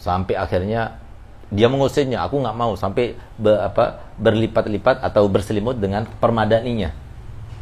Sampai 0.00 0.36
akhirnya 0.36 1.00
dia 1.48 1.66
mengusirnya 1.72 2.20
aku 2.28 2.44
nggak 2.44 2.56
mau 2.56 2.76
sampai 2.76 3.16
be, 3.40 3.52
apa, 3.56 4.04
berlipat-lipat 4.20 5.00
atau 5.00 5.24
berselimut 5.32 5.80
dengan 5.80 6.04
permadaninya. 6.20 6.92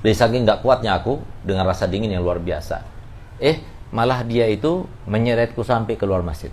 Dari 0.02 0.14
saking 0.14 0.42
nggak 0.42 0.62
kuatnya 0.66 0.98
aku 0.98 1.22
dengan 1.46 1.66
rasa 1.66 1.86
dingin 1.86 2.10
yang 2.10 2.26
luar 2.26 2.42
biasa. 2.42 2.82
Eh 3.38 3.62
malah 3.94 4.26
dia 4.26 4.50
itu 4.50 4.90
menyeretku 5.06 5.62
sampai 5.62 5.94
keluar 5.94 6.26
masjid. 6.26 6.50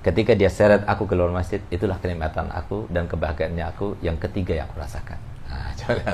Ketika 0.00 0.34
dia 0.34 0.50
seret 0.50 0.82
aku 0.88 1.06
keluar 1.06 1.30
masjid 1.30 1.62
itulah 1.70 2.00
kenikmatan 2.00 2.50
aku 2.50 2.90
dan 2.90 3.06
kebahagiaannya 3.06 3.64
aku 3.70 4.00
yang 4.02 4.18
ketiga 4.18 4.58
yang 4.58 4.66
aku 4.66 4.82
rasakan. 4.82 5.18
Nah, 5.46 5.70
coba. 5.80 6.10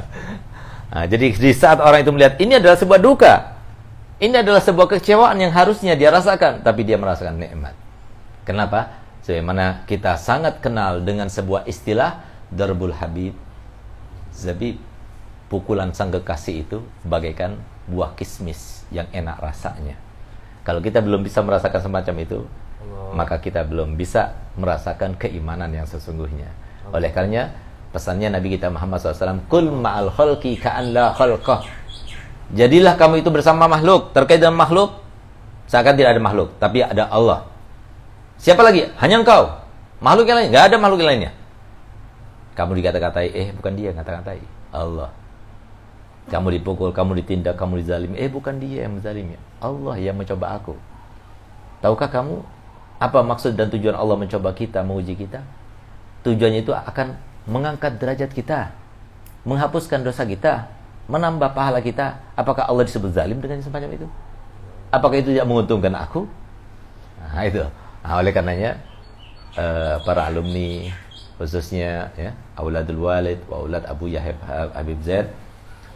Nah, 0.86 1.04
jadi 1.08 1.26
di 1.32 1.52
saat 1.56 1.80
orang 1.80 2.04
itu 2.04 2.12
melihat 2.12 2.34
ini 2.36 2.60
adalah 2.60 2.76
sebuah 2.76 3.00
duka. 3.00 3.34
Ini 4.16 4.40
adalah 4.40 4.64
sebuah 4.64 4.96
kecewaan 4.96 5.36
yang 5.40 5.52
harusnya 5.52 5.92
dia 5.92 6.08
rasakan. 6.08 6.64
Tapi 6.64 6.80
dia 6.84 6.96
merasakan 6.96 7.36
nikmat. 7.36 7.76
Kenapa 8.48 9.05
Sebagaimana 9.26 9.82
kita 9.90 10.14
sangat 10.14 10.62
kenal 10.62 11.02
dengan 11.02 11.26
sebuah 11.26 11.66
istilah 11.66 12.22
Darbul 12.46 12.94
Habib. 12.94 13.34
Zabib 14.30 14.78
Pukulan 15.50 15.90
sang 15.90 16.14
kekasih 16.14 16.62
itu 16.62 16.78
bagaikan 17.02 17.58
buah 17.90 18.14
kismis 18.14 18.86
yang 18.94 19.10
enak 19.10 19.42
rasanya. 19.42 19.98
Kalau 20.62 20.78
kita 20.78 21.02
belum 21.02 21.26
bisa 21.26 21.42
merasakan 21.42 21.90
semacam 21.90 22.14
itu 22.22 22.38
Allah. 22.46 23.18
Maka 23.18 23.42
kita 23.42 23.66
belum 23.66 23.98
bisa 23.98 24.30
merasakan 24.54 25.18
keimanan 25.18 25.74
yang 25.74 25.90
sesungguhnya. 25.90 26.46
Allah. 26.86 26.94
Oleh 26.94 27.10
karenanya 27.10 27.50
pesannya 27.90 28.30
Nabi 28.30 28.54
kita 28.54 28.70
Muhammad 28.70 29.02
SAW 29.02 29.42
Kul 29.50 29.74
ma'al 29.74 30.10
khalqi 30.14 30.54
ka'an 30.54 30.94
la 30.94 31.10
khalqah. 31.10 31.66
Jadilah 32.54 32.94
kamu 32.94 33.26
itu 33.26 33.30
bersama 33.34 33.66
makhluk. 33.66 34.14
Terkait 34.14 34.38
dengan 34.38 34.54
makhluk 34.54 35.02
Seakan 35.66 35.98
tidak 35.98 36.14
ada 36.14 36.22
makhluk 36.22 36.54
Tapi 36.62 36.78
ada 36.78 37.10
Allah 37.10 37.55
Siapa 38.36 38.62
lagi? 38.62 38.86
Hanya 39.00 39.20
engkau. 39.20 39.64
Makhluk 40.00 40.28
yang 40.28 40.38
lain? 40.38 40.48
Gak 40.52 40.64
ada 40.72 40.76
makhluk 40.76 41.00
yang 41.02 41.10
lainnya. 41.16 41.32
Kamu 42.56 42.72
dikata-katai, 42.72 43.28
eh 43.36 43.48
bukan 43.52 43.72
dia 43.76 43.92
yang 43.92 43.98
kata-katai. 44.00 44.40
Allah. 44.72 45.12
Kamu 46.26 46.50
dipukul, 46.50 46.90
kamu 46.90 47.22
ditindak, 47.22 47.54
kamu 47.54 47.84
dizalimi. 47.84 48.16
Eh 48.18 48.26
bukan 48.26 48.58
dia 48.58 48.88
yang 48.88 48.98
menzalimi. 48.98 49.38
Allah 49.62 49.94
yang 50.00 50.16
mencoba 50.18 50.58
aku. 50.58 50.74
Tahukah 51.84 52.08
kamu 52.10 52.42
apa 52.96 53.20
maksud 53.20 53.54
dan 53.54 53.68
tujuan 53.68 53.94
Allah 53.94 54.16
mencoba 54.18 54.50
kita, 54.56 54.82
menguji 54.82 55.14
kita? 55.14 55.44
Tujuannya 56.26 56.66
itu 56.66 56.74
akan 56.74 57.14
mengangkat 57.46 58.02
derajat 58.02 58.34
kita, 58.34 58.74
menghapuskan 59.46 60.02
dosa 60.02 60.26
kita, 60.26 60.66
menambah 61.06 61.54
pahala 61.54 61.78
kita. 61.78 62.18
Apakah 62.34 62.66
Allah 62.66 62.82
disebut 62.82 63.14
zalim 63.14 63.38
dengan 63.38 63.62
semacam 63.62 63.94
itu? 63.94 64.06
Apakah 64.90 65.16
itu 65.22 65.30
tidak 65.30 65.46
menguntungkan 65.46 65.94
aku? 65.94 66.26
Nah, 67.22 67.44
itu. 67.46 67.62
Nah, 68.06 68.22
oleh 68.22 68.30
karenanya 68.30 68.78
uh, 69.58 69.98
para 70.06 70.30
alumni 70.30 70.94
khususnya 71.42 72.14
ya 72.14 72.38
Auladul 72.54 73.02
Walid 73.02 73.42
wa 73.50 73.66
Aulad 73.66 73.82
Abu 73.82 74.06
Yahib 74.06 74.38
Habib 74.46 75.02
Zaid 75.02 75.26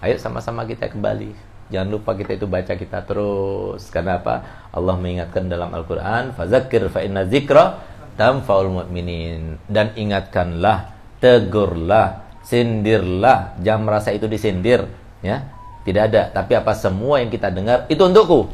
ayo 0.03 0.19
sama-sama 0.19 0.67
kita 0.67 0.91
kembali. 0.91 1.31
Jangan 1.71 1.87
lupa 1.87 2.19
kita 2.19 2.35
itu 2.35 2.51
baca 2.51 2.75
kita 2.75 3.07
terus. 3.07 3.87
Karena 3.95 4.19
apa? 4.19 4.67
Allah 4.75 4.99
mengingatkan 4.99 5.47
dalam 5.47 5.71
Al-Qur'an 5.71 6.35
fazakir 6.35 6.91
fa 6.91 6.99
inna 7.07 7.23
dzikra 7.23 7.79
tanfaul 8.19 8.75
mu'minin. 8.83 9.63
Dan 9.71 9.95
ingatkanlah 9.95 10.91
tegurlah 11.23 12.27
sindirlah. 12.43 13.55
Jangan 13.63 13.87
merasa 13.87 14.11
itu 14.11 14.27
disindir 14.27 14.83
ya. 15.23 15.47
Tidak 15.87 16.03
ada. 16.11 16.35
Tapi 16.35 16.59
apa 16.59 16.75
semua 16.75 17.23
yang 17.23 17.31
kita 17.31 17.55
dengar 17.55 17.87
itu 17.87 18.03
untukku. 18.03 18.51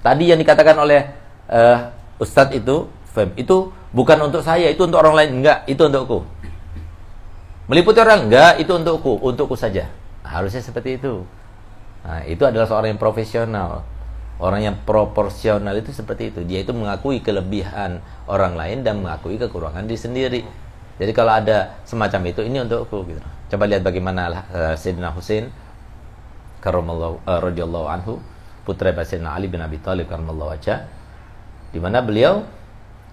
Tadi 0.00 0.32
yang 0.32 0.40
dikatakan 0.40 0.80
oleh 0.80 1.04
uh, 1.52 1.92
Ustadz 2.18 2.54
itu, 2.54 2.86
fem, 3.10 3.34
itu 3.34 3.74
bukan 3.90 4.18
untuk 4.26 4.42
saya, 4.42 4.70
itu 4.70 4.82
untuk 4.86 5.02
orang 5.02 5.14
lain. 5.18 5.30
Enggak, 5.42 5.66
itu 5.66 5.82
untukku. 5.82 6.22
Meliputi 7.66 7.98
orang? 8.02 8.30
Enggak, 8.30 8.60
itu 8.62 8.70
untukku. 8.70 9.18
Untukku 9.18 9.56
saja. 9.58 9.90
Harusnya 10.22 10.62
seperti 10.62 11.00
itu. 11.00 11.26
Nah, 12.04 12.22
itu 12.28 12.44
adalah 12.44 12.68
seorang 12.68 12.94
yang 12.94 13.00
profesional. 13.00 13.82
Orang 14.38 14.60
yang 14.66 14.76
proporsional 14.82 15.74
itu 15.78 15.94
seperti 15.94 16.34
itu. 16.34 16.40
Dia 16.44 16.66
itu 16.66 16.74
mengakui 16.74 17.22
kelebihan 17.22 18.02
orang 18.26 18.58
lain 18.58 18.82
dan 18.82 19.00
mengakui 19.00 19.38
kekurangan 19.40 19.86
diri 19.86 20.00
sendiri. 20.00 20.40
Jadi 21.00 21.12
kalau 21.16 21.34
ada 21.34 21.78
semacam 21.86 22.30
itu, 22.30 22.40
ini 22.46 22.62
untukku. 22.62 23.06
Gitu. 23.08 23.22
Coba 23.54 23.64
lihat 23.70 23.82
bagaimana 23.86 24.46
uh, 24.50 24.74
Sayyidina 24.74 25.14
Husain 25.14 25.50
karamallahu 26.64 27.20
uh, 27.28 27.40
radhiyallahu 27.44 27.86
anhu 27.86 28.12
putra 28.64 28.90
Sayyidina 28.96 29.36
Ali 29.36 29.52
bin 29.52 29.60
Abi 29.60 29.76
Thalib 29.76 30.08
karamallahu 30.08 30.56
wajah 30.56 30.88
di 31.74 31.82
mana 31.82 31.98
beliau 32.06 32.46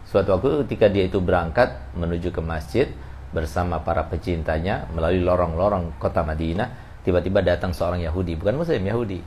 suatu 0.05 0.37
waktu 0.37 0.69
ketika 0.69 0.85
dia 0.85 1.09
itu 1.09 1.17
berangkat 1.17 1.81
menuju 1.97 2.29
ke 2.29 2.45
masjid 2.45 2.85
bersama 3.33 3.81
para 3.81 4.05
pecintanya 4.05 4.85
melalui 4.93 5.25
lorong-lorong 5.25 5.97
kota 5.97 6.21
Madinah, 6.21 7.01
tiba-tiba 7.01 7.41
datang 7.41 7.73
seorang 7.73 8.05
Yahudi, 8.05 8.37
bukan 8.37 8.61
Muslim 8.61 8.85
Yahudi. 8.85 9.19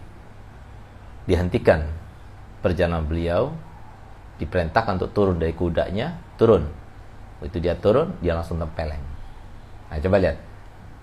Dihentikan 1.27 1.83
perjalanan 2.63 3.03
beliau, 3.03 3.51
diperintahkan 4.39 5.03
untuk 5.03 5.11
turun 5.11 5.43
dari 5.43 5.57
kudanya, 5.57 6.15
turun. 6.39 6.71
Itu 7.43 7.59
dia 7.59 7.75
turun, 7.75 8.15
dia 8.23 8.39
langsung 8.39 8.63
tempeleng. 8.63 9.03
Nah, 9.91 9.99
coba 9.99 10.17
lihat. 10.23 10.39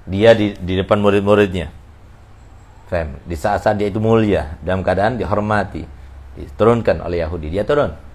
Dia 0.08 0.34
di, 0.34 0.54
di 0.58 0.74
depan 0.82 0.98
murid-muridnya. 0.98 1.70
Fem, 2.90 3.18
di 3.26 3.36
saat-saat 3.38 3.78
dia 3.82 3.90
itu 3.90 4.02
mulia, 4.02 4.58
dalam 4.62 4.86
keadaan 4.86 5.18
dihormati, 5.18 5.86
diturunkan 6.38 7.02
oleh 7.02 7.26
Yahudi, 7.26 7.50
dia 7.50 7.66
turun 7.66 8.11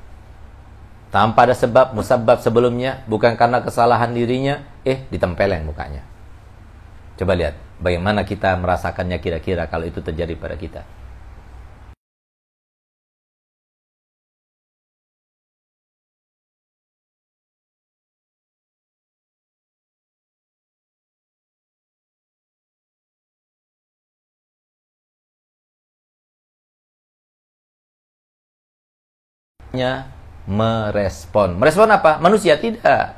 tanpa 1.10 1.46
ada 1.46 1.54
sebab 1.54 1.94
musabab 1.94 2.42
sebelumnya 2.42 3.02
bukan 3.06 3.38
karena 3.38 3.62
kesalahan 3.62 4.12
dirinya 4.12 4.62
eh 4.84 5.06
ditempeleng 5.10 5.64
mukanya. 5.66 6.02
Coba 7.16 7.32
lihat 7.32 7.56
bagaimana 7.80 8.24
kita 8.24 8.56
merasakannya 8.60 9.18
kira-kira 9.20 9.68
kalau 9.68 9.88
itu 9.88 10.00
terjadi 10.04 10.36
pada 10.36 10.56
kita 10.56 10.84
merespon. 30.50 31.54
Merespon 31.54 31.90
apa? 31.94 32.18
Manusia 32.18 32.58
tidak. 32.58 33.14